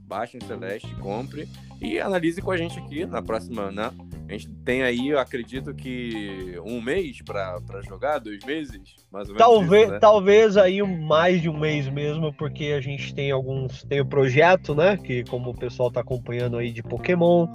Baixem 0.07 0.41
Celeste, 0.41 0.95
compre 0.97 1.49
e 1.81 1.99
analise 1.99 2.41
com 2.41 2.51
a 2.51 2.57
gente 2.57 2.79
aqui 2.79 3.05
na 3.05 3.21
próxima, 3.21 3.71
né? 3.71 3.91
A 4.29 4.33
gente 4.33 4.49
tem 4.65 4.83
aí, 4.83 5.09
eu 5.09 5.19
acredito 5.19 5.75
que 5.75 6.59
um 6.65 6.81
mês 6.81 7.23
para 7.23 7.61
jogar, 7.87 8.19
dois 8.19 8.45
meses, 8.45 8.81
mais 9.11 9.29
ou 9.29 9.35
menos. 9.35 9.39
Talvez, 9.39 9.83
isso, 9.83 9.93
né? 9.93 9.99
talvez 10.01 10.57
aí 10.57 10.83
mais 10.83 11.41
de 11.41 11.49
um 11.49 11.59
mês 11.59 11.89
mesmo, 11.89 12.33
porque 12.33 12.67
a 12.67 12.81
gente 12.81 13.15
tem 13.15 13.31
alguns. 13.31 13.85
Tem 13.85 14.01
o 14.01 14.07
projeto, 14.07 14.75
né? 14.75 14.97
Que 14.97 15.23
como 15.25 15.51
o 15.51 15.55
pessoal 15.55 15.91
tá 15.91 16.01
acompanhando 16.01 16.57
aí 16.57 16.73
de 16.73 16.83
Pokémon, 16.83 17.47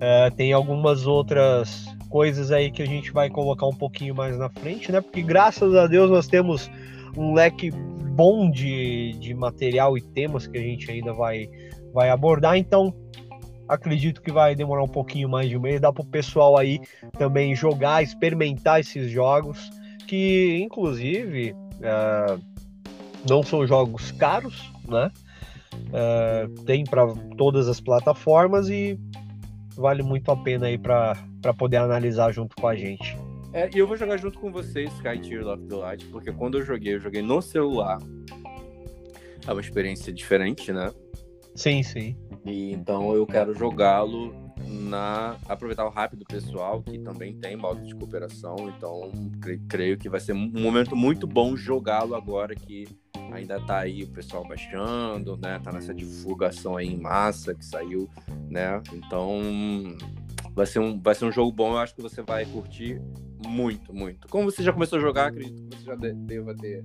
é, 0.00 0.30
tem 0.30 0.52
algumas 0.52 1.06
outras 1.06 1.86
coisas 2.08 2.52
aí 2.52 2.70
que 2.70 2.82
a 2.82 2.86
gente 2.86 3.10
vai 3.10 3.28
colocar 3.28 3.66
um 3.66 3.74
pouquinho 3.74 4.14
mais 4.14 4.38
na 4.38 4.48
frente, 4.48 4.92
né? 4.92 5.00
Porque 5.00 5.22
graças 5.22 5.74
a 5.74 5.86
Deus 5.86 6.10
nós 6.10 6.28
temos 6.28 6.70
um 7.16 7.34
leque 7.34 7.72
bom 8.14 8.48
de, 8.50 9.12
de 9.18 9.34
material 9.34 9.98
e 9.98 10.00
temas 10.00 10.46
que 10.46 10.56
a 10.56 10.60
gente 10.60 10.88
ainda 10.90 11.12
vai, 11.12 11.48
vai 11.94 12.10
abordar. 12.10 12.56
Então, 12.58 12.92
acredito 13.68 14.20
que 14.20 14.32
vai 14.32 14.54
demorar 14.54 14.82
um 14.82 14.88
pouquinho 14.88 15.28
mais 15.28 15.48
de 15.48 15.56
um 15.56 15.60
mês. 15.60 15.80
Dá 15.80 15.92
para 15.92 16.02
o 16.02 16.06
pessoal 16.06 16.58
aí 16.58 16.80
também 17.16 17.54
jogar, 17.54 18.02
experimentar 18.02 18.80
esses 18.80 19.10
jogos, 19.10 19.70
que 20.06 20.60
inclusive 20.60 21.54
é, 21.80 22.38
não 23.28 23.42
são 23.42 23.66
jogos 23.66 24.10
caros, 24.12 24.70
né? 24.86 25.10
É, 25.92 26.48
tem 26.66 26.84
para 26.84 27.06
todas 27.36 27.68
as 27.68 27.80
plataformas 27.80 28.68
e 28.68 28.98
vale 29.76 30.02
muito 30.02 30.30
a 30.30 30.36
pena 30.36 30.66
aí 30.66 30.78
para 30.78 31.14
poder 31.56 31.78
analisar 31.78 32.32
junto 32.32 32.54
com 32.56 32.66
a 32.68 32.74
gente. 32.74 33.16
É, 33.52 33.70
e 33.72 33.78
eu 33.78 33.86
vou 33.86 33.96
jogar 33.96 34.16
junto 34.16 34.38
com 34.38 34.50
vocês 34.50 34.92
Sky 34.94 35.18
Tier 35.20 35.46
of 35.46 35.64
the 35.66 35.74
Light, 35.76 36.04
porque 36.06 36.32
quando 36.32 36.58
eu 36.58 36.64
joguei, 36.64 36.94
eu 36.94 37.00
joguei 37.00 37.22
no 37.22 37.40
celular. 37.40 37.98
É 39.46 39.52
uma 39.52 39.60
experiência 39.60 40.12
diferente, 40.12 40.72
né? 40.72 40.90
Sim, 41.54 41.82
sim. 41.82 42.16
E 42.44 42.72
então 42.72 43.14
eu 43.14 43.26
quero 43.26 43.54
jogá-lo 43.54 44.34
na 44.66 45.36
aproveitar 45.48 45.86
o 45.86 45.90
rápido 45.90 46.20
do 46.20 46.24
pessoal 46.24 46.82
que 46.82 46.98
também 46.98 47.34
tem 47.34 47.56
modo 47.56 47.80
de 47.82 47.94
cooperação. 47.94 48.56
Então 48.76 49.10
creio 49.68 49.96
que 49.96 50.08
vai 50.08 50.20
ser 50.20 50.32
um 50.32 50.50
momento 50.50 50.96
muito 50.96 51.26
bom 51.26 51.56
jogá-lo 51.56 52.14
agora 52.14 52.54
que 52.54 52.86
ainda 53.32 53.60
tá 53.60 53.80
aí 53.80 54.02
o 54.02 54.08
pessoal 54.08 54.46
baixando, 54.46 55.36
né? 55.36 55.58
Tá 55.62 55.72
nessa 55.72 55.94
divulgação 55.94 56.76
aí 56.76 56.88
em 56.88 56.98
massa 56.98 57.54
que 57.54 57.64
saiu, 57.64 58.08
né? 58.50 58.82
Então 58.92 59.40
vai 60.54 60.66
ser 60.66 60.80
um 60.80 61.00
vai 61.00 61.14
ser 61.14 61.24
um 61.24 61.32
jogo 61.32 61.52
bom. 61.52 61.72
Eu 61.72 61.78
acho 61.78 61.94
que 61.94 62.02
você 62.02 62.22
vai 62.22 62.44
curtir 62.46 63.00
muito, 63.46 63.94
muito. 63.94 64.28
Como 64.28 64.50
você 64.50 64.62
já 64.62 64.72
começou 64.72 64.98
a 64.98 65.02
jogar, 65.02 65.28
acredito 65.28 65.62
que 65.68 65.76
você 65.76 65.84
já 65.84 65.94
deva 65.94 66.54
ter 66.54 66.82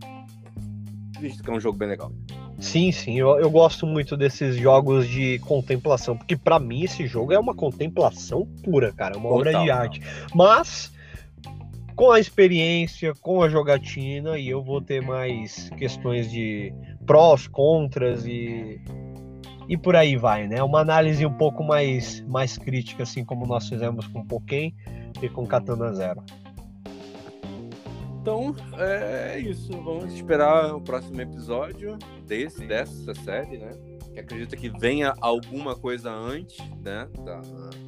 visto 1.20 1.44
que 1.44 1.50
é 1.50 1.54
um 1.54 1.60
jogo 1.60 1.78
bem 1.78 1.90
legal. 1.90 2.12
Sim, 2.60 2.92
sim, 2.92 3.18
eu, 3.18 3.40
eu 3.40 3.50
gosto 3.50 3.88
muito 3.88 4.18
desses 4.18 4.58
jogos 4.58 5.08
de 5.08 5.40
contemplação, 5.40 6.18
porque 6.18 6.36
para 6.36 6.60
mim 6.60 6.84
esse 6.84 7.08
jogo 7.08 7.32
é 7.32 7.40
uma 7.40 7.56
contemplação 7.56 8.46
pura, 8.64 8.92
cara, 8.92 9.16
é 9.16 9.18
uma 9.18 9.30
Total, 9.30 9.40
obra 9.40 9.64
de 9.64 9.72
arte. 9.72 10.02
Mas 10.36 10.92
com 11.96 12.12
a 12.12 12.20
experiência, 12.20 13.14
com 13.22 13.42
a 13.42 13.50
jogatina, 13.50 14.38
e 14.38 14.50
eu 14.50 14.64
vou 14.64 14.82
ter 14.82 15.02
mais 15.02 15.70
questões 15.78 16.32
de 16.32 16.74
prós, 17.06 17.48
contras 17.48 18.26
e 18.26 18.82
e 19.68 19.78
por 19.78 19.96
aí 19.96 20.18
vai, 20.18 20.48
né? 20.48 20.64
Uma 20.64 20.80
análise 20.80 21.26
um 21.26 21.34
pouco 21.34 21.64
mais 21.64 22.22
mais 22.28 22.58
crítica, 22.58 23.04
assim 23.04 23.24
como 23.24 23.46
nós 23.46 23.70
fizemos 23.70 24.08
com 24.08 24.26
Pokémon 24.26 24.72
e 25.22 25.30
com 25.30 25.46
Katana 25.46 25.94
Zero. 25.94 26.24
Então 28.22 28.56
é 28.78 29.40
isso. 29.40 29.72
Vamos 29.72 30.14
esperar 30.14 30.76
o 30.76 30.82
próximo 30.82 31.22
episódio 31.22 31.98
desse, 32.26 32.66
dessa 32.66 33.14
série, 33.16 33.58
né? 33.58 33.72
que 34.14 34.20
acredita 34.20 34.58
que 34.58 34.70
venha 34.70 35.14
alguma 35.22 35.76
coisa 35.76 36.12
antes, 36.12 36.58
né, 36.82 37.08
da, 37.24 37.42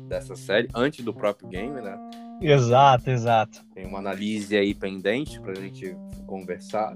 dessa 0.08 0.36
série, 0.36 0.68
antes 0.74 1.04
do 1.04 1.14
próprio 1.14 1.50
game, 1.50 1.82
né? 1.82 1.98
Exato, 2.42 3.10
exato. 3.10 3.62
Tem 3.74 3.86
uma 3.86 4.00
análise 4.00 4.56
aí 4.56 4.74
pendente 4.74 5.40
pra 5.40 5.54
gente 5.54 5.96
conversar. 6.26 6.96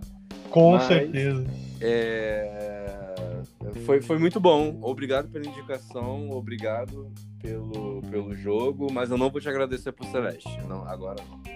Com 0.49 0.73
Mas, 0.73 0.83
certeza. 0.83 1.45
É... 1.81 3.15
Foi, 3.85 4.01
foi 4.01 4.17
muito 4.17 4.39
bom. 4.39 4.79
Obrigado 4.81 5.27
pela 5.29 5.45
indicação, 5.45 6.29
obrigado 6.31 7.11
pelo, 7.41 8.01
pelo 8.09 8.33
jogo, 8.33 8.91
mas 8.91 9.11
eu 9.11 9.17
não 9.17 9.29
vou 9.29 9.41
te 9.41 9.49
agradecer 9.49 9.91
por 9.91 10.05
Celeste. 10.07 10.49
Não, 10.67 10.87
agora 10.87 11.21
não. 11.29 11.54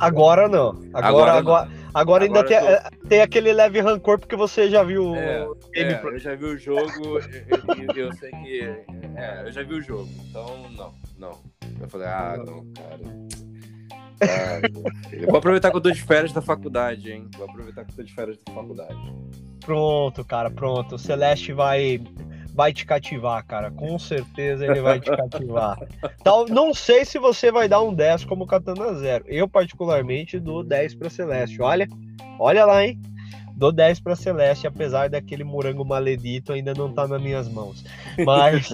Agora 0.00 0.48
não. 0.48 0.68
Agora, 0.68 0.88
agora, 0.92 1.32
agora, 1.32 1.38
agora, 1.38 1.70
agora 1.94 2.24
ainda 2.24 2.44
tem, 2.44 2.58
tô... 2.58 3.08
tem, 3.08 3.20
aquele 3.20 3.52
leve 3.52 3.80
rancor 3.80 4.18
porque 4.18 4.36
você 4.36 4.70
já 4.70 4.82
viu. 4.82 5.14
É, 5.14 5.46
é, 5.74 6.00
eu 6.02 6.18
já 6.18 6.34
vi 6.34 6.44
o 6.44 6.56
jogo, 6.56 7.18
eu, 7.18 7.96
eu, 7.96 8.12
sei 8.14 8.30
que. 8.30 8.60
É, 9.16 9.42
eu 9.44 9.52
já 9.52 9.62
vi 9.62 9.74
o 9.74 9.82
jogo, 9.82 10.08
então 10.28 10.70
não, 10.70 10.94
não. 11.18 11.40
Eu 11.80 11.88
falei, 11.88 12.06
ah, 12.06 12.36
não, 12.38 12.64
cara. 12.72 13.22
Ah, 14.22 14.60
eu 15.12 15.26
vou 15.26 15.36
aproveitar 15.36 15.70
que 15.70 15.76
eu 15.76 15.80
tô 15.80 15.90
de 15.90 16.02
férias 16.02 16.32
da 16.32 16.40
faculdade, 16.40 17.10
hein? 17.10 17.28
Vou 17.36 17.48
aproveitar 17.48 17.84
que 17.84 17.92
eu 17.92 17.96
tô 17.96 18.02
de 18.02 18.14
férias 18.14 18.38
da 18.44 18.52
faculdade. 18.52 19.14
Pronto, 19.60 20.24
cara, 20.24 20.50
pronto. 20.50 20.94
O 20.94 20.98
Celeste 20.98 21.52
vai 21.52 22.00
vai 22.54 22.72
te 22.72 22.84
cativar, 22.84 23.44
cara. 23.46 23.70
Com 23.70 23.98
certeza 23.98 24.66
ele 24.66 24.80
vai 24.80 25.00
te 25.00 25.10
cativar. 25.10 25.78
Tal, 26.22 26.46
não 26.46 26.74
sei 26.74 27.04
se 27.04 27.18
você 27.18 27.50
vai 27.50 27.68
dar 27.68 27.82
um 27.82 27.94
10 27.94 28.24
como 28.24 28.46
Katana 28.46 28.94
Zero. 28.94 29.24
Eu, 29.26 29.48
particularmente, 29.48 30.38
dou 30.38 30.62
10 30.62 30.94
para 30.94 31.10
Celeste. 31.10 31.60
Olha, 31.62 31.88
olha 32.38 32.64
lá, 32.64 32.84
hein? 32.84 33.00
Dou 33.56 33.72
10 33.72 34.00
para 34.00 34.16
Celeste, 34.16 34.66
apesar 34.66 35.08
daquele 35.08 35.44
morango 35.44 35.84
maledito 35.84 36.52
ainda 36.52 36.74
não 36.74 36.92
tá 36.92 37.06
nas 37.06 37.22
minhas 37.22 37.48
mãos. 37.48 37.84
Mas, 38.24 38.70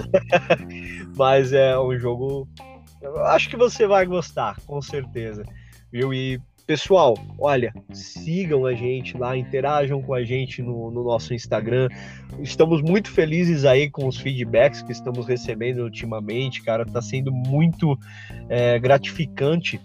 mas 1.16 1.52
é 1.52 1.78
um 1.78 1.96
jogo. 1.98 2.48
Eu 3.00 3.24
acho 3.26 3.48
que 3.48 3.56
você 3.56 3.86
vai 3.86 4.06
gostar, 4.06 4.56
com 4.66 4.80
certeza. 4.82 5.44
Viu? 5.92 6.12
E 6.12 6.40
Pessoal, 6.68 7.16
olha, 7.38 7.72
sigam 7.94 8.66
a 8.66 8.74
gente 8.74 9.16
lá, 9.16 9.34
interajam 9.34 10.02
com 10.02 10.12
a 10.12 10.22
gente 10.22 10.60
no, 10.60 10.90
no, 10.90 11.02
nosso 11.02 11.32
Instagram. 11.32 11.88
Estamos 12.40 12.82
muito 12.82 13.10
felizes 13.10 13.64
aí 13.64 13.88
com 13.88 14.06
os 14.06 14.18
feedbacks 14.18 14.82
que 14.82 14.92
estamos 14.92 15.26
recebendo 15.26 15.78
ultimamente, 15.78 16.62
cara. 16.62 16.84
Tá 16.84 17.00
sendo 17.00 17.32
muito 17.32 17.98
é, 18.50 18.78
gratificante 18.78 19.80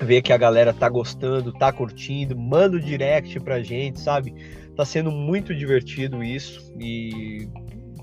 ver 0.00 0.22
que 0.22 0.32
a 0.32 0.36
galera 0.36 0.72
tá 0.72 0.88
gostando, 0.88 1.52
tá 1.52 1.72
curtindo. 1.72 2.38
Manda 2.38 2.76
o 2.76 2.80
direct 2.80 3.40
pra 3.40 3.60
gente, 3.60 3.98
sabe? 3.98 4.32
Tá 4.76 4.84
sendo 4.84 5.10
muito 5.10 5.52
divertido 5.52 6.22
isso 6.22 6.72
e 6.78 7.48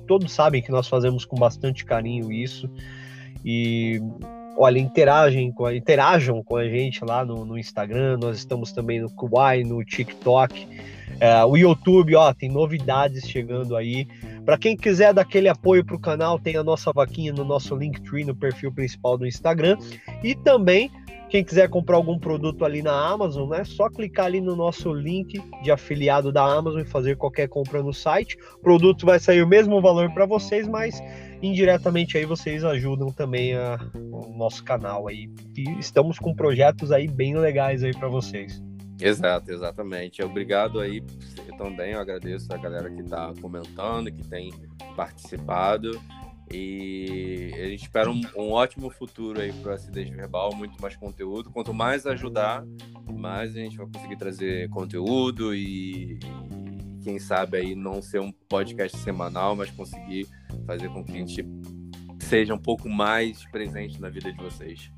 todos 0.06 0.30
sabem 0.30 0.62
que 0.62 0.72
nós 0.72 0.90
fazemos 0.90 1.24
com 1.24 1.38
bastante 1.38 1.86
carinho 1.86 2.34
isso. 2.34 2.70
E 3.46 4.02
olha, 4.58 4.80
interagem 4.80 5.52
com 5.52 5.66
a, 5.66 5.76
interajam 5.76 6.44
com 6.44 6.56
a 6.56 6.68
gente 6.68 7.04
lá 7.04 7.26
no, 7.26 7.46
no 7.46 7.58
Instagram, 7.58 8.18
nós 8.18 8.38
estamos 8.38 8.72
também 8.72 9.02
no 9.02 9.10
Kuai, 9.10 9.64
no 9.64 9.84
TikTok, 9.84 10.68
é, 11.20 11.44
o 11.44 11.56
YouTube, 11.56 12.16
ó, 12.16 12.34
tem 12.34 12.50
novidades 12.50 13.28
chegando 13.28 13.76
aí. 13.76 14.08
Para 14.46 14.58
quem 14.58 14.76
quiser 14.76 15.14
dar 15.14 15.22
aquele 15.22 15.48
apoio 15.48 15.86
para 15.86 15.96
o 15.96 16.00
canal, 16.00 16.38
tem 16.38 16.58
a 16.58 16.64
nossa 16.64 16.92
vaquinha 16.92 17.32
no 17.32 17.46
nosso 17.46 17.76
Linktree, 17.76 18.26
no 18.26 18.36
perfil 18.36 18.72
principal 18.72 19.18
do 19.18 19.26
Instagram. 19.26 19.78
E 20.22 20.36
também, 20.36 20.92
quem 21.34 21.44
quiser 21.44 21.68
comprar 21.68 21.96
algum 21.96 22.20
produto 22.20 22.64
ali 22.64 22.84
na 22.84 22.94
Amazon, 22.94 23.50
né? 23.50 23.64
Só 23.64 23.90
clicar 23.90 24.28
ali 24.28 24.40
no 24.40 24.56
nosso 24.56 24.94
link 24.94 25.42
de 25.64 25.72
afiliado 25.72 26.32
da 26.32 26.46
Amazon 26.46 26.82
e 26.82 26.86
fazer 26.86 27.18
qualquer 27.18 27.50
compra 27.50 27.82
no 27.82 27.92
site. 27.92 28.38
O 28.54 28.60
produto 28.60 29.04
vai 29.04 29.20
sair 29.20 29.42
o 29.42 29.48
mesmo 29.48 29.82
valor 29.82 30.14
para 30.14 30.28
vocês, 30.28 30.68
mas 30.68 31.02
indiretamente 31.42 32.20
aí 32.20 32.24
vocês 32.24 32.64
ajudam 32.64 33.12
também 33.12 33.56
a, 33.56 33.80
o 33.96 34.32
nosso 34.38 34.64
canal 34.64 35.08
aí. 35.08 35.28
E 35.58 35.64
estamos 35.80 36.20
com 36.20 36.36
projetos 36.36 36.92
aí 36.92 37.08
bem 37.08 37.36
legais 37.36 37.84
aí 37.84 37.98
para 37.98 38.10
vocês. 38.10 38.62
Exato, 39.02 39.52
exatamente. 39.52 40.22
Obrigado 40.22 40.80
aí 40.80 41.02
também, 41.58 41.94
eu 41.94 42.00
agradeço 42.00 42.54
a 42.54 42.58
galera 42.58 42.92
que 42.92 43.02
está 43.02 43.34
comentando, 43.42 44.12
que 44.12 44.24
tem 44.28 44.54
participado. 44.96 46.00
E 46.54 47.52
a 47.56 47.68
gente 47.68 47.82
espera 47.82 48.12
um, 48.12 48.22
um 48.38 48.52
ótimo 48.52 48.92
futuro 48.92 49.42
aí 49.42 49.52
para 49.52 49.72
a 49.72 49.76
Acidez 49.76 50.08
Verbal, 50.08 50.54
muito 50.56 50.80
mais 50.80 50.96
conteúdo. 50.96 51.50
Quanto 51.50 51.74
mais 51.74 52.06
ajudar, 52.06 52.64
mais 53.12 53.56
a 53.56 53.60
gente 53.60 53.76
vai 53.76 53.88
conseguir 53.88 54.18
trazer 54.18 54.70
conteúdo 54.70 55.56
e, 55.56 56.14
e 56.14 57.04
quem 57.04 57.18
sabe 57.18 57.58
aí 57.58 57.76
não 57.76 58.04
ser 58.04 58.22
um 58.22 58.32
podcast 58.32 58.96
semanal, 59.00 59.56
mas 59.56 59.72
conseguir 59.72 60.28
fazer 60.68 60.90
com 60.90 61.04
que 61.04 61.14
a 61.14 61.16
gente 61.16 61.44
seja 62.20 62.54
um 62.54 62.60
pouco 62.60 62.88
mais 62.88 63.44
presente 63.50 64.00
na 64.00 64.10
vida 64.10 64.32
de 64.32 64.38
vocês. 64.38 64.92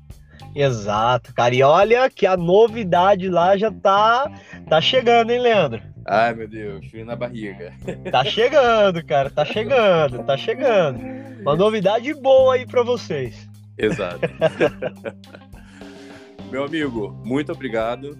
Exato, 0.54 1.34
cara. 1.34 1.54
E 1.54 1.62
olha 1.62 2.10
que 2.10 2.26
a 2.26 2.36
novidade 2.36 3.30
lá 3.30 3.56
já 3.56 3.70
tá, 3.70 4.30
tá 4.68 4.78
chegando, 4.78 5.30
hein, 5.30 5.40
Leandro? 5.40 5.95
Ai, 6.08 6.34
meu 6.34 6.46
Deus, 6.46 6.86
fui 6.86 7.02
na 7.02 7.16
barriga. 7.16 7.72
Tá 8.10 8.24
chegando, 8.24 9.04
cara, 9.04 9.28
tá 9.28 9.44
chegando, 9.44 10.22
tá 10.24 10.36
chegando. 10.36 11.00
Uma 11.40 11.56
novidade 11.56 12.14
boa 12.14 12.54
aí 12.54 12.64
para 12.64 12.82
vocês. 12.82 13.48
Exato. 13.76 14.20
meu 16.50 16.64
amigo, 16.64 17.10
muito 17.24 17.50
obrigado 17.52 18.16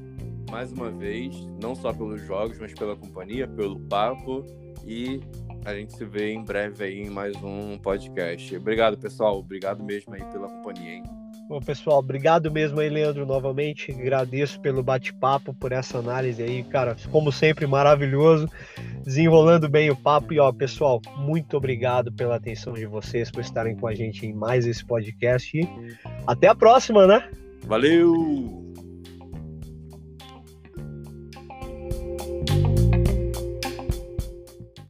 mais 0.51 0.72
uma 0.72 0.91
vez, 0.91 1.37
não 1.62 1.74
só 1.74 1.93
pelos 1.93 2.20
jogos, 2.22 2.59
mas 2.59 2.74
pela 2.74 2.97
companhia, 2.97 3.47
pelo 3.47 3.78
papo 3.80 4.45
e 4.84 5.20
a 5.64 5.74
gente 5.74 5.97
se 5.97 6.05
vê 6.05 6.32
em 6.32 6.45
breve 6.45 6.84
aí 6.84 7.03
em 7.03 7.11
mais 7.11 7.37
um 7.43 7.78
podcast. 7.78 8.57
Obrigado, 8.57 8.97
pessoal. 8.97 9.39
Obrigado 9.39 9.82
mesmo 9.82 10.14
aí 10.14 10.24
pela 10.24 10.49
companhia, 10.49 10.95
hein? 10.95 11.03
Bom, 11.49 11.61
pessoal, 11.61 12.01
obrigado 12.01 12.51
mesmo 12.51 12.80
aí, 12.80 12.88
Leandro, 12.88 13.24
novamente. 13.24 13.92
Agradeço 13.92 14.61
pelo 14.61 14.82
bate-papo, 14.82 15.55
por 15.55 15.70
essa 15.70 15.99
análise 15.99 16.42
aí, 16.42 16.64
cara. 16.64 16.97
Como 17.12 17.30
sempre, 17.30 17.66
maravilhoso. 17.68 18.49
Desenrolando 19.05 19.68
bem 19.68 19.88
o 19.88 19.97
papo. 19.97 20.32
E, 20.32 20.40
ó, 20.40 20.53
pessoal, 20.53 21.01
muito 21.16 21.57
obrigado 21.57 22.12
pela 22.12 22.34
atenção 22.34 22.72
de 22.72 22.84
vocês, 22.84 23.30
por 23.30 23.40
estarem 23.40 23.76
com 23.76 23.86
a 23.86 23.94
gente 23.94 24.26
em 24.26 24.32
mais 24.32 24.66
esse 24.66 24.84
podcast. 24.84 25.57
E 25.57 25.68
até 26.26 26.49
a 26.49 26.55
próxima, 26.55 27.07
né? 27.07 27.28
Valeu! 27.62 28.66